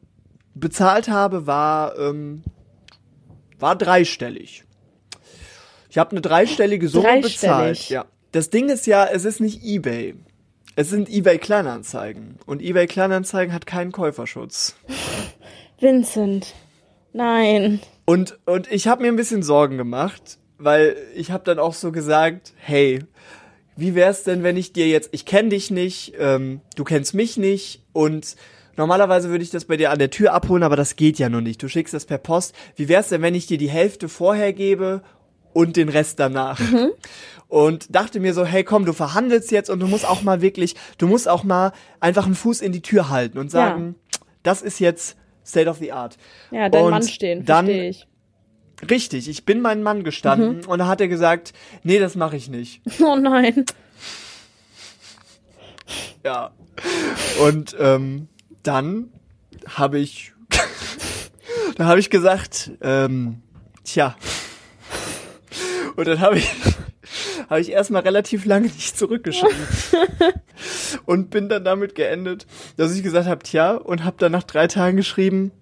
bezahlt 0.55 1.09
habe, 1.09 1.47
war 1.47 1.99
ähm, 1.99 2.43
war 3.65 3.77
dreistellig. 3.77 4.63
Ich 5.89 5.97
habe 5.97 6.11
eine 6.11 6.21
dreistellige 6.21 6.87
Summe 6.87 7.05
Dreistellig. 7.05 7.33
bezahlt. 7.41 7.89
Ja. 7.89 8.05
Das 8.33 8.51
Ding 8.51 8.69
ist 8.69 8.87
ja, 8.87 9.07
es 9.07 9.25
ist 9.25 9.41
nicht 9.41 9.65
eBay. 9.65 10.17
Es 10.77 10.91
sind 10.91 11.09
eBay 11.09 11.39
Kleinanzeigen 11.39 12.39
und 12.45 12.61
eBay 12.61 12.87
Kleinanzeigen 12.87 13.55
hat 13.55 13.65
keinen 13.65 13.91
Käuferschutz. 13.91 14.77
Vincent. 15.81 16.53
Nein. 17.15 17.81
Und 18.05 18.39
und 18.45 18.71
ich 18.71 18.87
habe 18.87 19.01
mir 19.01 19.09
ein 19.09 19.17
bisschen 19.17 19.43
Sorgen 19.43 19.79
gemacht, 19.79 20.37
weil 20.59 20.99
ich 21.15 21.31
habe 21.31 21.45
dann 21.45 21.59
auch 21.59 21.73
so 21.73 21.91
gesagt, 21.91 22.53
hey, 22.59 22.99
wie 23.77 23.95
wär's 23.95 24.25
denn, 24.25 24.43
wenn 24.43 24.59
ich 24.59 24.75
dir 24.75 24.89
jetzt, 24.89 25.09
ich 25.13 25.25
kenne 25.25 25.49
dich 25.49 25.71
nicht, 25.71 26.13
ähm, 26.19 26.61
du 26.77 26.85
kennst 26.85 27.15
mich 27.15 27.39
nicht 27.39 27.81
und 27.95 28.37
normalerweise 28.77 29.31
würde 29.31 29.45
ich 29.45 29.51
das 29.51 29.65
bei 29.65 29.77
dir 29.77 29.91
an 29.91 29.99
der 29.99 30.11
Tür 30.11 30.33
abholen, 30.33 30.63
aber 30.63 30.77
das 30.77 30.97
geht 30.97 31.19
ja 31.19 31.29
nur 31.29 31.41
nicht. 31.41 31.63
Du 31.63 31.69
schickst 31.69 31.95
das 31.95 32.05
per 32.07 32.19
Post. 32.19 32.55
Wie 32.77 32.89
wär's 32.89 33.09
denn, 33.09 33.23
wenn 33.23 33.35
ich 33.35 33.47
dir 33.47 33.59
die 33.59 33.71
Hälfte 33.71 34.09
vorher 34.09 34.53
gebe 34.53 35.03
und 35.53 35.77
den 35.77 35.89
Rest 35.89 36.21
danach? 36.21 36.61
Und 37.49 37.95
dachte 37.95 38.21
mir 38.21 38.35
so, 38.35 38.45
hey 38.45 38.65
komm, 38.65 38.85
du 38.85 38.93
verhandelst 38.93 39.51
jetzt 39.53 39.71
und 39.71 39.81
du 39.81 39.87
musst 39.87 40.09
auch 40.09 40.23
mal 40.23 40.41
wirklich, 40.41 40.75
du 40.99 41.07
musst 41.07 41.29
auch 41.29 41.45
mal 41.45 41.73
einfach 42.01 42.27
einen 42.27 42.35
Fuß 42.35 42.61
in 42.61 42.73
die 42.73 42.83
Tür 42.83 43.11
halten 43.11 43.39
und 43.39 43.51
sagen, 43.51 43.95
das 44.43 44.63
ist 44.63 44.81
jetzt 44.81 45.17
State 45.47 45.69
of 45.69 45.79
the 45.79 45.93
Art. 45.93 46.17
Ja, 46.51 46.69
dein 46.69 46.85
Und 46.85 46.91
Mann 46.91 47.03
stehen, 47.03 47.45
verstehe 47.45 47.89
ich. 47.91 48.09
Richtig, 48.91 49.29
ich 49.29 49.45
bin 49.45 49.61
mein 49.61 49.83
Mann 49.83 50.03
gestanden 50.05 50.65
und 50.65 50.79
da 50.79 50.89
hat 50.89 51.01
er 51.01 51.09
gesagt, 51.09 51.53
nee, 51.85 51.99
das 51.99 52.17
mache 52.17 52.37
ich 52.37 52.49
nicht. 52.49 52.83
Oh 53.01 53.17
nein. 53.17 53.65
Ja. 56.25 56.53
Und 57.43 57.77
ähm, 57.79 58.29
dann 58.67 59.13
habe 59.67 59.99
ich, 59.99 60.33
da 61.77 61.87
habe 61.87 62.01
ich 62.01 62.11
gesagt, 62.11 62.73
ähm, 62.81 63.43
tja. 63.85 64.17
Und 65.97 66.09
dann 66.09 66.21
habe 66.21 66.39
ich, 66.39 66.51
habe 67.51 67.61
ich 67.61 67.71
erstmal 67.71 68.03
relativ 68.03 68.45
lange 68.45 68.67
nicht 68.67 68.99
zurückgeschrieben. 68.99 69.57
und 71.07 71.31
bin 71.31 71.49
dann 71.49 71.65
damit 71.65 71.95
geendet, 71.95 72.47
dass 72.77 72.95
ich 72.97 73.03
gesagt 73.03 73.29
habe, 73.29 73.43
tja, 73.43 73.75
und 73.75 74.05
habe 74.05 74.17
dann 74.19 74.33
nach 74.33 74.43
drei 74.43 74.67
Tagen 74.67 74.97
geschrieben, 74.97 75.53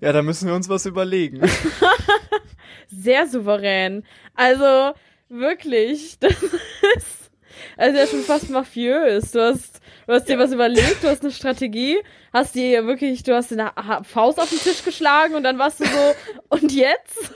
ja, 0.00 0.12
da 0.12 0.22
müssen 0.22 0.46
wir 0.46 0.54
uns 0.54 0.68
was 0.68 0.86
überlegen. 0.86 1.40
Sehr 2.88 3.26
souverän. 3.26 4.04
Also, 4.34 4.94
wirklich. 5.28 6.18
Das. 6.20 6.36
Also 7.78 7.96
ja 7.96 8.06
schon 8.06 8.20
fast 8.20 8.50
mafiös. 8.50 9.30
Du 9.30 9.40
hast, 9.40 9.80
du 10.06 10.12
hast 10.12 10.28
dir 10.28 10.38
was 10.38 10.52
überlegt, 10.52 11.02
du 11.02 11.08
hast 11.08 11.22
eine 11.22 11.30
Strategie, 11.30 11.96
hast 12.32 12.56
dir 12.56 12.86
wirklich, 12.86 13.22
du 13.22 13.34
hast 13.34 13.52
eine 13.52 13.72
Faust 14.02 14.40
auf 14.40 14.50
den 14.50 14.58
Tisch 14.58 14.84
geschlagen 14.84 15.34
und 15.34 15.44
dann 15.44 15.58
warst 15.58 15.80
du 15.80 15.84
so, 15.84 16.14
und 16.48 16.72
jetzt? 16.72 17.32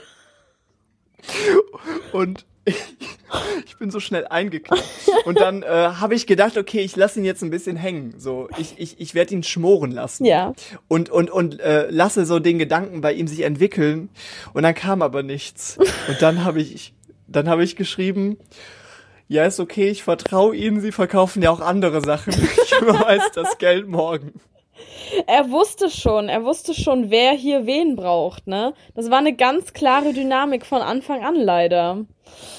Und 2.11 2.45
ich, 2.65 2.75
ich 3.65 3.77
bin 3.77 3.89
so 3.89 4.01
schnell 4.01 4.27
eingeknickt. 4.27 4.83
Und 5.25 5.39
dann 5.39 5.63
äh, 5.63 5.67
habe 5.67 6.13
ich 6.13 6.27
gedacht, 6.27 6.57
okay, 6.57 6.81
ich 6.81 6.97
lasse 6.97 7.19
ihn 7.19 7.25
jetzt 7.25 7.41
ein 7.41 7.49
bisschen 7.49 7.77
hängen. 7.77 8.15
So, 8.17 8.49
ich, 8.57 8.75
ich, 8.77 8.99
ich 8.99 9.15
werde 9.15 9.33
ihn 9.33 9.43
schmoren 9.43 9.91
lassen. 9.91 10.25
Ja. 10.25 10.53
Und, 10.89 11.09
und, 11.09 11.31
und 11.31 11.61
äh, 11.61 11.89
lasse 11.89 12.25
so 12.25 12.39
den 12.39 12.59
Gedanken 12.59 12.99
bei 12.99 13.13
ihm 13.13 13.27
sich 13.27 13.41
entwickeln. 13.41 14.09
Und 14.53 14.63
dann 14.63 14.75
kam 14.75 15.01
aber 15.01 15.23
nichts. 15.23 15.77
Und 16.09 16.21
dann 16.21 16.43
habe 16.43 16.61
ich, 16.61 16.93
dann 17.27 17.47
habe 17.47 17.63
ich 17.63 17.77
geschrieben, 17.77 18.37
ja, 19.27 19.45
ist 19.45 19.59
okay, 19.59 19.89
ich 19.89 20.03
vertraue 20.03 20.55
Ihnen, 20.55 20.81
Sie 20.81 20.91
verkaufen 20.91 21.41
ja 21.41 21.51
auch 21.51 21.61
andere 21.61 22.01
Sachen. 22.01 22.33
Ich 22.63 22.81
überweise 22.81 23.29
das 23.35 23.57
Geld 23.57 23.87
morgen. 23.87 24.33
Er 25.27 25.51
wusste 25.51 25.89
schon, 25.89 26.27
er 26.27 26.43
wusste 26.43 26.73
schon, 26.73 27.11
wer 27.11 27.33
hier 27.33 27.65
wen 27.65 27.95
braucht, 27.95 28.47
ne? 28.47 28.73
Das 28.95 29.11
war 29.11 29.19
eine 29.19 29.35
ganz 29.35 29.73
klare 29.73 30.13
Dynamik 30.13 30.65
von 30.65 30.81
Anfang 30.81 31.23
an 31.23 31.35
leider. 31.35 32.05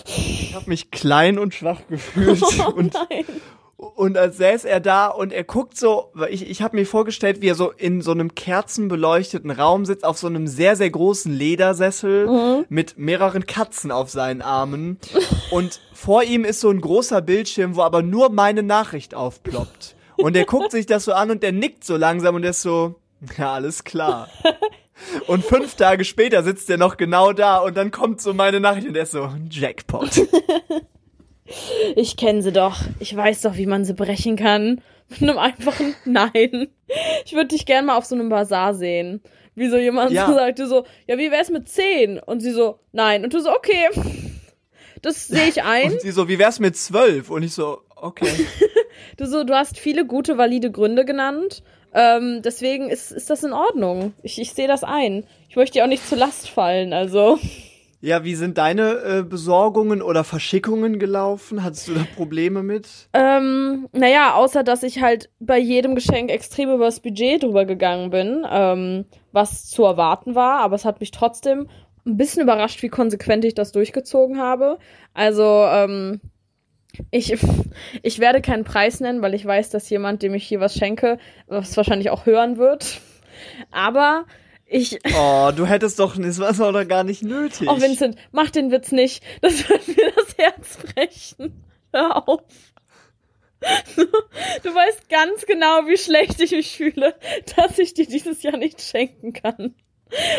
Ich 0.07 0.55
habe 0.55 0.69
mich 0.69 0.91
klein 0.91 1.39
und 1.39 1.55
schwach 1.55 1.81
gefühlt. 1.89 2.41
Oh 2.59 2.71
und 2.71 2.95
nein. 2.95 3.25
Und 3.95 4.17
als 4.17 4.37
säß 4.37 4.65
er 4.65 4.81
da 4.81 5.09
und 5.09 5.33
er 5.33 5.45
guckt 5.45 5.77
so, 5.79 6.13
ich, 6.31 6.49
ich 6.49 6.63
habe 6.63 6.77
mir 6.77 6.87
vorgestellt, 6.87 7.41
wie 7.41 7.49
er 7.49 7.55
so 7.55 7.71
in 7.71 8.01
so 8.03 8.11
einem 8.11 8.35
kerzenbeleuchteten 8.35 9.51
Raum 9.51 9.85
sitzt, 9.85 10.05
auf 10.05 10.19
so 10.19 10.27
einem 10.27 10.47
sehr, 10.47 10.77
sehr 10.77 10.91
großen 10.91 11.33
Ledersessel 11.33 12.65
mit 12.69 12.99
mehreren 12.99 13.47
Katzen 13.47 13.91
auf 13.91 14.11
seinen 14.11 14.43
Armen. 14.43 14.99
Und 15.51 15.81
vor 15.93 16.23
ihm 16.23 16.45
ist 16.45 16.61
so 16.61 16.71
ein 16.71 16.81
großer 16.81 17.23
Bildschirm, 17.23 17.77
wo 17.77 17.83
aber 17.83 18.03
nur 18.03 18.31
meine 18.31 18.63
Nachricht 18.63 19.15
aufploppt. 19.15 19.95
Und 20.17 20.37
er 20.37 20.45
guckt 20.45 20.71
sich 20.71 20.87
das 20.87 21.05
so 21.05 21.13
an 21.13 21.31
und 21.31 21.43
der 21.43 21.53
nickt 21.53 21.85
so 21.85 21.97
langsam 21.97 22.37
und 22.37 22.45
er 22.45 22.51
ist 22.51 22.63
so, 22.63 22.97
ja, 23.37 23.55
alles 23.55 23.85
klar. 23.85 24.29
Und 25.27 25.45
fünf 25.45 25.75
Tage 25.75 26.05
später 26.05 26.43
sitzt 26.43 26.71
er 26.71 26.79
noch 26.79 26.97
genau 26.97 27.33
da 27.33 27.59
und 27.59 27.77
dann 27.77 27.91
kommt 27.91 28.21
so 28.21 28.33
meine 28.33 28.61
Nachricht 28.61 28.87
und 28.87 28.97
er 28.97 29.03
ist 29.03 29.13
so, 29.13 29.29
Jackpot. 29.51 30.23
Ich 31.97 32.17
kenne 32.17 32.43
sie 32.43 32.53
doch. 32.53 32.81
Ich 33.01 33.15
weiß 33.15 33.43
doch, 33.43 33.57
wie 33.57 33.67
man 33.67 33.85
sie 33.85 33.95
brechen 33.95 34.37
kann. 34.37 34.81
Mit 35.09 35.23
einem 35.23 35.39
einfachen 35.39 35.95
Nein. 36.05 36.69
Ich 37.25 37.33
würde 37.35 37.49
dich 37.49 37.67
gern 37.67 37.87
mal 37.87 37.97
auf 37.97 38.07
so 38.07 38.15
einem 38.15 38.29
Bazar 38.31 38.75
sehen. 38.75 39.23
Wie 39.55 39.69
so 39.69 39.77
jemand 39.77 40.13
Ja. 40.13 40.27
so 40.27 40.35
sagte 40.35 40.67
so, 40.67 40.85
ja, 41.07 41.19
wie 41.19 41.31
wär's 41.31 41.51
mit 41.51 41.69
10? 41.69 42.19
Und 42.19 42.41
sie 42.41 42.51
so, 42.53 42.79
nein. 42.93 43.25
Und 43.25 43.35
du 43.35 43.41
so, 43.41 43.51
okay. 43.55 43.89
Das 45.03 45.29
sehe 45.29 45.49
ich 45.49 45.63
ein. 45.63 45.93
Und 45.93 46.01
sie 46.01 46.11
so, 46.13 46.29
wie 46.29 46.39
wär's 46.39 46.61
mit 46.61 46.77
zwölf? 46.77 47.31
Und 47.31 47.43
ich 47.43 47.53
so, 47.53 47.81
okay. 47.97 48.29
Du 49.17 49.27
so, 49.27 49.45
du 49.45 49.55
hast 49.55 49.79
viele 49.79 50.07
gute, 50.07 50.39
valide 50.39 50.71
Gründe 50.73 51.05
genannt. 51.05 51.63
Ähm, 51.93 52.43
deswegen 52.43 52.91
ist, 52.91 53.13
ist 53.13 53.31
das 53.31 53.45
in 53.45 53.53
Ordnung. 53.53 54.13
Ich, 54.23 54.41
ich 54.41 54.53
sehe 54.53 54.67
das 54.67 54.83
ein. 54.83 55.25
Ich 55.49 55.55
möchte 55.57 55.75
dir 55.75 55.85
auch 55.85 55.89
nicht 55.89 56.09
zur 56.09 56.19
Last 56.19 56.49
fallen, 56.49 56.93
also. 56.93 57.39
Ja, 58.05 58.23
wie 58.23 58.35
sind 58.35 58.59
deine 58.59 58.99
äh, 58.99 59.23
Besorgungen 59.23 60.03
oder 60.03 60.25
Verschickungen 60.25 60.99
gelaufen? 60.99 61.65
Hattest 61.65 61.89
du 61.89 61.95
da 61.95 62.05
Probleme 62.17 62.63
mit? 62.63 62.87
Ähm, 63.15 63.89
naja, 63.93 64.35
außer 64.35 64.63
dass 64.63 64.83
ich 64.83 65.01
halt 65.01 65.31
bei 65.41 65.59
jedem 65.59 65.95
Geschenk 65.95 66.31
extrem 66.31 66.71
über 66.71 66.85
das 66.85 67.01
Budget 67.01 67.43
drüber 67.43 67.65
gegangen 67.65 68.11
bin, 68.11 68.45
ähm, 68.47 69.07
was 69.33 69.71
zu 69.71 69.85
erwarten 69.85 70.35
war, 70.35 70.61
aber 70.61 70.77
es 70.77 70.85
hat 70.85 71.01
mich 71.01 71.13
trotzdem 71.13 71.67
ein 72.05 72.19
bisschen 72.19 72.43
überrascht, 72.43 72.83
wie 72.83 72.91
konsequent 72.91 73.43
ich 73.47 73.55
das 73.55 73.73
durchgezogen 73.73 74.39
habe. 74.39 74.77
Also, 75.15 75.65
ähm, 75.71 76.21
ich, 77.11 77.35
ich 78.03 78.19
werde 78.19 78.43
keinen 78.43 78.65
Preis 78.65 79.01
nennen, 79.01 79.23
weil 79.23 79.33
ich 79.33 79.47
weiß, 79.47 79.71
dass 79.71 79.89
jemand, 79.89 80.23
dem 80.23 80.35
ich 80.35 80.45
hier 80.47 80.61
was 80.61 80.75
schenke, 80.75 81.17
was 81.47 81.75
wahrscheinlich 81.79 82.11
auch 82.11 82.27
hören 82.27 82.59
wird. 82.59 83.01
Aber 83.71 84.27
ich, 84.67 84.99
Oh, 85.17 85.51
du 85.55 85.67
hättest 85.67 85.99
doch, 85.99 86.17
das 86.17 86.39
war 86.59 86.73
doch 86.73 86.87
gar 86.89 87.05
nicht 87.05 87.23
nötig. 87.23 87.69
oh 87.69 87.81
Vincent, 87.81 88.17
mach 88.33 88.51
den 88.51 88.71
Witz 88.71 88.93
nicht. 88.93 89.23
Das 89.41 89.69
wird 89.69 89.89
mir 89.89 90.13
das 90.17 90.37
Herz 90.39 90.77
brechen. 90.79 91.65
Hör 91.93 92.29
auf. 92.29 92.43
Du 94.63 94.75
weißt 94.75 95.09
ganz 95.09 95.47
genau, 95.47 95.87
wie 95.87 95.97
schlecht 95.97 96.41
ich 96.41 96.51
mich 96.51 96.77
fühle, 96.77 97.15
dass 97.57 97.79
ich 97.79 97.95
dir 97.95 98.07
dieses 98.07 98.43
Jahr 98.43 98.57
nicht 98.59 98.83
schenken 98.83 99.33
kann. 99.33 99.75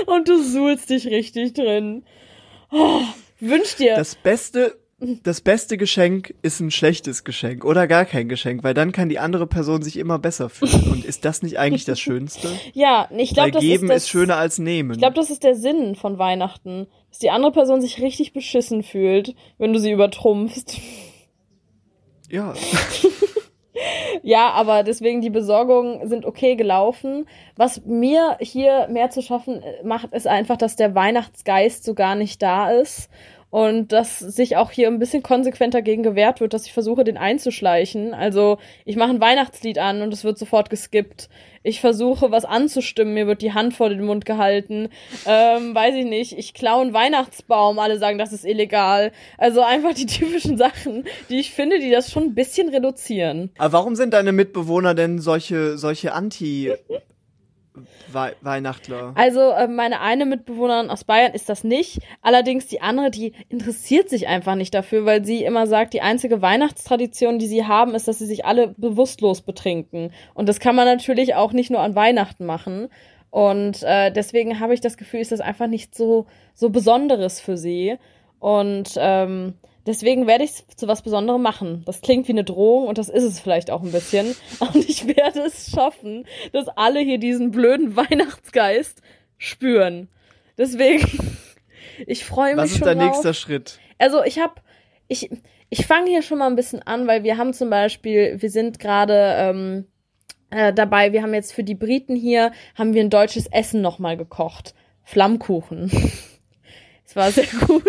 Und 0.05 0.27
du 0.29 0.41
suhlst 0.43 0.89
dich 0.91 1.07
richtig 1.07 1.53
drin. 1.53 2.05
Oh, 2.71 3.01
wünsch 3.39 3.75
dir. 3.77 3.95
das 3.95 4.15
beste, 4.15 4.77
das 5.23 5.41
beste 5.41 5.77
Geschenk 5.77 6.35
ist 6.41 6.59
ein 6.59 6.71
schlechtes 6.71 7.23
Geschenk 7.23 7.65
oder 7.65 7.87
gar 7.87 8.05
kein 8.05 8.29
Geschenk, 8.29 8.63
weil 8.63 8.73
dann 8.73 8.91
kann 8.91 9.09
die 9.09 9.19
andere 9.19 9.47
Person 9.47 9.81
sich 9.81 9.97
immer 9.97 10.19
besser 10.19 10.49
fühlen. 10.49 10.91
Und 10.91 11.05
ist 11.05 11.25
das 11.25 11.41
nicht 11.41 11.57
eigentlich 11.59 11.85
das 11.85 11.99
Schönste? 11.99 12.49
ja, 12.73 13.09
ich 13.15 13.33
glaube, 13.33 13.51
das 13.51 13.61
geben 13.61 13.85
ist, 13.85 13.89
das, 13.89 14.03
ist 14.03 14.09
schöner 14.09 14.37
als 14.37 14.59
nehmen. 14.59 14.91
Ich 14.91 14.97
glaube, 14.99 15.15
das 15.15 15.29
ist 15.29 15.43
der 15.43 15.55
Sinn 15.55 15.95
von 15.95 16.17
Weihnachten. 16.17 16.87
Dass 17.09 17.19
die 17.19 17.29
andere 17.29 17.51
Person 17.51 17.81
sich 17.81 18.01
richtig 18.01 18.33
beschissen 18.33 18.83
fühlt, 18.83 19.35
wenn 19.57 19.73
du 19.73 19.79
sie 19.79 19.91
übertrumpfst. 19.91 20.79
ja. 22.29 22.53
Ja, 24.23 24.51
aber 24.51 24.83
deswegen 24.83 25.21
die 25.21 25.29
Besorgungen 25.29 26.07
sind 26.07 26.25
okay 26.25 26.55
gelaufen. 26.55 27.27
Was 27.55 27.85
mir 27.85 28.37
hier 28.39 28.87
mehr 28.89 29.09
zu 29.09 29.21
schaffen 29.21 29.61
äh, 29.61 29.83
macht, 29.83 30.13
ist 30.13 30.27
einfach, 30.27 30.57
dass 30.57 30.75
der 30.75 30.95
Weihnachtsgeist 30.95 31.83
so 31.83 31.93
gar 31.93 32.15
nicht 32.15 32.41
da 32.41 32.71
ist. 32.71 33.09
Und 33.55 33.93
dass 33.93 34.19
sich 34.19 34.57
auch 34.57 34.69
hier 34.69 34.89
ein 34.89 34.99
bisschen 34.99 35.23
konsequenter 35.23 35.81
gegen 35.81 36.03
gewehrt 36.03 36.41
wird, 36.41 36.53
dass 36.53 36.65
ich 36.65 36.73
versuche, 36.73 37.05
den 37.05 37.15
einzuschleichen. 37.15 38.13
Also 38.13 38.57
ich 38.83 38.97
mache 38.97 39.11
ein 39.11 39.21
Weihnachtslied 39.21 39.79
an 39.79 40.01
und 40.01 40.11
es 40.11 40.25
wird 40.25 40.37
sofort 40.37 40.69
geskippt. 40.69 41.29
Ich 41.63 41.79
versuche, 41.79 42.31
was 42.31 42.43
anzustimmen, 42.43 43.13
mir 43.13 43.27
wird 43.27 43.41
die 43.41 43.53
Hand 43.53 43.73
vor 43.73 43.87
den 43.87 44.03
Mund 44.03 44.25
gehalten. 44.25 44.89
Ähm, 45.25 45.73
weiß 45.73 45.95
ich 45.95 46.03
nicht, 46.03 46.37
ich 46.37 46.53
klaue 46.53 46.81
einen 46.81 46.93
Weihnachtsbaum, 46.93 47.79
alle 47.79 47.97
sagen, 47.97 48.17
das 48.17 48.33
ist 48.33 48.43
illegal. 48.43 49.13
Also 49.37 49.61
einfach 49.61 49.93
die 49.93 50.05
typischen 50.05 50.57
Sachen, 50.57 51.05
die 51.29 51.39
ich 51.39 51.51
finde, 51.51 51.79
die 51.79 51.91
das 51.91 52.11
schon 52.11 52.23
ein 52.23 52.35
bisschen 52.35 52.67
reduzieren. 52.67 53.51
Aber 53.57 53.71
warum 53.71 53.95
sind 53.95 54.13
deine 54.13 54.33
Mitbewohner 54.33 54.95
denn 54.95 55.19
solche, 55.19 55.77
solche 55.77 56.11
Anti, 56.11 56.73
We 58.11 58.35
Weihnachtler? 58.41 59.13
Also 59.15 59.51
äh, 59.51 59.67
meine 59.67 60.01
eine 60.01 60.25
Mitbewohnerin 60.25 60.89
aus 60.89 61.03
Bayern 61.03 61.33
ist 61.33 61.49
das 61.49 61.63
nicht. 61.63 61.99
Allerdings 62.21 62.67
die 62.67 62.81
andere, 62.81 63.11
die 63.11 63.33
interessiert 63.49 64.09
sich 64.09 64.27
einfach 64.27 64.55
nicht 64.55 64.73
dafür, 64.73 65.05
weil 65.05 65.25
sie 65.25 65.43
immer 65.43 65.67
sagt, 65.67 65.93
die 65.93 66.01
einzige 66.01 66.41
Weihnachtstradition, 66.41 67.39
die 67.39 67.47
sie 67.47 67.65
haben, 67.65 67.95
ist, 67.95 68.07
dass 68.07 68.19
sie 68.19 68.25
sich 68.25 68.45
alle 68.45 68.69
bewusstlos 68.77 69.41
betrinken. 69.41 70.11
Und 70.33 70.49
das 70.49 70.59
kann 70.59 70.75
man 70.75 70.85
natürlich 70.85 71.35
auch 71.35 71.53
nicht 71.53 71.71
nur 71.71 71.81
an 71.81 71.95
Weihnachten 71.95 72.45
machen. 72.45 72.89
Und 73.29 73.83
äh, 73.83 74.11
deswegen 74.11 74.59
habe 74.59 74.73
ich 74.73 74.81
das 74.81 74.97
Gefühl, 74.97 75.19
ist 75.19 75.31
das 75.31 75.41
einfach 75.41 75.67
nicht 75.67 75.93
so, 75.93 76.25
so 76.53 76.69
Besonderes 76.69 77.41
für 77.41 77.57
sie. 77.57 77.97
Und 78.39 78.91
ähm, 78.97 79.55
deswegen 79.85 80.27
werde 80.27 80.43
ich 80.43 80.51
es 80.51 80.65
zu 80.75 80.87
was 80.87 81.01
Besonderem 81.01 81.41
machen. 81.41 81.83
Das 81.85 82.01
klingt 82.01 82.27
wie 82.27 82.33
eine 82.33 82.43
Drohung 82.43 82.87
und 82.87 82.97
das 82.97 83.09
ist 83.09 83.23
es 83.23 83.39
vielleicht 83.39 83.71
auch 83.71 83.83
ein 83.83 83.91
bisschen. 83.91 84.35
Und 84.59 84.87
ich 84.89 85.07
werde 85.07 85.41
es 85.41 85.71
schaffen, 85.71 86.25
dass 86.51 86.67
alle 86.69 86.99
hier 86.99 87.17
diesen 87.17 87.51
blöden 87.51 87.95
Weihnachtsgeist 87.95 89.01
spüren. 89.37 90.09
Deswegen, 90.57 91.37
ich 92.07 92.25
freue 92.25 92.55
mich 92.55 92.63
Was 92.63 92.71
ist 92.71 92.77
schon 92.79 92.87
dein 92.87 92.99
drauf. 92.99 93.07
nächster 93.09 93.33
Schritt? 93.33 93.79
Also 93.97 94.23
ich 94.23 94.39
habe, 94.39 94.55
ich, 95.07 95.29
ich 95.69 95.85
fange 95.85 96.09
hier 96.09 96.21
schon 96.21 96.39
mal 96.39 96.47
ein 96.47 96.55
bisschen 96.55 96.81
an, 96.81 97.07
weil 97.07 97.23
wir 97.23 97.37
haben 97.37 97.53
zum 97.53 97.69
Beispiel, 97.69 98.41
wir 98.41 98.49
sind 98.49 98.79
gerade 98.79 99.35
ähm, 99.37 99.85
äh, 100.49 100.73
dabei, 100.73 101.11
wir 101.11 101.21
haben 101.21 101.33
jetzt 101.33 101.53
für 101.53 101.63
die 101.63 101.75
Briten 101.75 102.15
hier, 102.15 102.51
haben 102.75 102.93
wir 102.93 103.01
ein 103.01 103.09
deutsches 103.09 103.47
Essen 103.47 103.81
nochmal 103.81 104.17
gekocht. 104.17 104.73
Flammkuchen. 105.03 105.91
Es 107.07 107.15
war 107.15 107.31
sehr 107.31 107.45
gut. 107.67 107.83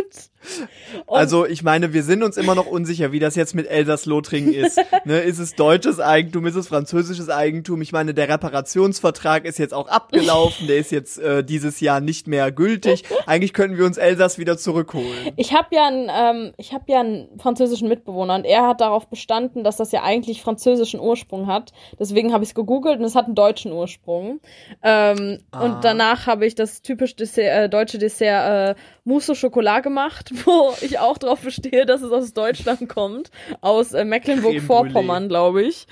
Und 1.06 1.16
Also 1.16 1.46
ich 1.46 1.62
meine, 1.62 1.92
wir 1.92 2.02
sind 2.02 2.22
uns 2.22 2.36
immer 2.36 2.54
noch 2.54 2.66
unsicher, 2.66 3.12
wie 3.12 3.18
das 3.18 3.34
jetzt 3.36 3.54
mit 3.54 3.66
Elsass-Lothringen 3.66 4.54
ist. 4.54 4.78
ne, 5.04 5.20
ist 5.20 5.38
es 5.38 5.54
deutsches 5.54 6.00
Eigentum, 6.00 6.46
ist 6.46 6.54
es 6.54 6.68
französisches 6.68 7.28
Eigentum? 7.28 7.82
Ich 7.82 7.92
meine, 7.92 8.14
der 8.14 8.28
Reparationsvertrag 8.28 9.44
ist 9.44 9.58
jetzt 9.58 9.74
auch 9.74 9.88
abgelaufen, 9.88 10.66
der 10.66 10.78
ist 10.78 10.92
jetzt 10.92 11.18
äh, 11.18 11.42
dieses 11.42 11.80
Jahr 11.80 12.00
nicht 12.00 12.26
mehr 12.28 12.52
gültig. 12.52 13.04
Eigentlich 13.26 13.52
könnten 13.52 13.78
wir 13.78 13.86
uns 13.86 13.96
Elsass 13.96 14.38
wieder 14.38 14.58
zurückholen. 14.58 15.32
Ich 15.36 15.54
habe 15.54 15.68
ja 15.74 15.86
einen, 15.86 16.10
ähm, 16.12 16.52
ich 16.56 16.72
habe 16.72 16.84
ja 16.88 17.00
einen 17.00 17.38
französischen 17.38 17.88
Mitbewohner 17.88 18.34
und 18.36 18.44
er 18.44 18.66
hat 18.66 18.80
darauf 18.80 19.08
bestanden, 19.08 19.64
dass 19.64 19.76
das 19.76 19.92
ja 19.92 20.02
eigentlich 20.02 20.42
französischen 20.42 21.00
Ursprung 21.00 21.46
hat. 21.46 21.72
Deswegen 21.98 22.32
habe 22.32 22.44
ich 22.44 22.50
es 22.50 22.54
gegoogelt 22.54 22.98
und 22.98 23.04
es 23.04 23.14
hat 23.14 23.26
einen 23.26 23.34
deutschen 23.34 23.72
Ursprung. 23.72 24.40
Ähm, 24.82 25.36
Ah. 25.50 25.64
Und 25.64 25.84
danach 25.84 26.26
habe 26.26 26.46
ich 26.46 26.54
das 26.54 26.82
typisch 26.82 27.16
Dessert, 27.16 27.46
äh, 27.46 27.68
deutsche 27.68 27.98
Dessert 27.98 28.76
äh, 28.76 28.80
Mousse 29.04 29.32
au 29.32 29.34
Chocolat 29.34 29.82
gemacht, 29.82 30.30
wo 30.44 30.74
ich 30.80 30.98
auch 30.98 31.18
darauf 31.18 31.40
bestehe, 31.40 31.86
dass 31.86 32.02
es 32.02 32.12
aus 32.12 32.32
Deutschland 32.32 32.88
kommt, 32.88 33.30
aus 33.60 33.92
äh, 33.92 34.04
Mecklenburg-Vorpommern, 34.04 35.28
glaube 35.28 35.62
ich. 35.62 35.86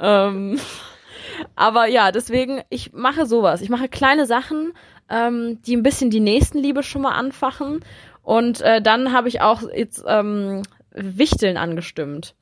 Ähm, 0.00 0.58
aber 1.54 1.86
ja, 1.86 2.12
deswegen, 2.12 2.62
ich 2.68 2.92
mache 2.92 3.26
sowas. 3.26 3.60
Ich 3.60 3.68
mache 3.68 3.88
kleine 3.88 4.26
Sachen, 4.26 4.72
ähm, 5.08 5.60
die 5.62 5.76
ein 5.76 5.82
bisschen 5.82 6.10
die 6.10 6.20
Nächstenliebe 6.20 6.82
schon 6.82 7.02
mal 7.02 7.14
anfachen. 7.14 7.84
Und 8.22 8.60
äh, 8.60 8.82
dann 8.82 9.12
habe 9.12 9.28
ich 9.28 9.40
auch 9.40 9.62
jetzt 9.74 10.04
ähm, 10.06 10.62
Wichteln 10.92 11.56
angestimmt. 11.56 12.34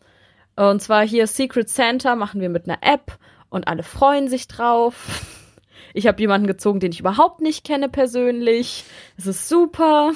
Und 0.56 0.80
zwar 0.80 1.06
hier 1.06 1.26
Secret 1.26 1.68
Santa 1.68 2.14
machen 2.14 2.40
wir 2.40 2.48
mit 2.48 2.68
einer 2.68 2.78
App 2.82 3.18
und 3.50 3.68
alle 3.68 3.82
freuen 3.82 4.28
sich 4.28 4.48
drauf. 4.48 5.22
Ich 5.96 6.08
habe 6.08 6.20
jemanden 6.20 6.48
gezogen, 6.48 6.80
den 6.80 6.90
ich 6.90 7.00
überhaupt 7.00 7.40
nicht 7.40 7.64
kenne 7.64 7.88
persönlich. 7.88 8.84
Es 9.16 9.26
ist 9.26 9.48
super. 9.48 10.12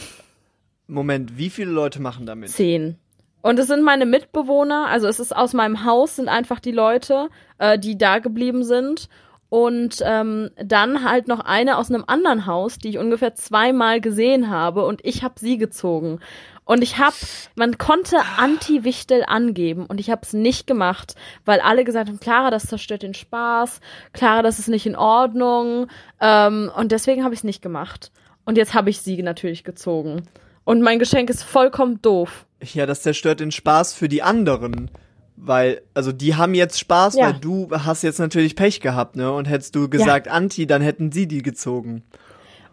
Moment, 0.88 1.36
wie 1.38 1.50
viele 1.50 1.70
Leute 1.70 2.00
machen 2.00 2.26
damit? 2.26 2.50
Zehn. 2.50 2.96
Und 3.42 3.58
es 3.58 3.68
sind 3.68 3.84
meine 3.84 4.06
Mitbewohner, 4.06 4.86
also 4.88 5.06
es 5.06 5.20
ist 5.20 5.36
aus 5.36 5.52
meinem 5.52 5.84
Haus, 5.84 6.16
sind 6.16 6.28
einfach 6.28 6.58
die 6.58 6.72
Leute, 6.72 7.28
äh, 7.58 7.78
die 7.78 7.96
da 7.96 8.18
geblieben 8.18 8.64
sind. 8.64 9.08
Und 9.50 10.02
ähm, 10.04 10.50
dann 10.62 11.04
halt 11.04 11.26
noch 11.26 11.40
eine 11.40 11.78
aus 11.78 11.90
einem 11.90 12.04
anderen 12.06 12.44
Haus, 12.44 12.76
die 12.76 12.90
ich 12.90 12.98
ungefähr 12.98 13.34
zweimal 13.34 13.98
gesehen 14.02 14.50
habe 14.50 14.84
und 14.84 15.00
ich 15.04 15.22
habe 15.22 15.40
sie 15.40 15.56
gezogen. 15.56 16.20
Und 16.66 16.82
ich 16.82 16.98
habe, 16.98 17.16
man 17.54 17.78
konnte 17.78 18.18
Anti-Wichtel 18.36 19.24
angeben 19.26 19.86
und 19.86 20.00
ich 20.00 20.10
habe 20.10 20.20
es 20.22 20.34
nicht 20.34 20.66
gemacht, 20.66 21.14
weil 21.46 21.60
alle 21.60 21.84
gesagt 21.84 22.10
haben, 22.10 22.20
Clara, 22.20 22.50
das 22.50 22.66
zerstört 22.66 23.02
den 23.02 23.14
Spaß, 23.14 23.80
Clara, 24.12 24.42
das 24.42 24.58
ist 24.58 24.68
nicht 24.68 24.84
in 24.84 24.96
Ordnung. 24.96 25.86
Ähm, 26.20 26.70
und 26.76 26.92
deswegen 26.92 27.24
habe 27.24 27.32
ich 27.32 27.40
es 27.40 27.44
nicht 27.44 27.62
gemacht. 27.62 28.12
Und 28.44 28.58
jetzt 28.58 28.74
habe 28.74 28.90
ich 28.90 29.00
sie 29.00 29.22
natürlich 29.22 29.64
gezogen. 29.64 30.28
Und 30.68 30.82
mein 30.82 30.98
Geschenk 30.98 31.30
ist 31.30 31.44
vollkommen 31.44 32.02
doof. 32.02 32.44
Ja, 32.62 32.84
das 32.84 33.00
zerstört 33.00 33.40
den 33.40 33.50
Spaß 33.52 33.94
für 33.94 34.06
die 34.06 34.22
anderen. 34.22 34.90
Weil, 35.34 35.80
also 35.94 36.12
die 36.12 36.34
haben 36.34 36.52
jetzt 36.54 36.78
Spaß, 36.78 37.14
Ja. 37.14 37.24
weil 37.28 37.40
du 37.40 37.70
hast 37.70 38.02
jetzt 38.02 38.18
natürlich 38.18 38.54
Pech 38.54 38.82
gehabt, 38.82 39.16
ne? 39.16 39.32
Und 39.32 39.46
hättest 39.48 39.74
du 39.74 39.88
gesagt 39.88 40.28
Anti, 40.28 40.66
dann 40.66 40.82
hätten 40.82 41.10
sie 41.10 41.26
die 41.26 41.40
gezogen. 41.40 42.02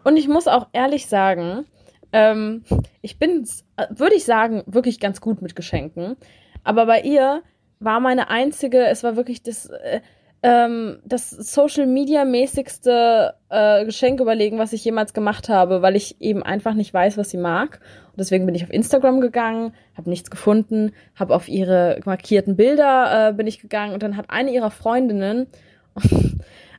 Und 0.04 0.18
ich 0.18 0.28
muss 0.28 0.46
auch 0.46 0.66
ehrlich 0.74 1.06
sagen, 1.06 1.64
ähm, 2.12 2.64
ich 3.00 3.18
bin, 3.18 3.48
würde 3.88 4.14
ich 4.16 4.26
sagen, 4.26 4.62
wirklich 4.66 5.00
ganz 5.00 5.22
gut 5.22 5.40
mit 5.40 5.56
Geschenken. 5.56 6.18
Aber 6.64 6.84
bei 6.84 7.00
ihr 7.00 7.40
war 7.80 8.00
meine 8.00 8.28
einzige, 8.28 8.84
es 8.88 9.04
war 9.04 9.16
wirklich 9.16 9.42
das, 9.42 9.70
äh, 9.70 10.02
ähm, 10.46 11.00
das 11.04 11.30
Social 11.30 11.86
Media 11.86 12.24
mäßigste 12.24 13.34
äh, 13.48 13.84
Geschenk 13.84 14.20
überlegen, 14.20 14.60
was 14.60 14.72
ich 14.72 14.84
jemals 14.84 15.12
gemacht 15.12 15.48
habe, 15.48 15.82
weil 15.82 15.96
ich 15.96 16.20
eben 16.20 16.44
einfach 16.44 16.74
nicht 16.74 16.94
weiß, 16.94 17.16
was 17.16 17.30
sie 17.30 17.36
mag. 17.36 17.80
Und 18.06 18.20
deswegen 18.20 18.46
bin 18.46 18.54
ich 18.54 18.62
auf 18.62 18.72
Instagram 18.72 19.20
gegangen, 19.20 19.74
habe 19.96 20.08
nichts 20.08 20.30
gefunden, 20.30 20.92
habe 21.16 21.34
auf 21.34 21.48
ihre 21.48 21.98
markierten 22.04 22.54
Bilder 22.54 23.30
äh, 23.30 23.32
bin 23.32 23.48
ich 23.48 23.58
gegangen 23.58 23.92
und 23.92 24.04
dann 24.04 24.16
hat 24.16 24.26
eine 24.30 24.52
ihrer 24.52 24.70
Freundinnen 24.70 25.48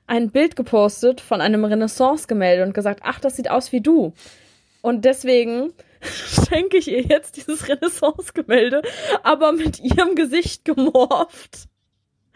ein 0.07 0.31
Bild 0.31 0.55
gepostet 0.55 1.19
von 1.19 1.41
einem 1.41 1.65
Renaissance-Gemälde 1.65 2.63
und 2.63 2.73
gesagt, 2.73 3.01
ach, 3.03 3.19
das 3.19 3.35
sieht 3.35 3.51
aus 3.51 3.73
wie 3.73 3.81
du. 3.81 4.13
Und 4.81 5.03
deswegen 5.03 5.73
schenke 5.99 6.77
ich 6.77 6.87
ihr 6.87 7.01
jetzt 7.01 7.35
dieses 7.35 7.67
Renaissance-Gemälde, 7.67 8.81
aber 9.23 9.51
mit 9.51 9.81
ihrem 9.81 10.15
Gesicht 10.15 10.63
gemorpht. 10.63 11.67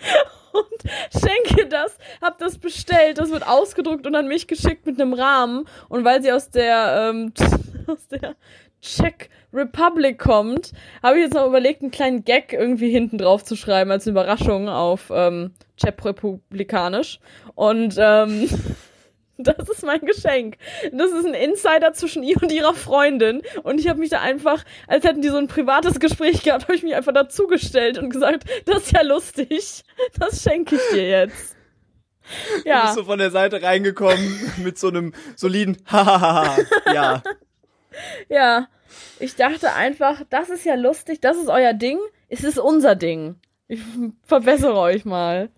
Und 0.53 0.91
schenke 1.11 1.67
das, 1.67 1.97
hab 2.21 2.37
das 2.37 2.57
bestellt, 2.57 3.19
das 3.19 3.31
wird 3.31 3.47
ausgedruckt 3.47 4.05
und 4.05 4.15
an 4.15 4.27
mich 4.27 4.47
geschickt 4.47 4.85
mit 4.85 4.99
einem 4.99 5.13
Rahmen. 5.13 5.65
Und 5.87 6.03
weil 6.03 6.21
sie 6.21 6.33
aus 6.33 6.49
der, 6.49 7.09
ähm, 7.09 7.33
aus 7.87 8.05
der 8.09 8.35
Czech 8.81 9.29
Republic 9.53 10.19
kommt, 10.19 10.73
habe 11.03 11.17
ich 11.17 11.23
jetzt 11.23 11.35
noch 11.35 11.47
überlegt, 11.47 11.81
einen 11.81 11.91
kleinen 11.91 12.25
Gag 12.25 12.51
irgendwie 12.53 12.89
hinten 12.89 13.17
drauf 13.17 13.43
zu 13.43 13.55
schreiben 13.55 13.91
als 13.91 14.07
Überraschung 14.07 14.69
auf 14.69 15.11
ähm, 15.13 15.51
Czech-Republikanisch. 15.77 17.19
Und 17.55 17.95
ähm, 17.97 18.49
das 19.57 19.69
ist 19.69 19.83
mein 19.85 20.01
Geschenk. 20.01 20.57
Das 20.91 21.11
ist 21.11 21.25
ein 21.25 21.33
Insider 21.33 21.93
zwischen 21.93 22.23
ihr 22.23 22.41
und 22.41 22.51
ihrer 22.51 22.73
Freundin. 22.73 23.41
Und 23.63 23.79
ich 23.79 23.87
habe 23.87 23.99
mich 23.99 24.09
da 24.09 24.21
einfach, 24.21 24.63
als 24.87 25.03
hätten 25.05 25.21
die 25.21 25.29
so 25.29 25.37
ein 25.37 25.47
privates 25.47 25.99
Gespräch 25.99 26.43
gehabt, 26.43 26.63
habe 26.63 26.75
ich 26.75 26.83
mich 26.83 26.95
einfach 26.95 27.13
dazugestellt 27.13 27.97
und 27.97 28.09
gesagt, 28.09 28.43
das 28.65 28.83
ist 28.83 28.91
ja 28.93 29.01
lustig. 29.01 29.83
Das 30.19 30.41
schenke 30.43 30.75
ich 30.75 30.81
dir 30.93 31.07
jetzt. 31.09 31.55
Du 32.63 32.69
Ja. 32.69 32.83
bist 32.83 32.95
so 32.95 33.03
von 33.03 33.17
der 33.19 33.31
Seite 33.31 33.61
reingekommen 33.61 34.51
mit 34.63 34.77
so 34.79 34.87
einem 34.89 35.13
soliden 35.35 35.77
Hahaha. 35.87 36.57
ja. 36.93 37.23
Ja, 38.29 38.67
ich 39.19 39.35
dachte 39.35 39.73
einfach, 39.73 40.21
das 40.29 40.49
ist 40.49 40.63
ja 40.65 40.75
lustig, 40.75 41.19
das 41.19 41.35
ist 41.37 41.49
euer 41.49 41.73
Ding, 41.73 41.99
es 42.29 42.43
ist 42.45 42.57
unser 42.57 42.95
Ding. 42.95 43.35
Ich 43.67 43.81
verbessere 44.23 44.77
euch 44.77 45.03
mal. 45.03 45.49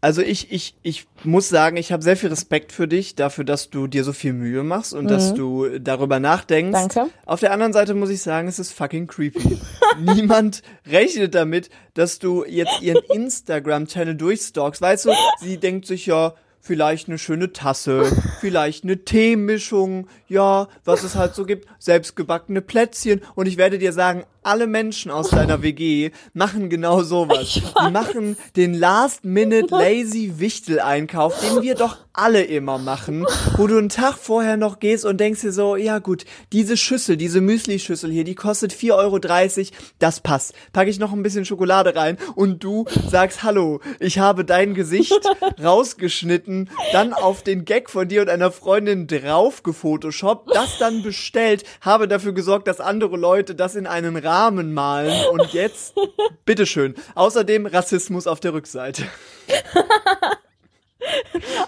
Also 0.00 0.22
ich, 0.22 0.52
ich, 0.52 0.76
ich 0.82 1.08
muss 1.24 1.48
sagen, 1.48 1.76
ich 1.76 1.90
habe 1.90 2.04
sehr 2.04 2.16
viel 2.16 2.28
Respekt 2.28 2.70
für 2.70 2.86
dich, 2.86 3.16
dafür, 3.16 3.42
dass 3.42 3.68
du 3.68 3.88
dir 3.88 4.04
so 4.04 4.12
viel 4.12 4.32
Mühe 4.32 4.62
machst 4.62 4.94
und 4.94 5.10
dass 5.10 5.34
du 5.34 5.80
darüber 5.80 6.20
nachdenkst. 6.20 6.72
Danke. 6.72 7.10
Auf 7.26 7.40
der 7.40 7.52
anderen 7.52 7.72
Seite 7.72 7.94
muss 7.94 8.10
ich 8.10 8.22
sagen, 8.22 8.46
es 8.46 8.60
ist 8.60 8.72
fucking 8.72 9.08
creepy. 9.08 9.58
Niemand 10.00 10.62
rechnet 10.86 11.34
damit, 11.34 11.70
dass 11.94 12.20
du 12.20 12.44
jetzt 12.44 12.80
ihren 12.80 13.02
Instagram-Channel 13.12 14.14
durchstalkst. 14.14 14.80
Weißt 14.80 15.06
du, 15.06 15.10
sie 15.40 15.58
denkt 15.58 15.86
sich 15.86 16.06
ja, 16.06 16.34
vielleicht 16.60 17.08
eine 17.08 17.18
schöne 17.18 17.52
Tasse, 17.52 18.04
vielleicht 18.40 18.84
eine 18.84 19.04
Teemischung, 19.04 20.06
ja, 20.28 20.68
was 20.84 21.02
es 21.02 21.14
halt 21.14 21.34
so 21.34 21.44
gibt, 21.44 21.66
selbstgebackene 21.78 22.60
Plätzchen. 22.60 23.22
Und 23.34 23.46
ich 23.46 23.56
werde 23.56 23.78
dir 23.78 23.92
sagen, 23.92 24.24
alle 24.48 24.66
Menschen 24.66 25.10
aus 25.10 25.28
deiner 25.28 25.62
WG 25.62 26.10
machen 26.32 26.70
genau 26.70 27.02
sowas. 27.02 27.52
Die 27.52 27.90
machen 27.92 28.38
den 28.56 28.72
Last-Minute 28.72 29.66
Lazy 29.70 30.34
Wichtel-Einkauf, 30.38 31.38
den 31.40 31.62
wir 31.62 31.74
doch 31.74 31.98
alle 32.14 32.42
immer 32.42 32.78
machen, 32.78 33.26
wo 33.56 33.66
du 33.66 33.78
einen 33.78 33.90
Tag 33.90 34.14
vorher 34.14 34.56
noch 34.56 34.80
gehst 34.80 35.04
und 35.04 35.18
denkst 35.20 35.42
dir 35.42 35.52
so, 35.52 35.76
ja 35.76 35.98
gut, 35.98 36.24
diese 36.52 36.76
Schüssel, 36.76 37.16
diese 37.16 37.40
Müsli-Schüssel 37.40 38.10
hier, 38.10 38.24
die 38.24 38.34
kostet 38.34 38.72
4,30 38.72 38.92
Euro, 38.96 39.76
das 39.98 40.20
passt. 40.20 40.54
Packe 40.72 40.90
ich 40.90 40.98
noch 40.98 41.12
ein 41.12 41.22
bisschen 41.22 41.44
Schokolade 41.44 41.94
rein 41.94 42.16
und 42.34 42.64
du 42.64 42.86
sagst, 43.08 43.44
hallo, 43.44 43.80
ich 44.00 44.18
habe 44.18 44.44
dein 44.44 44.74
Gesicht 44.74 45.20
rausgeschnitten, 45.62 46.70
dann 46.92 47.12
auf 47.12 47.42
den 47.42 47.66
Gag 47.66 47.90
von 47.90 48.08
dir 48.08 48.22
und 48.22 48.30
einer 48.30 48.50
Freundin 48.50 49.06
drauf 49.06 49.62
gefotoshoppt, 49.62 50.54
das 50.54 50.78
dann 50.78 51.02
bestellt, 51.02 51.64
habe 51.82 52.08
dafür 52.08 52.32
gesorgt, 52.32 52.66
dass 52.66 52.80
andere 52.80 53.16
Leute 53.16 53.54
das 53.54 53.76
in 53.76 53.86
einen 53.86 54.16
Rahmen 54.16 54.37
malen 54.72 55.26
und 55.30 55.52
jetzt, 55.52 55.94
bitteschön. 56.44 56.94
Außerdem 57.14 57.66
Rassismus 57.66 58.26
auf 58.26 58.40
der 58.40 58.52
Rückseite. 58.54 59.04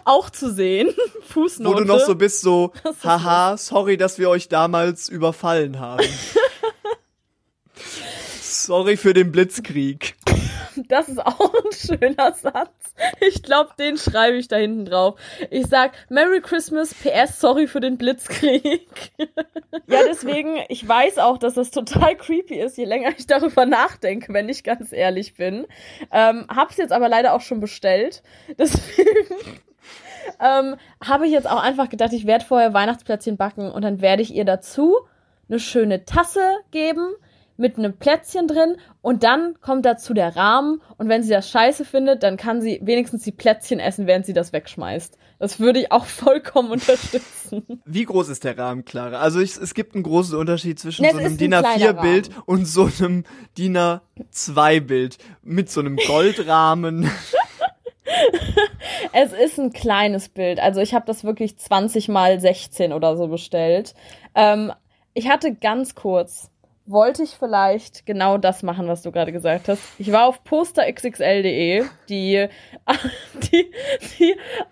Auch 0.04 0.30
zu 0.30 0.52
sehen. 0.52 0.94
Fußnote. 1.22 1.74
Wo 1.74 1.78
du 1.78 1.84
noch 1.84 2.00
so 2.00 2.14
bist, 2.14 2.40
so, 2.40 2.72
haha, 3.02 3.56
sorry, 3.56 3.96
dass 3.96 4.18
wir 4.18 4.28
euch 4.28 4.48
damals 4.48 5.08
überfallen 5.08 5.78
haben. 5.78 6.04
sorry 8.42 8.96
für 8.96 9.14
den 9.14 9.32
Blitzkrieg. 9.32 10.16
Das 10.88 11.08
ist 11.08 11.18
auch 11.18 11.52
ein 11.54 11.72
schöner 11.72 12.32
Satz. 12.32 12.94
Ich 13.20 13.42
glaube, 13.42 13.70
den 13.78 13.96
schreibe 13.96 14.36
ich 14.36 14.48
da 14.48 14.56
hinten 14.56 14.84
drauf. 14.84 15.18
Ich 15.50 15.66
sag 15.66 15.92
Merry 16.08 16.40
Christmas, 16.40 16.94
PS, 16.94 17.40
sorry 17.40 17.66
für 17.66 17.80
den 17.80 17.98
Blitzkrieg. 17.98 18.88
ja, 19.86 20.00
deswegen, 20.08 20.58
ich 20.68 20.86
weiß 20.86 21.18
auch, 21.18 21.38
dass 21.38 21.54
das 21.54 21.70
total 21.70 22.16
creepy 22.16 22.60
ist, 22.60 22.76
je 22.76 22.84
länger 22.84 23.10
ich 23.16 23.26
darüber 23.26 23.66
nachdenke, 23.66 24.32
wenn 24.32 24.48
ich 24.48 24.64
ganz 24.64 24.92
ehrlich 24.92 25.34
bin. 25.34 25.66
Ähm, 26.12 26.46
hab's 26.48 26.76
jetzt 26.76 26.92
aber 26.92 27.08
leider 27.08 27.34
auch 27.34 27.40
schon 27.40 27.60
bestellt. 27.60 28.22
Deswegen 28.58 29.34
ähm, 30.40 30.76
habe 31.02 31.26
ich 31.26 31.32
jetzt 31.32 31.48
auch 31.48 31.62
einfach 31.62 31.88
gedacht, 31.88 32.12
ich 32.12 32.26
werde 32.26 32.44
vorher 32.44 32.74
Weihnachtsplätzchen 32.74 33.36
backen 33.36 33.70
und 33.70 33.82
dann 33.82 34.00
werde 34.00 34.22
ich 34.22 34.34
ihr 34.34 34.44
dazu 34.44 34.96
eine 35.48 35.58
schöne 35.58 36.04
Tasse 36.04 36.58
geben 36.70 37.14
mit 37.60 37.78
einem 37.78 37.96
Plätzchen 37.96 38.48
drin 38.48 38.76
und 39.02 39.22
dann 39.22 39.54
kommt 39.60 39.84
dazu 39.84 40.14
der 40.14 40.34
Rahmen 40.34 40.80
und 40.96 41.08
wenn 41.08 41.22
sie 41.22 41.30
das 41.30 41.50
scheiße 41.50 41.84
findet, 41.84 42.22
dann 42.22 42.36
kann 42.36 42.60
sie 42.60 42.80
wenigstens 42.82 43.22
die 43.22 43.32
Plätzchen 43.32 43.78
essen, 43.78 44.06
während 44.06 44.26
sie 44.26 44.32
das 44.32 44.52
wegschmeißt. 44.52 45.16
Das 45.38 45.60
würde 45.60 45.80
ich 45.80 45.92
auch 45.92 46.04
vollkommen 46.06 46.70
unterstützen. 46.70 47.82
Wie 47.84 48.04
groß 48.04 48.30
ist 48.30 48.44
der 48.44 48.56
Rahmen, 48.58 48.84
Clara? 48.84 49.18
Also 49.20 49.40
ich, 49.40 49.56
es 49.56 49.74
gibt 49.74 49.94
einen 49.94 50.04
großen 50.04 50.36
Unterschied 50.36 50.78
zwischen 50.78 51.04
Es 51.04 51.12
so 51.12 51.18
einem 51.18 51.32
ein 51.32 51.38
DIN 51.38 51.50
kleiner 51.50 51.92
A4-Bild 51.92 52.30
und 52.46 52.64
so 52.64 52.88
einem 52.98 53.24
DIN 53.56 53.76
A2-Bild 53.76 55.18
mit 55.42 55.70
so 55.70 55.80
einem 55.80 55.96
Goldrahmen. 55.96 57.10
Es 59.12 59.32
ist 59.32 59.58
ein 59.58 59.72
kleines 59.72 60.28
Bild. 60.28 60.60
Also 60.60 60.80
ich 60.80 60.94
habe 60.94 61.06
das 61.06 61.24
wirklich 61.24 61.56
20 61.56 62.08
mal 62.08 62.40
16 62.40 62.92
oder 62.92 63.16
so 63.16 63.28
bestellt. 63.28 63.94
Ähm, 64.34 64.72
ich 65.14 65.28
hatte 65.28 65.54
ganz 65.54 65.94
kurz, 65.94 66.50
wollte 66.86 67.22
ich 67.22 67.30
vielleicht 67.30 68.06
genau 68.06 68.38
das 68.38 68.62
machen, 68.62 68.88
was 68.88 69.02
du 69.02 69.12
gerade 69.12 69.32
gesagt 69.32 69.68
hast. 69.68 69.82
Ich 69.98 70.10
war 70.12 70.26
auf 70.26 70.42
posterxxl.de, 70.44 71.84
die, 72.08 72.48
die, 73.52 73.70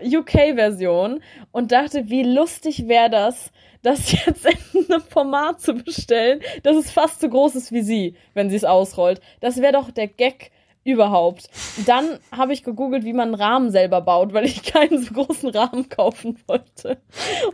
die 0.02 0.16
UK-Version, 0.16 1.22
und 1.52 1.72
dachte, 1.72 2.08
wie 2.08 2.22
lustig 2.22 2.88
wäre 2.88 3.10
das, 3.10 3.52
das 3.82 4.12
jetzt 4.12 4.46
in 4.74 4.92
einem 4.92 5.02
Format 5.02 5.60
zu 5.60 5.74
bestellen, 5.74 6.40
dass 6.62 6.76
es 6.76 6.90
fast 6.90 7.20
so 7.20 7.28
groß 7.28 7.54
ist 7.54 7.72
wie 7.72 7.82
sie, 7.82 8.16
wenn 8.34 8.50
sie 8.50 8.56
es 8.56 8.64
ausrollt. 8.64 9.20
Das 9.40 9.60
wäre 9.60 9.72
doch 9.72 9.90
der 9.90 10.08
Gag 10.08 10.50
überhaupt. 10.88 11.50
Dann 11.86 12.18
habe 12.34 12.52
ich 12.52 12.64
gegoogelt, 12.64 13.04
wie 13.04 13.12
man 13.12 13.28
einen 13.28 13.34
Rahmen 13.34 13.70
selber 13.70 14.00
baut, 14.00 14.32
weil 14.32 14.46
ich 14.46 14.62
keinen 14.72 15.02
so 15.02 15.12
großen 15.12 15.50
Rahmen 15.50 15.88
kaufen 15.88 16.38
wollte. 16.46 16.98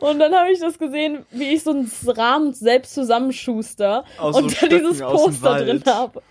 Und 0.00 0.18
dann 0.20 0.34
habe 0.34 0.50
ich 0.52 0.60
das 0.60 0.78
gesehen, 0.78 1.26
wie 1.30 1.54
ich 1.54 1.64
so 1.64 1.70
einen 1.70 1.90
Rahmen 2.06 2.54
selbst 2.54 2.94
zusammenschuster 2.94 4.04
Aus 4.18 4.36
und 4.36 4.50
so 4.50 4.56
da 4.60 4.66
dieses 4.68 4.96
Stöcken 4.96 5.16
dem 5.16 5.24
Poster 5.24 5.64
drin 5.64 5.82
habe. 5.86 6.22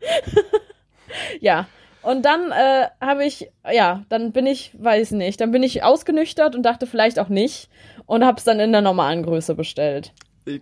ja. 1.40 1.66
Und 2.02 2.24
dann 2.24 2.52
äh, 2.52 2.88
habe 3.00 3.24
ich, 3.24 3.50
ja, 3.70 4.04
dann 4.08 4.32
bin 4.32 4.46
ich, 4.46 4.72
weiß 4.78 5.12
nicht, 5.12 5.40
dann 5.40 5.50
bin 5.50 5.62
ich 5.62 5.82
ausgenüchtert 5.82 6.54
und 6.54 6.62
dachte 6.62 6.86
vielleicht 6.86 7.18
auch 7.18 7.28
nicht 7.28 7.68
und 8.06 8.24
habe 8.24 8.38
es 8.38 8.44
dann 8.44 8.60
in 8.60 8.72
der 8.72 8.82
normalen 8.82 9.22
Größe 9.22 9.54
bestellt. 9.54 10.12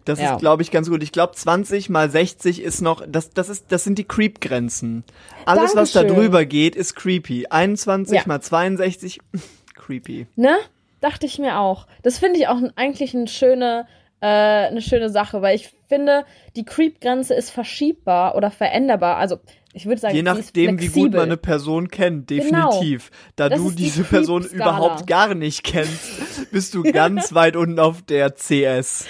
Das 0.05 0.21
Ja. 0.21 0.35
ist, 0.35 0.41
glaube 0.41 0.63
ich, 0.63 0.71
ganz 0.71 0.89
gut. 0.89 1.03
Ich 1.03 1.13
glaube, 1.13 1.35
20 1.35 1.89
mal 1.91 2.11
60 2.11 2.63
ist 2.63 2.81
noch, 2.83 3.03
das, 3.07 3.31
das 3.31 3.49
ist, 3.49 3.67
das 3.71 3.85
sind 3.85 3.99
die 3.99 4.05
Creep-Grenzen. 4.05 5.05
Alles, 5.45 5.75
was 5.77 5.93
da 5.93 6.01
Dankeschön. 6.01 6.23
drüber 6.23 6.45
geht, 6.45 6.77
ist 6.77 6.95
creepy. 6.97 7.47
21 7.49 8.17
Ja. 8.19 8.23
mal 8.27 8.41
62, 8.41 9.21
creepy. 9.75 10.27
Ne? 10.37 10.57
Dachte 11.01 11.27
ich 11.27 11.39
mir 11.39 11.59
auch. 11.59 11.87
Das 12.03 12.19
finde 12.19 12.39
ich 12.41 12.49
auch 12.49 12.59
eigentlich 12.77 13.15
eine 13.15 13.29
schöne, 13.29 13.87
äh, 14.21 14.27
eine 14.27 14.83
schöne 14.83 15.11
Sache, 15.11 15.43
weil 15.43 15.55
ich 15.57 15.71
finde, 15.89 16.25
die 16.57 16.65
Creep-Grenze 16.65 17.35
ist 17.35 17.51
verschiebbar 17.51 18.35
oder 18.35 18.51
veränderbar. 18.51 19.17
Also, 19.19 19.39
ich 19.77 19.85
würde 19.85 20.01
sagen, 20.01 20.17
Je 20.17 20.23
nachdem, 20.23 20.81
wie 20.81 20.89
gut 20.89 21.13
man 21.13 21.25
eine 21.25 21.37
Person 21.37 21.89
kennt, 21.89 22.29
Genau. 22.29 22.71
definitiv. 22.71 23.11
Da 23.37 23.51
Das 23.51 23.61
du 23.61 23.69
ist 23.69 23.79
die 23.79 23.83
diese 23.85 24.05
Person 24.05 24.43
überhaupt 24.45 25.07
gar 25.07 25.35
nicht 25.35 25.65
kennst, 25.65 26.51
bist 26.51 26.73
du 26.75 26.83
ganz 26.83 27.35
weit 27.35 27.57
unten 27.57 27.79
auf 27.79 28.01
der 28.01 28.35
CS. 28.35 29.05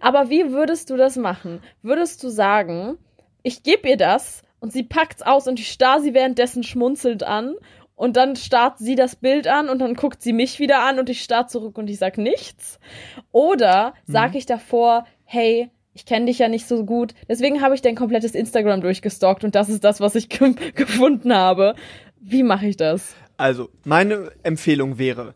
Aber 0.00 0.30
wie 0.30 0.50
würdest 0.52 0.88
du 0.88 0.96
das 0.96 1.16
machen? 1.16 1.60
Würdest 1.82 2.24
du 2.24 2.30
sagen, 2.30 2.96
ich 3.42 3.62
gebe 3.62 3.90
ihr 3.90 3.98
das 3.98 4.42
und 4.58 4.72
sie 4.72 4.84
packt's 4.84 5.20
aus 5.20 5.46
und 5.48 5.60
ich 5.60 5.70
starr 5.70 6.00
sie 6.00 6.14
währenddessen 6.14 6.62
schmunzelnd 6.62 7.22
an 7.22 7.54
und 7.94 8.16
dann 8.16 8.36
starrt 8.36 8.78
sie 8.78 8.94
das 8.94 9.16
Bild 9.16 9.46
an 9.46 9.68
und 9.68 9.80
dann 9.80 9.94
guckt 9.94 10.22
sie 10.22 10.32
mich 10.32 10.58
wieder 10.58 10.80
an 10.82 10.98
und 10.98 11.10
ich 11.10 11.22
starr 11.22 11.46
zurück 11.46 11.76
und 11.76 11.90
ich 11.90 11.98
sag 11.98 12.16
nichts? 12.16 12.78
Oder 13.32 13.92
sag 14.06 14.34
ich 14.34 14.46
davor, 14.46 15.06
hey, 15.24 15.68
ich 15.96 16.04
kenne 16.06 16.26
dich 16.26 16.38
ja 16.38 16.48
nicht 16.48 16.68
so 16.68 16.84
gut, 16.84 17.14
deswegen 17.28 17.62
habe 17.62 17.74
ich 17.74 17.82
dein 17.82 17.96
komplettes 17.96 18.34
Instagram 18.34 18.80
durchgestalkt 18.82 19.42
und 19.44 19.54
das 19.54 19.68
ist 19.68 19.82
das, 19.82 19.98
was 20.00 20.14
ich 20.14 20.28
ge 20.28 20.54
gefunden 20.74 21.32
habe. 21.34 21.74
Wie 22.20 22.42
mache 22.42 22.66
ich 22.66 22.76
das? 22.76 23.14
Also, 23.38 23.70
meine 23.84 24.30
Empfehlung 24.42 24.98
wäre, 24.98 25.34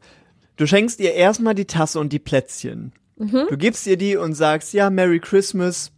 du 0.57 0.66
schenkst 0.66 1.01
ihr 1.01 1.14
erstmal 1.14 1.55
die 1.55 1.64
Tasse 1.66 1.99
und 1.99 2.12
die 2.12 2.18
Plätzchen. 2.18 2.92
Mhm. 3.16 3.46
Du 3.49 3.57
gibst 3.57 3.87
ihr 3.87 3.96
die 3.96 4.16
und 4.16 4.35
sagst, 4.35 4.73
ja, 4.73 4.90
Merry 4.90 5.18
Christmas. 5.20 5.92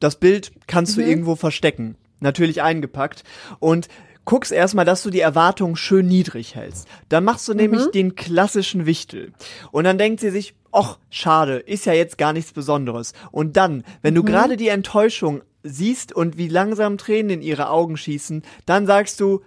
Das 0.00 0.16
Bild 0.16 0.52
kannst 0.66 0.96
Mhm. 0.96 1.02
du 1.02 1.08
irgendwo 1.08 1.36
verstecken. 1.36 1.96
Natürlich 2.20 2.60
eingepackt. 2.62 3.24
Und 3.60 3.88
guckst 4.26 4.52
erstmal, 4.52 4.84
dass 4.84 5.02
du 5.02 5.08
die 5.10 5.20
Erwartungen 5.20 5.76
schön 5.76 6.06
niedrig 6.06 6.54
hältst. 6.54 6.86
Dann 7.08 7.24
machst 7.24 7.48
du 7.48 7.52
Mhm. 7.52 7.58
nämlich 7.58 7.86
den 7.92 8.14
klassischen 8.14 8.84
Wichtel. 8.84 9.32
Und 9.72 9.84
dann 9.84 9.96
denkt 9.98 10.20
sie 10.20 10.30
sich, 10.30 10.54
ach, 10.76 10.98
schade, 11.10 11.56
ist 11.56 11.86
ja 11.86 11.92
jetzt 11.94 12.18
gar 12.18 12.32
nichts 12.32 12.52
Besonderes. 12.52 13.12
Und 13.32 13.56
dann, 13.56 13.82
wenn 14.02 14.12
Mhm. 14.14 14.16
du 14.18 14.24
gerade 14.24 14.56
die 14.56 14.68
Enttäuschung 14.68 15.42
siehst 15.62 16.12
und 16.14 16.36
wie 16.36 16.48
langsam 16.48 16.98
Tränen 16.98 17.30
in 17.30 17.42
ihre 17.42 17.70
Augen 17.70 17.96
schießen, 17.96 18.42
dann 18.66 18.86
sagst 18.86 19.18
du, 19.20 19.40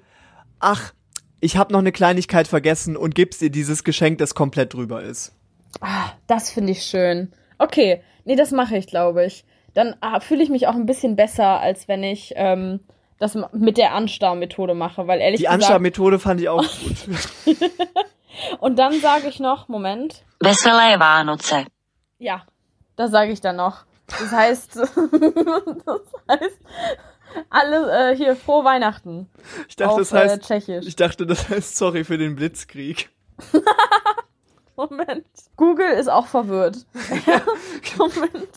ach, 0.59 0.93
ich 1.39 1.55
habe 1.55 1.71
noch 1.71 1.79
eine 1.79 1.91
Kleinigkeit 1.93 2.47
vergessen 2.47 2.97
und 2.97 3.15
gibst 3.15 3.41
ihr 3.41 3.49
dieses 3.49 3.83
Geschenk, 3.83 4.17
das 4.17 4.35
komplett 4.35 4.73
drüber 4.73 5.01
ist. 5.03 5.33
Ah, 5.79 6.09
das 6.27 6.49
finde 6.49 6.71
ich 6.73 6.83
schön. 6.83 7.31
Okay, 7.59 8.01
nee, 8.25 8.35
das 8.35 8.51
mache 8.51 8.75
ich, 8.77 8.87
glaube 8.87 9.25
ich. 9.25 9.45
Dann 9.73 9.95
ah, 10.01 10.19
fühle 10.19 10.43
ich 10.43 10.49
mich 10.49 10.67
auch 10.67 10.73
ein 10.75 10.85
bisschen 10.87 11.15
besser, 11.15 11.61
als 11.61 11.87
wenn 11.87 12.03
ich 12.03 12.33
ähm, 12.35 12.79
das 13.19 13.37
mit 13.53 13.77
der 13.77 13.93
Anstarrmethode 13.93 14.73
mache, 14.73 15.07
weil 15.07 15.19
ehrlich 15.21 15.37
Die 15.39 15.43
gesagt. 15.43 15.61
Anstarmethode 15.61 16.19
fand 16.19 16.41
ich 16.41 16.49
auch 16.49 16.63
gut. 16.83 16.97
Und 18.59 18.79
dann 18.79 18.99
sage 18.99 19.27
ich 19.27 19.39
noch, 19.39 19.67
Moment, 19.67 20.23
Veselé 20.41 20.97
Vánoce. 20.99 21.65
ja, 22.17 22.43
das 22.95 23.11
sage 23.11 23.31
ich 23.31 23.41
dann 23.41 23.55
noch. 23.57 23.85
Das 24.07 24.31
heißt, 24.31 24.75
das 24.77 24.87
heißt, 26.29 26.59
alle 27.49 28.11
äh, 28.11 28.15
hier 28.15 28.35
frohe 28.35 28.63
Weihnachten 28.65 29.29
Ich 29.67 29.75
dachte, 29.75 29.91
auf 29.93 29.99
das 29.99 30.11
heißt, 30.13 30.35
äh, 30.35 30.39
Tschechisch. 30.39 30.85
ich 30.87 30.95
dachte, 30.95 31.25
das 31.27 31.47
heißt 31.49 31.77
sorry 31.77 32.03
für 32.03 32.17
den 32.17 32.35
Blitzkrieg. 32.35 33.09
Moment. 34.75 35.27
Google 35.57 35.91
ist 35.91 36.07
auch 36.09 36.25
verwirrt. 36.27 36.77
Moment. 37.97 38.49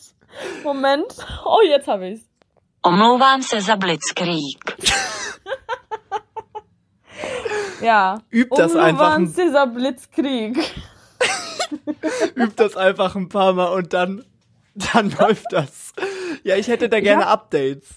Moment. 0.65 1.15
Oh, 1.45 1.61
jetzt 1.67 1.89
habe 1.89 2.09
ich's. 2.11 2.23
Omlouvám 2.85 3.43
se 3.43 3.61
za 3.61 3.77
Blitzkrieg. 3.77 4.77
Ja. 7.81 8.19
Übt 8.31 8.57
das 8.57 8.75
einfach 8.77 9.11
ein- 9.15 9.23
Umluwans 9.25 9.35
dieser 9.35 9.67
Blitzkrieg. 9.67 10.57
Übt 12.35 12.55
das 12.57 12.77
einfach 12.77 13.15
ein 13.17 13.29
paar 13.29 13.53
Mal 13.53 13.69
und 13.73 13.93
dann, 13.93 14.25
dann 14.95 15.11
läuft 15.19 15.47
das. 15.53 15.93
Ja, 16.45 16.57
ich 16.57 16.69
hätte 16.69 16.89
da 16.89 17.01
gerne 17.01 17.25
hab- 17.27 17.33
Updates. 17.45 17.97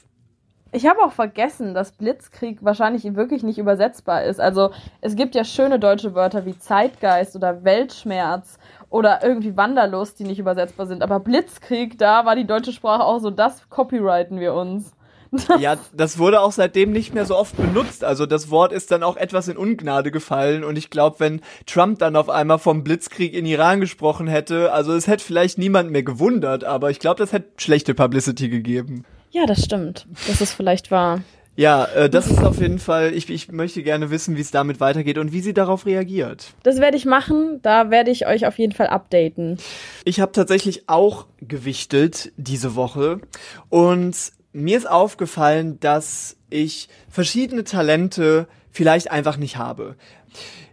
Ich 0.71 0.85
habe 0.87 0.99
auch 1.03 1.13
vergessen, 1.13 1.73
dass 1.73 1.93
Blitzkrieg 1.93 2.57
wahrscheinlich 2.61 3.15
wirklich 3.15 3.43
nicht 3.43 3.57
übersetzbar 3.57 4.23
ist. 4.25 4.41
Also 4.41 4.71
es 4.99 5.15
gibt 5.15 5.33
ja 5.33 5.45
schöne 5.45 5.79
deutsche 5.79 6.15
Wörter 6.15 6.45
wie 6.45 6.57
Zeitgeist 6.57 7.33
oder 7.37 7.63
Weltschmerz 7.63 8.57
oder 8.89 9.23
irgendwie 9.23 9.55
Wanderlust, 9.55 10.19
die 10.19 10.25
nicht 10.25 10.39
übersetzbar 10.39 10.85
sind. 10.85 11.01
Aber 11.01 11.21
Blitzkrieg, 11.21 11.97
da 11.97 12.25
war 12.25 12.35
die 12.35 12.45
deutsche 12.45 12.73
Sprache 12.73 13.05
auch 13.05 13.19
so, 13.19 13.29
das 13.31 13.69
copyrighten 13.69 14.39
wir 14.41 14.53
uns. 14.53 14.91
Ja, 15.59 15.77
das 15.93 16.17
wurde 16.17 16.41
auch 16.41 16.51
seitdem 16.51 16.91
nicht 16.91 17.13
mehr 17.13 17.25
so 17.25 17.35
oft 17.35 17.55
benutzt. 17.57 18.03
Also 18.03 18.25
das 18.25 18.49
Wort 18.49 18.71
ist 18.71 18.91
dann 18.91 19.03
auch 19.03 19.17
etwas 19.17 19.47
in 19.47 19.57
Ungnade 19.57 20.11
gefallen. 20.11 20.63
Und 20.63 20.77
ich 20.77 20.89
glaube, 20.89 21.19
wenn 21.19 21.41
Trump 21.65 21.99
dann 21.99 22.15
auf 22.15 22.29
einmal 22.29 22.59
vom 22.59 22.83
Blitzkrieg 22.83 23.33
in 23.33 23.45
Iran 23.45 23.79
gesprochen 23.79 24.27
hätte, 24.27 24.71
also 24.73 24.93
es 24.93 25.07
hätte 25.07 25.23
vielleicht 25.23 25.57
niemand 25.57 25.91
mehr 25.91 26.03
gewundert, 26.03 26.63
aber 26.63 26.91
ich 26.91 26.99
glaube, 26.99 27.17
das 27.17 27.31
hätte 27.31 27.49
schlechte 27.57 27.93
Publicity 27.93 28.49
gegeben. 28.49 29.05
Ja, 29.31 29.45
das 29.45 29.63
stimmt. 29.63 30.07
Das 30.27 30.41
ist 30.41 30.53
vielleicht 30.53 30.91
wahr. 30.91 31.21
Ja, 31.57 31.85
äh, 31.85 32.09
das 32.09 32.27
ist 32.27 32.43
auf 32.43 32.59
jeden 32.59 32.79
Fall, 32.79 33.13
ich, 33.13 33.29
ich 33.29 33.51
möchte 33.51 33.81
gerne 33.81 34.09
wissen, 34.09 34.35
wie 34.35 34.41
es 34.41 34.51
damit 34.51 34.79
weitergeht 34.79 35.17
und 35.17 35.31
wie 35.31 35.39
sie 35.39 35.53
darauf 35.53 35.85
reagiert. 35.85 36.53
Das 36.63 36.79
werde 36.79 36.97
ich 36.97 37.05
machen. 37.05 37.59
Da 37.61 37.89
werde 37.89 38.11
ich 38.11 38.27
euch 38.27 38.45
auf 38.45 38.59
jeden 38.59 38.73
Fall 38.73 38.87
updaten. 38.87 39.57
Ich 40.03 40.19
habe 40.19 40.33
tatsächlich 40.33 40.89
auch 40.89 41.27
gewichtelt 41.41 42.33
diese 42.35 42.75
Woche 42.75 43.21
und 43.69 44.15
mir 44.55 44.77
ist 44.77 44.89
aufgefallen, 44.89 45.79
dass 45.79 46.37
ich 46.49 46.87
verschiedene 47.09 47.65
Talente 47.65 48.47
vielleicht 48.71 49.11
einfach 49.11 49.37
nicht 49.37 49.57
habe. 49.57 49.95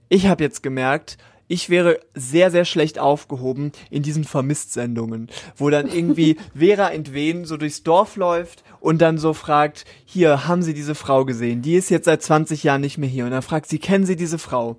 Ich 0.09 0.27
habe 0.27 0.45
jetzt 0.45 0.63
gemerkt, 0.63 1.19
ich 1.49 1.69
wäre 1.69 2.01
sehr, 2.15 2.51
sehr 2.51 2.65
schlecht 2.65 2.99
aufgehoben 2.99 3.73
in 3.91 4.03
diesen 4.03 4.25
Vermisst-Sendungen, 4.25 5.29
wo 5.57 5.69
dann 5.69 5.89
irgendwie 5.89 6.37
Vera 6.55 6.91
Entwen 6.91 7.45
so 7.45 7.57
durchs 7.57 7.83
Dorf 7.83 8.17
läuft 8.17 8.63
und 8.81 9.03
dann 9.03 9.19
so 9.19 9.35
fragt, 9.35 9.85
hier, 10.05 10.47
haben 10.47 10.63
Sie 10.63 10.75
diese 10.75 10.95
Frau 10.95 11.25
gesehen? 11.25 11.61
Die 11.61 11.75
ist 11.75 11.91
jetzt 11.91 12.07
seit 12.07 12.23
20 12.23 12.63
Jahren 12.63 12.81
nicht 12.81 12.99
mehr 12.99 13.09
hier. 13.09 13.25
Und 13.25 13.33
dann 13.33 13.43
fragt 13.43 13.69
sie, 13.69 13.79
kennen 13.79 14.07
Sie 14.07 14.17
diese 14.17 14.39
Frau? 14.39 14.77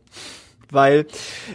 Weil 0.71 1.05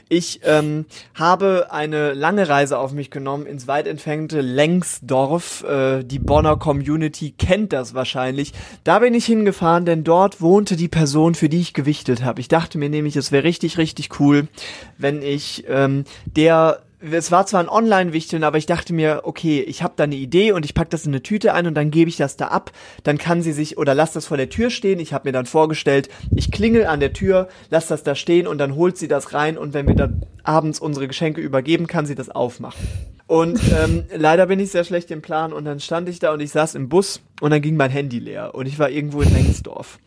ich 0.08 0.40
ähm, 0.44 0.86
habe 1.14 1.68
eine 1.70 2.12
lange 2.12 2.48
Reise 2.48 2.78
auf 2.78 2.92
mich 2.92 3.10
genommen 3.10 3.46
ins 3.46 3.66
weit 3.66 3.86
entfernte 3.86 4.40
Lengsdorf. 4.40 5.64
Äh, 5.64 6.04
die 6.04 6.18
Bonner 6.18 6.56
Community 6.56 7.34
kennt 7.36 7.72
das 7.72 7.94
wahrscheinlich. 7.94 8.52
Da 8.84 8.98
bin 9.00 9.14
ich 9.14 9.26
hingefahren, 9.26 9.84
denn 9.84 10.04
dort 10.04 10.40
wohnte 10.40 10.76
die 10.76 10.88
Person, 10.88 11.34
für 11.34 11.48
die 11.48 11.60
ich 11.60 11.74
gewichtet 11.74 12.22
habe. 12.22 12.40
Ich 12.40 12.48
dachte 12.48 12.78
mir 12.78 12.88
nämlich, 12.88 13.16
es 13.16 13.32
wäre 13.32 13.44
richtig, 13.44 13.78
richtig 13.78 14.20
cool, 14.20 14.48
wenn 14.96 15.22
ich 15.22 15.64
ähm, 15.68 16.04
der 16.24 16.82
es 17.00 17.30
war 17.30 17.46
zwar 17.46 17.60
ein 17.60 17.68
Online-Wichteln, 17.68 18.42
aber 18.42 18.58
ich 18.58 18.66
dachte 18.66 18.92
mir, 18.92 19.20
okay, 19.22 19.60
ich 19.60 19.82
habe 19.82 19.94
da 19.96 20.04
eine 20.04 20.16
Idee 20.16 20.52
und 20.52 20.64
ich 20.64 20.74
pack 20.74 20.90
das 20.90 21.06
in 21.06 21.12
eine 21.12 21.22
Tüte 21.22 21.54
ein 21.54 21.66
und 21.66 21.74
dann 21.74 21.90
gebe 21.90 22.08
ich 22.08 22.16
das 22.16 22.36
da 22.36 22.48
ab. 22.48 22.72
Dann 23.04 23.18
kann 23.18 23.42
sie 23.42 23.52
sich 23.52 23.78
oder 23.78 23.94
lass 23.94 24.12
das 24.12 24.26
vor 24.26 24.36
der 24.36 24.50
Tür 24.50 24.70
stehen. 24.70 24.98
Ich 24.98 25.12
habe 25.12 25.28
mir 25.28 25.32
dann 25.32 25.46
vorgestellt, 25.46 26.08
ich 26.34 26.50
klingel 26.50 26.86
an 26.86 27.00
der 27.00 27.12
Tür, 27.12 27.48
lass 27.70 27.86
das 27.86 28.02
da 28.02 28.14
stehen 28.14 28.46
und 28.46 28.58
dann 28.58 28.74
holt 28.74 28.98
sie 28.98 29.08
das 29.08 29.32
rein 29.32 29.56
und 29.58 29.74
wenn 29.74 29.86
wir 29.86 29.94
dann 29.94 30.26
abends 30.42 30.80
unsere 30.80 31.06
Geschenke 31.06 31.40
übergeben, 31.40 31.86
kann 31.86 32.06
sie 32.06 32.16
das 32.16 32.30
aufmachen. 32.30 32.84
Und 33.28 33.60
ähm, 33.72 34.04
leider 34.16 34.46
bin 34.46 34.58
ich 34.58 34.72
sehr 34.72 34.84
schlecht 34.84 35.10
im 35.12 35.22
Plan 35.22 35.52
und 35.52 35.66
dann 35.66 35.78
stand 35.78 36.08
ich 36.08 36.18
da 36.18 36.32
und 36.32 36.40
ich 36.40 36.50
saß 36.50 36.74
im 36.74 36.88
Bus 36.88 37.20
und 37.40 37.50
dann 37.52 37.62
ging 37.62 37.76
mein 37.76 37.90
Handy 37.90 38.18
leer 38.18 38.54
und 38.54 38.66
ich 38.66 38.78
war 38.78 38.90
irgendwo 38.90 39.22
in 39.22 39.32
Lengsdorf. 39.32 39.98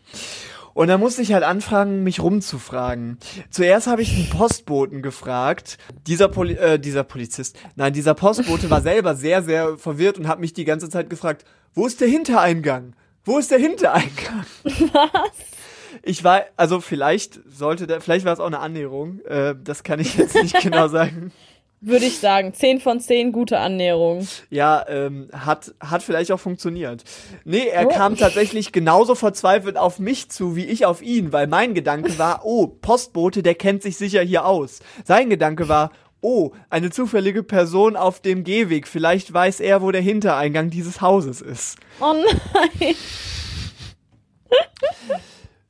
Und 0.74 0.88
da 0.88 0.98
musste 0.98 1.22
ich 1.22 1.32
halt 1.32 1.44
anfangen, 1.44 2.02
mich 2.02 2.20
rumzufragen. 2.20 3.18
Zuerst 3.50 3.86
habe 3.86 4.02
ich 4.02 4.14
den 4.14 4.30
Postboten 4.30 5.02
gefragt. 5.02 5.78
Dieser, 6.06 6.28
Poli 6.28 6.54
äh, 6.54 6.78
dieser 6.78 7.04
Polizist, 7.04 7.58
nein, 7.76 7.92
dieser 7.92 8.14
Postbote 8.14 8.70
war 8.70 8.80
selber 8.80 9.14
sehr, 9.14 9.42
sehr 9.42 9.76
verwirrt 9.76 10.18
und 10.18 10.28
hat 10.28 10.40
mich 10.40 10.52
die 10.52 10.64
ganze 10.64 10.88
Zeit 10.88 11.10
gefragt, 11.10 11.44
wo 11.74 11.86
ist 11.86 12.00
der 12.00 12.08
Hintereingang? 12.08 12.94
Wo 13.24 13.38
ist 13.38 13.50
der 13.50 13.58
Hintereingang? 13.58 14.44
Was? 14.64 15.30
Ich 16.02 16.24
war, 16.24 16.42
also 16.56 16.80
vielleicht 16.80 17.40
sollte 17.46 17.86
der, 17.86 18.00
vielleicht 18.00 18.24
war 18.24 18.32
es 18.32 18.40
auch 18.40 18.46
eine 18.46 18.58
Annäherung. 18.58 19.20
Äh, 19.26 19.54
das 19.62 19.84
kann 19.84 20.00
ich 20.00 20.16
jetzt 20.16 20.34
nicht 20.34 20.60
genau 20.60 20.88
sagen 20.88 21.32
würde 21.82 22.06
ich 22.06 22.18
sagen. 22.18 22.54
10 22.54 22.80
von 22.80 23.00
10 23.00 23.32
gute 23.32 23.58
Annäherung. 23.58 24.26
Ja, 24.50 24.86
ähm, 24.88 25.28
hat, 25.32 25.74
hat 25.80 26.02
vielleicht 26.02 26.32
auch 26.32 26.40
funktioniert. 26.40 27.04
Nee, 27.44 27.66
er 27.66 27.86
oh. 27.86 27.90
kam 27.90 28.16
tatsächlich 28.16 28.72
genauso 28.72 29.14
verzweifelt 29.14 29.76
auf 29.76 29.98
mich 29.98 30.30
zu, 30.30 30.56
wie 30.56 30.64
ich 30.64 30.86
auf 30.86 31.02
ihn, 31.02 31.32
weil 31.32 31.48
mein 31.48 31.74
Gedanke 31.74 32.18
war, 32.18 32.42
oh, 32.44 32.68
Postbote, 32.68 33.42
der 33.42 33.56
kennt 33.56 33.82
sich 33.82 33.96
sicher 33.96 34.22
hier 34.22 34.46
aus. 34.46 34.78
Sein 35.04 35.28
Gedanke 35.28 35.68
war, 35.68 35.90
oh, 36.20 36.52
eine 36.70 36.90
zufällige 36.90 37.42
Person 37.42 37.96
auf 37.96 38.20
dem 38.20 38.44
Gehweg, 38.44 38.86
vielleicht 38.86 39.32
weiß 39.32 39.60
er, 39.60 39.82
wo 39.82 39.90
der 39.90 40.02
Hintereingang 40.02 40.70
dieses 40.70 41.00
Hauses 41.00 41.40
ist. 41.40 41.78
Oh 42.00 42.14
nein. 42.14 42.94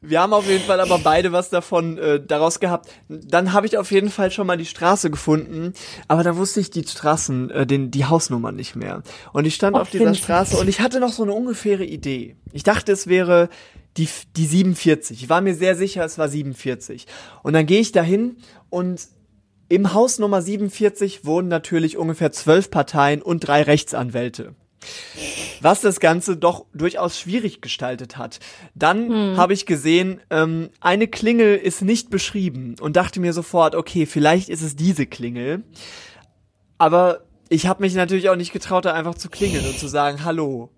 Wir 0.05 0.21
haben 0.21 0.33
auf 0.33 0.49
jeden 0.49 0.65
Fall 0.65 0.81
aber 0.81 0.99
beide 0.99 1.31
was 1.31 1.49
davon 1.49 1.97
äh, 1.97 2.21
daraus 2.21 2.59
gehabt. 2.59 2.91
Dann 3.09 3.53
habe 3.53 3.67
ich 3.67 3.79
auf 3.79 3.93
jeden 3.93 4.11
Fall 4.11 4.33
schon 4.33 4.49
mal 4.49 4.57
die 4.57 4.67
Straße 4.67 5.11
gefunden, 5.11 5.75
aber 6.09 6.25
da 6.25 6.37
wusste 6.37 6.59
ich 6.59 6.71
die 6.71 6.83
Straßen, 6.83 7.51
äh, 7.51 7.67
den, 7.67 7.93
die 7.93 8.05
Hausnummer 8.05 8.51
nicht 8.51 8.75
mehr. 8.75 9.05
Und 9.33 9.45
ich 9.45 9.55
stand 9.55 9.77
oh, 9.77 9.81
auf 9.81 9.91
dieser 9.91 10.15
Straße 10.15 10.57
und 10.57 10.67
ich 10.67 10.81
hatte 10.81 10.99
noch 10.99 11.13
so 11.13 11.23
eine 11.23 11.33
ungefähre 11.33 11.85
Idee. 11.85 12.35
Ich 12.53 12.65
dachte, 12.65 12.91
es 12.91 13.07
wäre 13.07 13.49
die, 13.97 14.09
die 14.37 14.47
47. 14.47 15.23
Ich 15.23 15.29
war 15.29 15.41
mir 15.41 15.55
sehr 15.55 15.77
sicher, 15.77 16.05
es 16.05 16.19
war 16.19 16.29
47. 16.29 17.07
Und 17.45 17.53
dann 17.53 17.67
gehe 17.67 17.81
ich 17.81 17.93
dahin 17.93 18.39
und 18.71 19.07
im 19.69 19.95
Haus 19.95 20.19
Nummer 20.19 20.43
47 20.43 21.25
wohnen 21.25 21.47
natürlich 21.47 21.97
ungefähr 21.97 22.33
zwölf 22.33 22.71
Parteien 22.73 23.23
und 23.23 23.41
drei 23.41 23.63
Rechtsanwälte 23.63 24.57
was 25.61 25.81
das 25.81 26.01
Ganze 26.01 26.37
doch 26.37 26.67
durchaus 26.75 27.19
schwierig 27.19 27.61
gestaltet 27.61 28.17
hat. 28.17 28.41
Dann 28.75 29.09
hm. 29.09 29.37
habe 29.37 29.53
ich 29.53 29.67
gesehen, 29.67 30.21
ähm, 30.31 30.71
eine 30.81 31.09
Klingel 31.09 31.57
ist 31.57 31.83
nicht 31.83 32.11
beschrieben 32.11 32.77
und 32.81 32.97
dachte 32.97 33.21
mir 33.21 33.33
sofort, 33.33 33.75
okay, 33.75 34.07
vielleicht 34.07 34.49
ist 34.49 34.63
es 34.63 34.77
diese 34.77 35.07
Klingel. 35.07 35.63
Aber 36.79 37.23
ich 37.49 37.67
habe 37.67 37.83
mich 37.83 37.95
natürlich 37.95 38.29
auch 38.29 38.37
nicht 38.37 38.53
getraut, 38.53 38.85
da 38.85 38.95
einfach 38.95 39.15
zu 39.15 39.29
klingeln 39.29 39.67
und 39.67 39.79
zu 39.79 39.87
sagen 39.87 40.25
Hallo. 40.25 40.71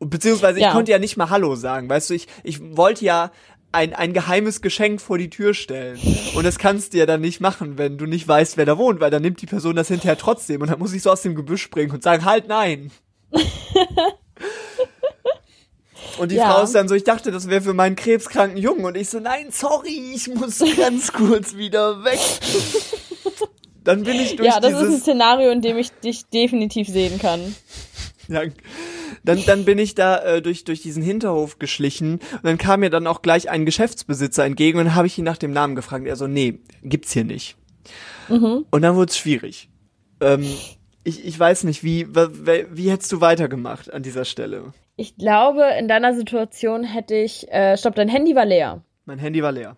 Beziehungsweise 0.00 0.58
ich 0.58 0.64
ja. 0.64 0.72
konnte 0.72 0.92
ja 0.92 0.98
nicht 0.98 1.16
mal 1.16 1.30
Hallo 1.30 1.54
sagen, 1.56 1.88
weißt 1.88 2.10
du, 2.10 2.14
ich, 2.14 2.26
ich 2.42 2.60
wollte 2.76 3.04
ja 3.04 3.30
ein, 3.72 3.94
ein 3.94 4.12
geheimes 4.12 4.62
Geschenk 4.62 5.00
vor 5.00 5.18
die 5.18 5.30
Tür 5.30 5.54
stellen. 5.54 5.98
Und 6.34 6.44
das 6.44 6.58
kannst 6.58 6.92
du 6.92 6.98
ja 6.98 7.06
dann 7.06 7.20
nicht 7.20 7.40
machen, 7.40 7.78
wenn 7.78 7.98
du 7.98 8.06
nicht 8.06 8.26
weißt, 8.26 8.56
wer 8.56 8.66
da 8.66 8.78
wohnt, 8.78 9.00
weil 9.00 9.10
dann 9.10 9.22
nimmt 9.22 9.40
die 9.40 9.46
Person 9.46 9.76
das 9.76 9.88
hinterher 9.88 10.18
trotzdem 10.18 10.60
und 10.60 10.70
dann 10.70 10.78
muss 10.78 10.92
ich 10.92 11.02
so 11.02 11.10
aus 11.10 11.22
dem 11.22 11.34
Gebüsch 11.34 11.62
springen 11.62 11.92
und 11.92 12.02
sagen, 12.02 12.24
halt 12.24 12.48
nein. 12.48 12.90
Und 16.18 16.32
die 16.32 16.36
ja. 16.36 16.50
Frau 16.50 16.62
ist 16.62 16.74
dann 16.74 16.88
so, 16.88 16.94
ich 16.94 17.04
dachte, 17.04 17.30
das 17.30 17.48
wäre 17.48 17.62
für 17.62 17.72
meinen 17.72 17.96
krebskranken 17.96 18.58
Jungen. 18.58 18.84
Und 18.84 18.96
ich 18.96 19.08
so, 19.08 19.20
nein, 19.20 19.46
sorry, 19.50 20.12
ich 20.14 20.28
muss 20.28 20.58
ganz 20.76 21.12
kurz 21.12 21.56
wieder 21.56 22.04
weg. 22.04 22.20
Dann 23.84 24.02
bin 24.04 24.16
ich 24.16 24.36
durch 24.36 24.48
Ja, 24.48 24.60
das 24.60 24.72
ist 24.72 24.88
ein 24.88 25.00
Szenario, 25.00 25.50
in 25.50 25.62
dem 25.62 25.78
ich 25.78 25.90
dich 25.92 26.26
definitiv 26.26 26.88
sehen 26.88 27.18
kann. 27.18 27.54
Ja, 28.28 28.42
dann, 29.24 29.42
dann 29.44 29.64
bin 29.64 29.78
ich 29.78 29.94
da 29.94 30.18
äh, 30.18 30.42
durch, 30.42 30.64
durch 30.64 30.82
diesen 30.82 31.02
Hinterhof 31.02 31.58
geschlichen 31.58 32.14
und 32.14 32.44
dann 32.44 32.58
kam 32.58 32.80
mir 32.80 32.90
dann 32.90 33.06
auch 33.06 33.22
gleich 33.22 33.50
ein 33.50 33.66
Geschäftsbesitzer 33.66 34.44
entgegen 34.44 34.78
und 34.78 34.86
dann 34.86 34.94
habe 34.94 35.06
ich 35.06 35.18
ihn 35.18 35.24
nach 35.24 35.36
dem 35.36 35.52
Namen 35.52 35.74
gefragt. 35.74 36.06
Er 36.06 36.16
so, 36.16 36.26
nee, 36.26 36.60
gibt's 36.82 37.12
hier 37.12 37.24
nicht. 37.24 37.56
Mhm. 38.28 38.66
Und 38.70 38.82
dann 38.82 38.94
wurde 38.94 39.10
es 39.10 39.18
schwierig. 39.18 39.68
Ähm, 40.20 40.46
ich, 41.04 41.24
ich 41.24 41.38
weiß 41.38 41.64
nicht, 41.64 41.82
wie, 41.82 42.06
wie, 42.08 42.90
hättest 42.90 43.12
du 43.12 43.20
weitergemacht 43.20 43.92
an 43.92 44.02
dieser 44.02 44.24
Stelle? 44.24 44.72
Ich 44.96 45.16
glaube, 45.16 45.64
in 45.78 45.88
deiner 45.88 46.14
Situation 46.14 46.84
hätte 46.84 47.14
ich. 47.14 47.50
Äh, 47.50 47.76
stopp, 47.76 47.94
dein 47.94 48.08
Handy 48.08 48.34
war 48.34 48.44
leer. 48.44 48.82
Mein 49.06 49.18
Handy 49.18 49.42
war 49.42 49.52
leer. 49.52 49.76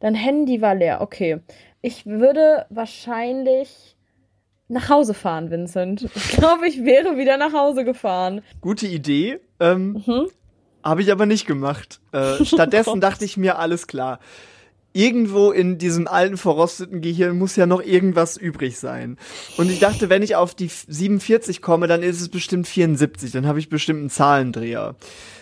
Dein 0.00 0.14
Handy 0.14 0.60
war 0.60 0.74
leer, 0.74 1.00
okay. 1.00 1.40
Ich 1.82 2.06
würde 2.06 2.66
wahrscheinlich 2.70 3.96
nach 4.68 4.88
Hause 4.88 5.12
fahren, 5.12 5.50
Vincent. 5.50 6.08
Ich 6.14 6.28
glaube, 6.30 6.66
ich 6.66 6.84
wäre 6.84 7.18
wieder 7.18 7.36
nach 7.36 7.52
Hause 7.52 7.84
gefahren. 7.84 8.42
Gute 8.60 8.86
Idee. 8.86 9.40
Ähm, 9.60 10.02
mhm. 10.06 10.28
Habe 10.82 11.02
ich 11.02 11.12
aber 11.12 11.26
nicht 11.26 11.46
gemacht. 11.46 12.00
Äh, 12.12 12.44
stattdessen 12.44 12.94
oh 12.96 12.96
dachte 12.96 13.24
ich 13.24 13.36
mir, 13.36 13.58
alles 13.58 13.86
klar 13.86 14.18
irgendwo 14.94 15.50
in 15.50 15.76
diesem 15.76 16.06
alten 16.06 16.36
verrosteten 16.36 17.00
Gehirn 17.00 17.36
muss 17.36 17.56
ja 17.56 17.66
noch 17.66 17.82
irgendwas 17.82 18.36
übrig 18.36 18.78
sein. 18.78 19.18
Und 19.56 19.68
ich 19.68 19.80
dachte, 19.80 20.08
wenn 20.08 20.22
ich 20.22 20.36
auf 20.36 20.54
die 20.54 20.68
47 20.68 21.60
komme, 21.60 21.88
dann 21.88 22.02
ist 22.02 22.20
es 22.20 22.28
bestimmt 22.28 22.68
74, 22.68 23.32
dann 23.32 23.46
habe 23.46 23.58
ich 23.58 23.68
bestimmt 23.68 24.00
einen 24.00 24.10
Zahlendreher. 24.10 24.94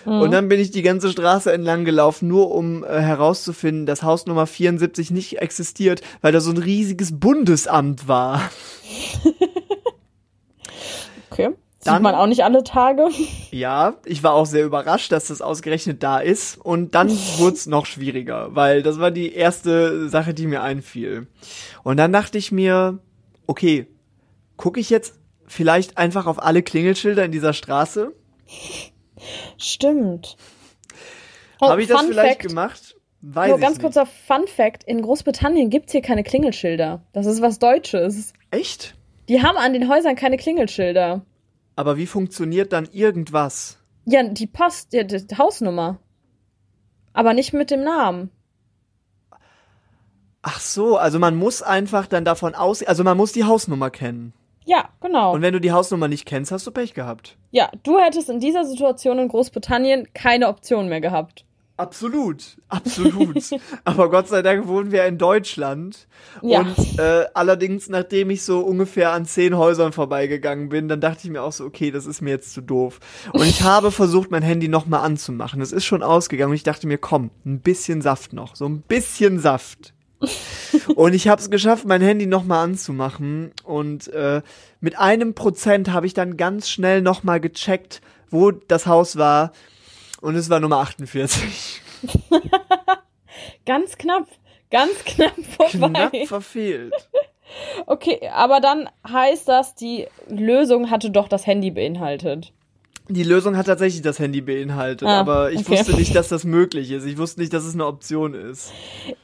Mhm. 0.06 0.20
Und 0.20 0.30
dann 0.32 0.48
bin 0.48 0.58
ich 0.58 0.70
die 0.70 0.82
ganze 0.82 1.10
Straße 1.10 1.52
entlang 1.52 1.84
gelaufen, 1.84 2.28
nur 2.28 2.50
um 2.50 2.82
äh, 2.82 3.00
herauszufinden, 3.00 3.84
dass 3.84 4.02
Haus 4.02 4.26
Nummer 4.26 4.46
74 4.46 5.10
nicht 5.10 5.38
existiert, 5.38 6.00
weil 6.22 6.32
da 6.32 6.40
so 6.40 6.50
ein 6.50 6.58
riesiges 6.58 7.20
Bundesamt 7.20 8.08
war. 8.08 8.50
okay. 11.30 11.50
Dann, 11.84 11.96
Sieht 11.96 12.02
man 12.02 12.14
auch 12.14 12.26
nicht 12.26 12.44
alle 12.44 12.62
Tage. 12.62 13.08
Ja, 13.50 13.94
ich 14.06 14.22
war 14.22 14.32
auch 14.32 14.46
sehr 14.46 14.64
überrascht, 14.64 15.12
dass 15.12 15.26
das 15.26 15.42
ausgerechnet 15.42 16.02
da 16.02 16.18
ist. 16.18 16.56
Und 16.56 16.94
dann 16.94 17.10
wurde 17.36 17.56
es 17.56 17.66
noch 17.66 17.86
schwieriger, 17.86 18.54
weil 18.54 18.82
das 18.82 18.98
war 18.98 19.10
die 19.10 19.34
erste 19.34 20.08
Sache, 20.08 20.32
die 20.32 20.46
mir 20.46 20.62
einfiel. 20.62 21.26
Und 21.82 21.98
dann 21.98 22.12
dachte 22.12 22.38
ich 22.38 22.50
mir, 22.50 22.98
okay, 23.46 23.88
gucke 24.56 24.80
ich 24.80 24.90
jetzt 24.90 25.18
vielleicht 25.46 25.98
einfach 25.98 26.26
auf 26.26 26.42
alle 26.42 26.62
Klingelschilder 26.62 27.24
in 27.24 27.32
dieser 27.32 27.52
Straße? 27.52 28.12
Stimmt. 29.58 30.36
Oh, 31.60 31.68
Habe 31.68 31.82
ich 31.82 31.88
das 31.88 32.02
vielleicht 32.02 32.40
Fact. 32.40 32.48
gemacht? 32.48 32.96
Weiß 33.20 33.50
Nur 33.50 33.60
ganz 33.60 33.78
kurzer 33.78 34.06
Fun 34.06 34.46
Fact: 34.48 34.82
In 34.84 35.02
Großbritannien 35.02 35.70
gibt's 35.70 35.92
hier 35.92 36.02
keine 36.02 36.24
Klingelschilder. 36.24 37.02
Das 37.12 37.26
ist 37.26 37.40
was 37.40 37.58
Deutsches. 37.60 38.32
Echt? 38.50 38.94
Die 39.28 39.42
haben 39.42 39.56
an 39.56 39.72
den 39.72 39.88
Häusern 39.88 40.16
keine 40.16 40.36
Klingelschilder. 40.38 41.24
Aber 41.82 41.96
wie 41.96 42.06
funktioniert 42.06 42.72
dann 42.72 42.88
irgendwas? 42.92 43.76
Ja, 44.04 44.22
die 44.22 44.46
Post, 44.46 44.92
die, 44.92 45.04
die 45.04 45.36
Hausnummer. 45.36 45.98
Aber 47.12 47.34
nicht 47.34 47.52
mit 47.52 47.72
dem 47.72 47.82
Namen. 47.82 48.30
Ach 50.42 50.60
so, 50.60 50.96
also 50.96 51.18
man 51.18 51.34
muss 51.34 51.60
einfach 51.60 52.06
dann 52.06 52.24
davon 52.24 52.54
aus, 52.54 52.84
also 52.84 53.02
man 53.02 53.16
muss 53.16 53.32
die 53.32 53.42
Hausnummer 53.42 53.90
kennen. 53.90 54.32
Ja, 54.64 54.90
genau. 55.00 55.34
Und 55.34 55.42
wenn 55.42 55.54
du 55.54 55.60
die 55.60 55.72
Hausnummer 55.72 56.06
nicht 56.06 56.24
kennst, 56.24 56.52
hast 56.52 56.64
du 56.68 56.70
Pech 56.70 56.94
gehabt. 56.94 57.36
Ja, 57.50 57.68
du 57.82 57.98
hättest 57.98 58.30
in 58.30 58.38
dieser 58.38 58.64
Situation 58.64 59.18
in 59.18 59.26
Großbritannien 59.26 60.06
keine 60.14 60.46
Option 60.46 60.88
mehr 60.88 61.00
gehabt. 61.00 61.44
Absolut, 61.82 62.58
absolut. 62.68 63.36
Aber 63.84 64.08
Gott 64.08 64.28
sei 64.28 64.40
Dank 64.42 64.68
wohnen 64.68 64.92
wir 64.92 65.04
in 65.04 65.18
Deutschland. 65.18 66.06
Ja. 66.40 66.60
Und 66.60 66.98
äh, 66.98 67.26
allerdings, 67.34 67.88
nachdem 67.88 68.30
ich 68.30 68.44
so 68.44 68.60
ungefähr 68.60 69.12
an 69.12 69.26
zehn 69.26 69.56
Häusern 69.56 69.92
vorbeigegangen 69.92 70.68
bin, 70.68 70.86
dann 70.86 71.00
dachte 71.00 71.22
ich 71.24 71.30
mir 71.30 71.42
auch 71.42 71.50
so, 71.50 71.64
okay, 71.64 71.90
das 71.90 72.06
ist 72.06 72.20
mir 72.20 72.30
jetzt 72.30 72.54
zu 72.54 72.60
doof. 72.60 73.00
Und 73.32 73.46
ich 73.46 73.62
habe 73.64 73.90
versucht, 73.90 74.30
mein 74.30 74.44
Handy 74.44 74.68
nochmal 74.68 75.04
anzumachen. 75.04 75.60
Es 75.60 75.72
ist 75.72 75.84
schon 75.84 76.04
ausgegangen 76.04 76.50
und 76.50 76.56
ich 76.56 76.62
dachte 76.62 76.86
mir, 76.86 76.98
komm, 76.98 77.30
ein 77.44 77.58
bisschen 77.58 78.00
Saft 78.00 78.32
noch. 78.32 78.54
So 78.54 78.68
ein 78.68 78.82
bisschen 78.82 79.40
Saft. 79.40 79.92
Und 80.94 81.14
ich 81.14 81.26
habe 81.26 81.40
es 81.40 81.50
geschafft, 81.50 81.84
mein 81.84 82.00
Handy 82.00 82.26
nochmal 82.26 82.64
anzumachen. 82.64 83.50
Und 83.64 84.06
äh, 84.12 84.42
mit 84.80 84.96
einem 84.96 85.34
Prozent 85.34 85.90
habe 85.90 86.06
ich 86.06 86.14
dann 86.14 86.36
ganz 86.36 86.68
schnell 86.68 87.02
nochmal 87.02 87.40
gecheckt, 87.40 88.00
wo 88.30 88.52
das 88.52 88.86
Haus 88.86 89.16
war. 89.16 89.50
Und 90.22 90.36
es 90.36 90.48
war 90.48 90.60
Nummer 90.60 90.78
48. 90.78 91.82
Ganz 93.66 93.98
knapp. 93.98 94.28
Ganz 94.70 95.04
knapp 95.04 95.34
vorbei. 95.56 96.08
Knapp 96.08 96.28
verfehlt. 96.28 96.94
Okay, 97.86 98.30
aber 98.32 98.60
dann 98.60 98.88
heißt 99.06 99.46
das, 99.48 99.74
die 99.74 100.06
Lösung 100.28 100.90
hatte 100.90 101.10
doch 101.10 101.28
das 101.28 101.46
Handy 101.46 101.70
beinhaltet. 101.72 102.52
Die 103.08 103.24
Lösung 103.24 103.56
hat 103.56 103.66
tatsächlich 103.66 104.00
das 104.02 104.18
Handy 104.18 104.40
beinhaltet, 104.40 105.08
Ah, 105.08 105.20
aber 105.20 105.50
ich 105.52 105.60
okay. 105.60 105.78
wusste 105.78 105.96
nicht, 105.96 106.14
dass 106.14 106.28
das 106.28 106.44
möglich 106.46 106.90
ist. 106.92 107.04
Ich 107.04 107.18
wusste 107.18 107.40
nicht, 107.40 107.52
dass 107.52 107.64
es 107.64 107.74
eine 107.74 107.86
Option 107.86 108.34
ist. 108.34 108.72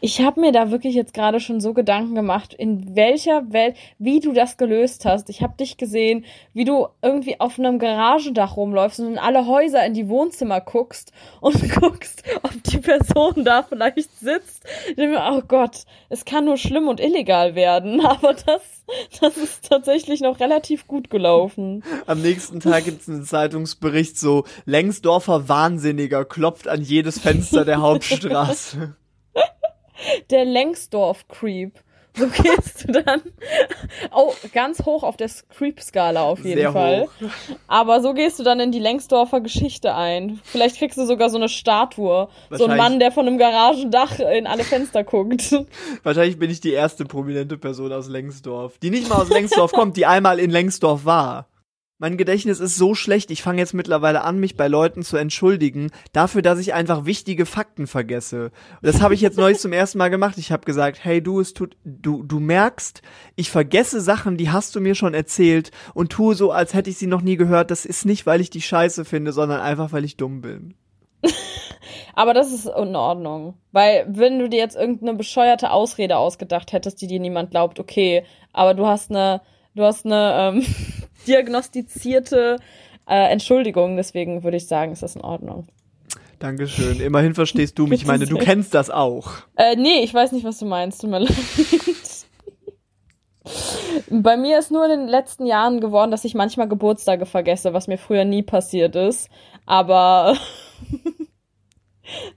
Ich 0.00 0.20
habe 0.20 0.40
mir 0.40 0.52
da 0.52 0.70
wirklich 0.70 0.94
jetzt 0.94 1.14
gerade 1.14 1.38
schon 1.40 1.60
so 1.60 1.72
Gedanken 1.74 2.14
gemacht, 2.14 2.52
in 2.54 2.96
welcher 2.96 3.52
Welt, 3.52 3.76
wie 3.98 4.20
du 4.20 4.32
das 4.32 4.56
gelöst 4.56 5.04
hast. 5.04 5.30
Ich 5.30 5.42
habe 5.42 5.56
dich 5.56 5.76
gesehen, 5.76 6.24
wie 6.54 6.64
du 6.64 6.88
irgendwie 7.02 7.40
auf 7.40 7.58
einem 7.58 7.78
Garagendach 7.78 8.56
rumläufst 8.56 9.00
und 9.00 9.12
in 9.12 9.18
alle 9.18 9.46
Häuser 9.46 9.84
in 9.86 9.94
die 9.94 10.08
Wohnzimmer 10.08 10.60
guckst 10.60 11.12
und 11.40 11.56
guckst, 11.80 12.24
ob 12.42 12.62
die 12.64 12.78
Person 12.78 13.44
da 13.44 13.62
vielleicht 13.62 14.18
sitzt. 14.18 14.64
Ich 14.88 14.96
denke 14.96 15.16
mir, 15.18 15.30
oh 15.32 15.42
Gott, 15.46 15.84
es 16.08 16.24
kann 16.24 16.44
nur 16.46 16.56
schlimm 16.56 16.88
und 16.88 17.00
illegal 17.00 17.54
werden, 17.54 18.00
aber 18.04 18.34
das, 18.34 18.62
das 19.20 19.36
ist 19.36 19.68
tatsächlich 19.68 20.20
noch 20.20 20.40
relativ 20.40 20.88
gut 20.88 21.10
gelaufen. 21.10 21.84
Am 22.06 22.20
nächsten 22.20 22.60
Tag 22.60 22.84
gibt's 22.84 23.08
einen 23.08 23.24
Zeitungsbericht 23.68 24.18
so, 24.18 24.44
Längsdorfer 24.64 25.48
Wahnsinniger 25.48 26.24
klopft 26.24 26.68
an 26.68 26.80
jedes 26.82 27.18
Fenster 27.18 27.64
der 27.64 27.80
Hauptstraße. 27.80 28.94
Der 30.30 30.44
Längsdorf-Creep. 30.44 31.72
So 32.14 32.28
gehst 32.28 32.88
du 32.88 32.92
dann 32.92 33.20
oh, 34.12 34.32
ganz 34.52 34.84
hoch 34.84 35.02
auf 35.02 35.16
der 35.16 35.28
Creep-Skala 35.56 36.22
auf 36.22 36.44
jeden 36.44 36.58
Sehr 36.58 36.72
Fall. 36.72 37.02
hoch. 37.02 37.28
Aber 37.66 38.00
so 38.00 38.14
gehst 38.14 38.38
du 38.38 38.44
dann 38.44 38.60
in 38.60 38.70
die 38.70 38.78
Längsdorfer 38.78 39.40
Geschichte 39.40 39.94
ein. 39.94 40.40
Vielleicht 40.44 40.78
kriegst 40.78 40.98
du 40.98 41.04
sogar 41.04 41.30
so 41.30 41.36
eine 41.36 41.48
Statue. 41.48 42.28
So 42.50 42.66
ein. 42.66 42.76
Mann, 42.76 43.00
der 43.00 43.10
von 43.10 43.26
einem 43.26 43.38
Garagendach 43.38 44.20
in 44.20 44.46
alle 44.46 44.64
Fenster 44.64 45.02
guckt. 45.02 45.54
Wahrscheinlich 46.04 46.38
bin 46.38 46.50
ich 46.50 46.60
die 46.60 46.72
erste 46.72 47.04
prominente 47.04 47.58
Person 47.58 47.92
aus 47.92 48.08
Lengsdorf, 48.08 48.78
die 48.78 48.90
nicht 48.90 49.08
mal 49.08 49.16
aus 49.16 49.30
Lengsdorf 49.30 49.72
kommt, 49.72 49.96
die 49.96 50.06
einmal 50.06 50.38
in 50.38 50.50
Lengsdorf 50.50 51.04
war. 51.04 51.46
Mein 52.00 52.16
Gedächtnis 52.16 52.60
ist 52.60 52.76
so 52.76 52.94
schlecht, 52.94 53.32
ich 53.32 53.42
fange 53.42 53.58
jetzt 53.58 53.74
mittlerweile 53.74 54.22
an, 54.22 54.38
mich 54.38 54.56
bei 54.56 54.68
Leuten 54.68 55.02
zu 55.02 55.16
entschuldigen, 55.16 55.90
dafür, 56.12 56.42
dass 56.42 56.60
ich 56.60 56.72
einfach 56.72 57.06
wichtige 57.06 57.44
Fakten 57.44 57.88
vergesse. 57.88 58.52
Das 58.82 59.00
habe 59.00 59.14
ich 59.14 59.20
jetzt 59.20 59.36
neulich 59.36 59.58
zum 59.58 59.72
ersten 59.72 59.98
Mal 59.98 60.08
gemacht. 60.08 60.38
Ich 60.38 60.52
habe 60.52 60.64
gesagt, 60.64 61.00
hey 61.02 61.20
du, 61.20 61.40
es 61.40 61.54
tut, 61.54 61.76
du, 61.84 62.22
du 62.22 62.38
merkst, 62.38 63.02
ich 63.34 63.50
vergesse 63.50 64.00
Sachen, 64.00 64.36
die 64.36 64.50
hast 64.50 64.76
du 64.76 64.80
mir 64.80 64.94
schon 64.94 65.12
erzählt 65.12 65.72
und 65.92 66.12
tue 66.12 66.36
so, 66.36 66.52
als 66.52 66.72
hätte 66.72 66.88
ich 66.88 66.98
sie 66.98 67.08
noch 67.08 67.20
nie 67.20 67.36
gehört. 67.36 67.72
Das 67.72 67.84
ist 67.84 68.06
nicht, 68.06 68.26
weil 68.26 68.40
ich 68.40 68.50
die 68.50 68.62
scheiße 68.62 69.04
finde, 69.04 69.32
sondern 69.32 69.60
einfach, 69.60 69.90
weil 69.90 70.04
ich 70.04 70.16
dumm 70.16 70.40
bin. 70.40 70.74
Aber 72.14 72.32
das 72.32 72.52
ist 72.52 72.66
in 72.66 72.94
Ordnung. 72.94 73.54
Weil, 73.72 74.06
wenn 74.08 74.38
du 74.38 74.48
dir 74.48 74.60
jetzt 74.60 74.76
irgendeine 74.76 75.14
bescheuerte 75.14 75.72
Ausrede 75.72 76.16
ausgedacht 76.16 76.72
hättest, 76.72 77.00
die 77.00 77.08
dir 77.08 77.18
niemand 77.18 77.50
glaubt, 77.50 77.80
okay, 77.80 78.24
aber 78.52 78.74
du 78.74 78.86
hast 78.86 79.10
eine, 79.10 79.40
du 79.74 79.84
hast 79.84 80.04
eine 80.04 80.54
ähm, 80.56 80.66
diagnostizierte 81.28 82.56
äh, 83.08 83.32
Entschuldigung, 83.32 83.96
deswegen 83.96 84.44
würde 84.44 84.58
ich 84.58 84.66
sagen, 84.66 84.92
ist 84.92 85.02
das 85.02 85.16
in 85.16 85.22
Ordnung. 85.22 85.66
Dankeschön. 86.38 87.00
Immerhin 87.00 87.34
verstehst 87.34 87.78
du 87.78 87.86
mich. 87.86 88.02
Ich 88.02 88.06
meine, 88.06 88.26
du 88.26 88.36
kennst 88.36 88.74
das 88.74 88.90
auch. 88.90 89.30
Äh, 89.56 89.76
nee, 89.76 90.02
ich 90.02 90.14
weiß 90.14 90.32
nicht, 90.32 90.44
was 90.44 90.58
du 90.58 90.66
meinst. 90.66 91.00
Tut 91.00 91.10
mir 91.10 91.18
leid. 91.20 91.34
Bei 94.10 94.36
mir 94.36 94.58
ist 94.58 94.70
nur 94.70 94.84
in 94.84 94.90
den 94.90 95.08
letzten 95.08 95.46
Jahren 95.46 95.80
geworden, 95.80 96.10
dass 96.10 96.24
ich 96.24 96.34
manchmal 96.34 96.68
Geburtstage 96.68 97.26
vergesse, 97.26 97.72
was 97.72 97.88
mir 97.88 97.98
früher 97.98 98.24
nie 98.24 98.42
passiert 98.42 98.94
ist. 98.94 99.30
Aber 99.66 100.36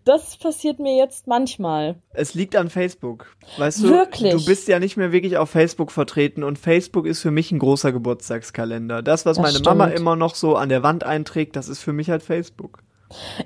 das 0.04 0.38
passiert 0.38 0.80
mir 0.80 0.96
jetzt 0.98 1.28
manchmal. 1.28 1.96
Es 2.14 2.34
liegt 2.34 2.56
an 2.56 2.70
Facebook. 2.70 3.36
Weißt 3.58 3.84
du, 3.84 3.90
Wirklich? 3.90 4.34
du 4.34 4.46
bist 4.46 4.68
ja 4.68 4.80
nicht 4.80 4.98
mehr 4.98 5.12
wirklich 5.12 5.38
auf 5.38 5.50
Facebook 5.50 5.92
vertreten 5.92 6.44
und 6.44 6.60
Facebook 6.60 7.06
ist 7.06 7.22
für 7.22 7.32
mich 7.32 7.52
ein 7.52 7.60
großer 7.60 7.92
Geburtstagskalender. 7.92 9.02
Das, 9.02 9.26
was 9.26 9.38
Das 9.38 9.46
meine 9.46 9.64
Mama 9.64 9.86
stimmt. 9.86 10.00
immer 10.00 10.16
noch 10.16 10.36
so 10.36 10.56
an 10.56 10.70
der 10.70 10.84
Wand 10.84 11.04
einträgt, 11.04 11.56
das 11.56 11.70
ist 11.70 11.82
für 11.82 11.94
mich 11.94 12.10
halt 12.10 12.24
Facebook. 12.24 12.84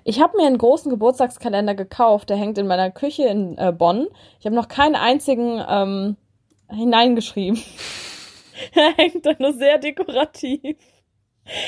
Ich 0.04 0.22
habe 0.22 0.38
mir 0.38 0.46
einen 0.46 0.58
großen 0.60 0.92
Geburtstagskalender 0.92 1.74
gekauft, 1.76 2.30
der 2.30 2.38
hängt 2.38 2.58
in 2.58 2.68
meiner 2.68 2.92
Küche 2.92 3.24
in 3.24 3.58
äh, 3.58 3.72
Bonn. 3.72 4.08
Ich 4.40 4.46
habe 4.46 4.56
noch 4.56 4.68
keinen 4.68 4.96
einzigen 4.96 5.62
ähm, 5.68 6.18
hineingeschrieben. 6.70 7.60
er 8.74 8.94
hängt 8.96 9.26
da 9.26 9.32
nur 9.40 9.54
sehr 9.54 9.78
dekorativ. 9.80 10.78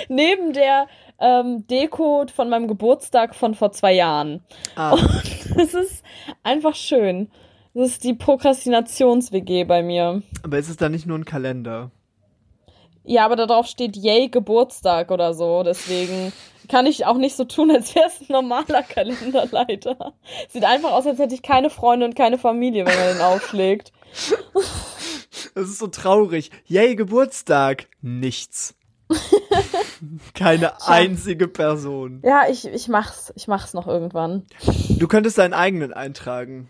Neben 0.10 0.54
der 0.54 0.88
ähm, 1.20 1.66
Deko 1.68 2.26
von 2.34 2.50
meinem 2.50 2.68
Geburtstag 2.68 3.36
von 3.36 3.56
vor 3.56 3.72
zwei 3.72 3.94
Jahren. 3.94 4.42
Ah, 4.76 4.96
Das 5.56 5.74
ist 5.74 6.04
einfach 6.44 6.76
schön. 6.76 7.30
Das 7.74 7.90
ist 7.90 8.04
die 8.04 8.14
Prokrastinations-WG 8.14 9.64
bei 9.66 9.84
mir. 9.84 10.22
aber 10.44 10.58
ist 10.58 10.70
es 10.70 10.78
dann 10.78 10.92
nicht 10.92 11.06
nur 11.06 11.18
ein 11.18 11.26
Kalender? 11.26 11.92
Ja, 13.04 13.24
aber 13.26 13.36
darauf 13.36 13.68
steht 13.68 13.96
Yay 13.96 14.28
Geburtstag 14.30 15.12
oder 15.12 15.34
so. 15.34 15.64
Deswegen 15.64 16.34
kann 16.68 16.86
ich 16.86 17.06
auch 17.06 17.18
nicht 17.18 17.36
so 17.38 17.46
tun, 17.46 17.72
als 17.72 17.96
wäre 17.96 18.08
es 18.08 18.20
ein 18.20 18.26
normaler 18.30 18.84
Kalenderleiter. 18.84 20.14
Sieht 20.50 20.66
einfach 20.66 20.92
aus, 20.92 21.08
als 21.08 21.18
hätte 21.20 21.34
ich 21.34 21.42
keine 21.42 21.70
Freunde 21.70 22.06
und 22.06 22.16
keine 22.16 22.38
Familie, 22.38 22.86
wenn 22.86 22.96
man 22.98 23.14
den 23.14 23.22
aufschlägt. 23.22 23.92
Das 25.54 25.70
ist 25.70 25.80
so 25.80 25.88
traurig. 25.88 26.52
Yay, 26.66 26.96
Geburtstag. 26.96 27.88
Nichts. 28.02 28.76
Keine 30.34 30.82
einzige 30.86 31.48
Person. 31.48 32.22
Ja, 32.24 32.44
ich, 32.50 32.68
ich 32.68 32.88
mach's. 32.88 33.32
Ich 33.36 33.48
mach's 33.48 33.74
noch 33.74 33.88
irgendwann. 33.88 34.46
Du 34.90 35.08
könntest 35.08 35.38
deinen 35.38 35.54
eigenen 35.54 35.94
eintragen. 35.94 36.70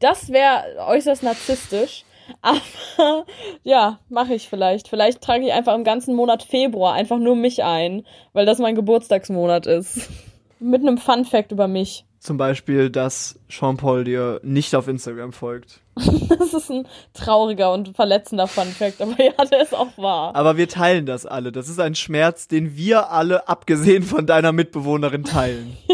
Das 0.00 0.30
wäre 0.30 0.86
äußerst 0.86 1.22
narzisstisch. 1.22 2.04
Aber 2.42 3.24
ja, 3.62 4.00
mache 4.08 4.34
ich 4.34 4.48
vielleicht. 4.48 4.88
Vielleicht 4.88 5.22
trage 5.22 5.46
ich 5.46 5.52
einfach 5.52 5.74
im 5.74 5.84
ganzen 5.84 6.14
Monat 6.14 6.42
Februar 6.42 6.94
einfach 6.94 7.18
nur 7.18 7.36
mich 7.36 7.64
ein, 7.64 8.04
weil 8.32 8.46
das 8.46 8.58
mein 8.58 8.74
Geburtstagsmonat 8.74 9.66
ist. 9.66 10.08
Mit 10.60 10.82
einem 10.82 10.98
Fun 10.98 11.24
Fact 11.24 11.52
über 11.52 11.68
mich. 11.68 12.04
Zum 12.20 12.36
Beispiel, 12.36 12.90
dass 12.90 13.38
Jean-Paul 13.48 14.04
dir 14.04 14.40
nicht 14.42 14.74
auf 14.74 14.88
Instagram 14.88 15.32
folgt. 15.32 15.80
Das 16.28 16.54
ist 16.54 16.70
ein 16.70 16.86
trauriger 17.14 17.72
und 17.72 17.96
verletzender 17.96 18.46
Fun 18.46 18.68
Fact, 18.68 19.02
aber 19.02 19.20
ja, 19.22 19.44
der 19.44 19.62
ist 19.62 19.74
auch 19.74 19.98
wahr. 19.98 20.34
Aber 20.36 20.56
wir 20.56 20.68
teilen 20.68 21.04
das 21.04 21.26
alle. 21.26 21.52
Das 21.52 21.68
ist 21.68 21.80
ein 21.80 21.94
Schmerz, 21.94 22.48
den 22.48 22.76
wir 22.76 23.10
alle, 23.10 23.48
abgesehen 23.48 24.02
von 24.02 24.26
deiner 24.26 24.52
Mitbewohnerin, 24.52 25.24
teilen. 25.24 25.76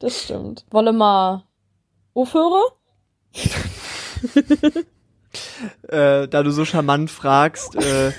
Das 0.00 0.24
stimmt. 0.24 0.66
Wolle 0.70 0.92
mal 0.92 1.44
aufhören? 2.12 2.62
äh, 5.88 6.28
da 6.28 6.42
du 6.42 6.50
so 6.50 6.66
charmant 6.66 7.10
fragst, 7.10 7.76
äh, 7.76 8.12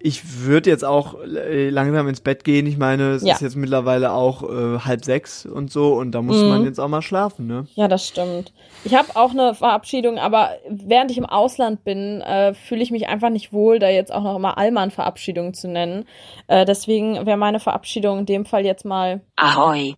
ich 0.00 0.44
würde 0.44 0.70
jetzt 0.70 0.84
auch 0.84 1.16
äh, 1.22 1.70
langsam 1.70 2.08
ins 2.08 2.20
Bett 2.20 2.44
gehen. 2.44 2.66
Ich 2.66 2.78
meine, 2.78 3.10
es 3.12 3.22
Ja. 3.24 3.34
ist 3.34 3.40
jetzt 3.42 3.56
mittlerweile 3.56 4.12
auch 4.12 4.42
äh, 4.42 4.78
halb 4.80 5.04
sechs 5.04 5.44
und 5.46 5.70
so 5.72 5.94
und 5.94 6.12
da 6.12 6.22
muss 6.22 6.42
Mhm. 6.42 6.48
man 6.48 6.64
jetzt 6.64 6.78
auch 6.78 6.88
mal 6.88 7.02
schlafen, 7.02 7.46
ne? 7.46 7.66
Ja, 7.74 7.88
das 7.88 8.06
stimmt. 8.06 8.52
Ich 8.84 8.94
habe 8.94 9.08
auch 9.14 9.30
eine 9.32 9.54
Verabschiedung, 9.54 10.18
aber 10.18 10.50
während 10.68 11.10
ich 11.10 11.18
im 11.18 11.26
Ausland 11.26 11.84
bin, 11.84 12.20
äh, 12.20 12.54
fühle 12.54 12.82
ich 12.82 12.90
mich 12.90 13.08
einfach 13.08 13.30
nicht 13.30 13.52
wohl, 13.52 13.78
da 13.78 13.88
jetzt 13.88 14.12
auch 14.12 14.22
noch 14.22 14.36
immer 14.36 14.56
Allmann-Verabschiedung 14.56 15.52
zu 15.54 15.68
nennen. 15.68 16.04
Äh, 16.46 16.64
deswegen 16.64 17.26
wäre 17.26 17.36
meine 17.36 17.60
Verabschiedung 17.60 18.20
in 18.20 18.26
dem 18.26 18.44
Fall 18.46 18.64
jetzt 18.64 18.84
mal. 18.84 19.20
Ahoj. 19.36 19.94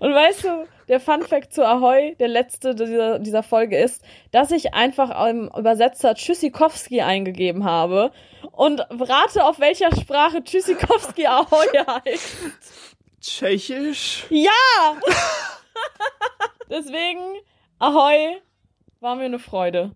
Und 0.00 0.14
weißt 0.14 0.44
du, 0.44 0.66
der 0.88 1.00
Fun 1.00 1.22
Fact 1.22 1.52
zu 1.52 1.66
Ahoy, 1.66 2.14
der 2.18 2.28
letzte 2.28 2.74
dieser, 2.74 3.18
dieser 3.18 3.42
Folge 3.42 3.78
ist, 3.78 4.02
dass 4.32 4.50
ich 4.50 4.74
einfach 4.74 5.28
im 5.28 5.50
Übersetzer 5.56 6.14
Tschüssikowski 6.14 7.00
eingegeben 7.00 7.64
habe 7.64 8.10
und 8.52 8.80
rate, 8.90 9.44
auf 9.44 9.60
welcher 9.60 9.94
Sprache 9.96 10.42
Tschüssikowski 10.42 11.26
Ahoy 11.28 11.66
heißt. 11.86 12.36
Tschechisch? 13.20 14.26
Ja! 14.30 14.50
Deswegen, 16.70 17.20
Ahoi, 17.78 18.40
war 19.00 19.16
mir 19.16 19.24
eine 19.24 19.38
Freude. 19.38 19.92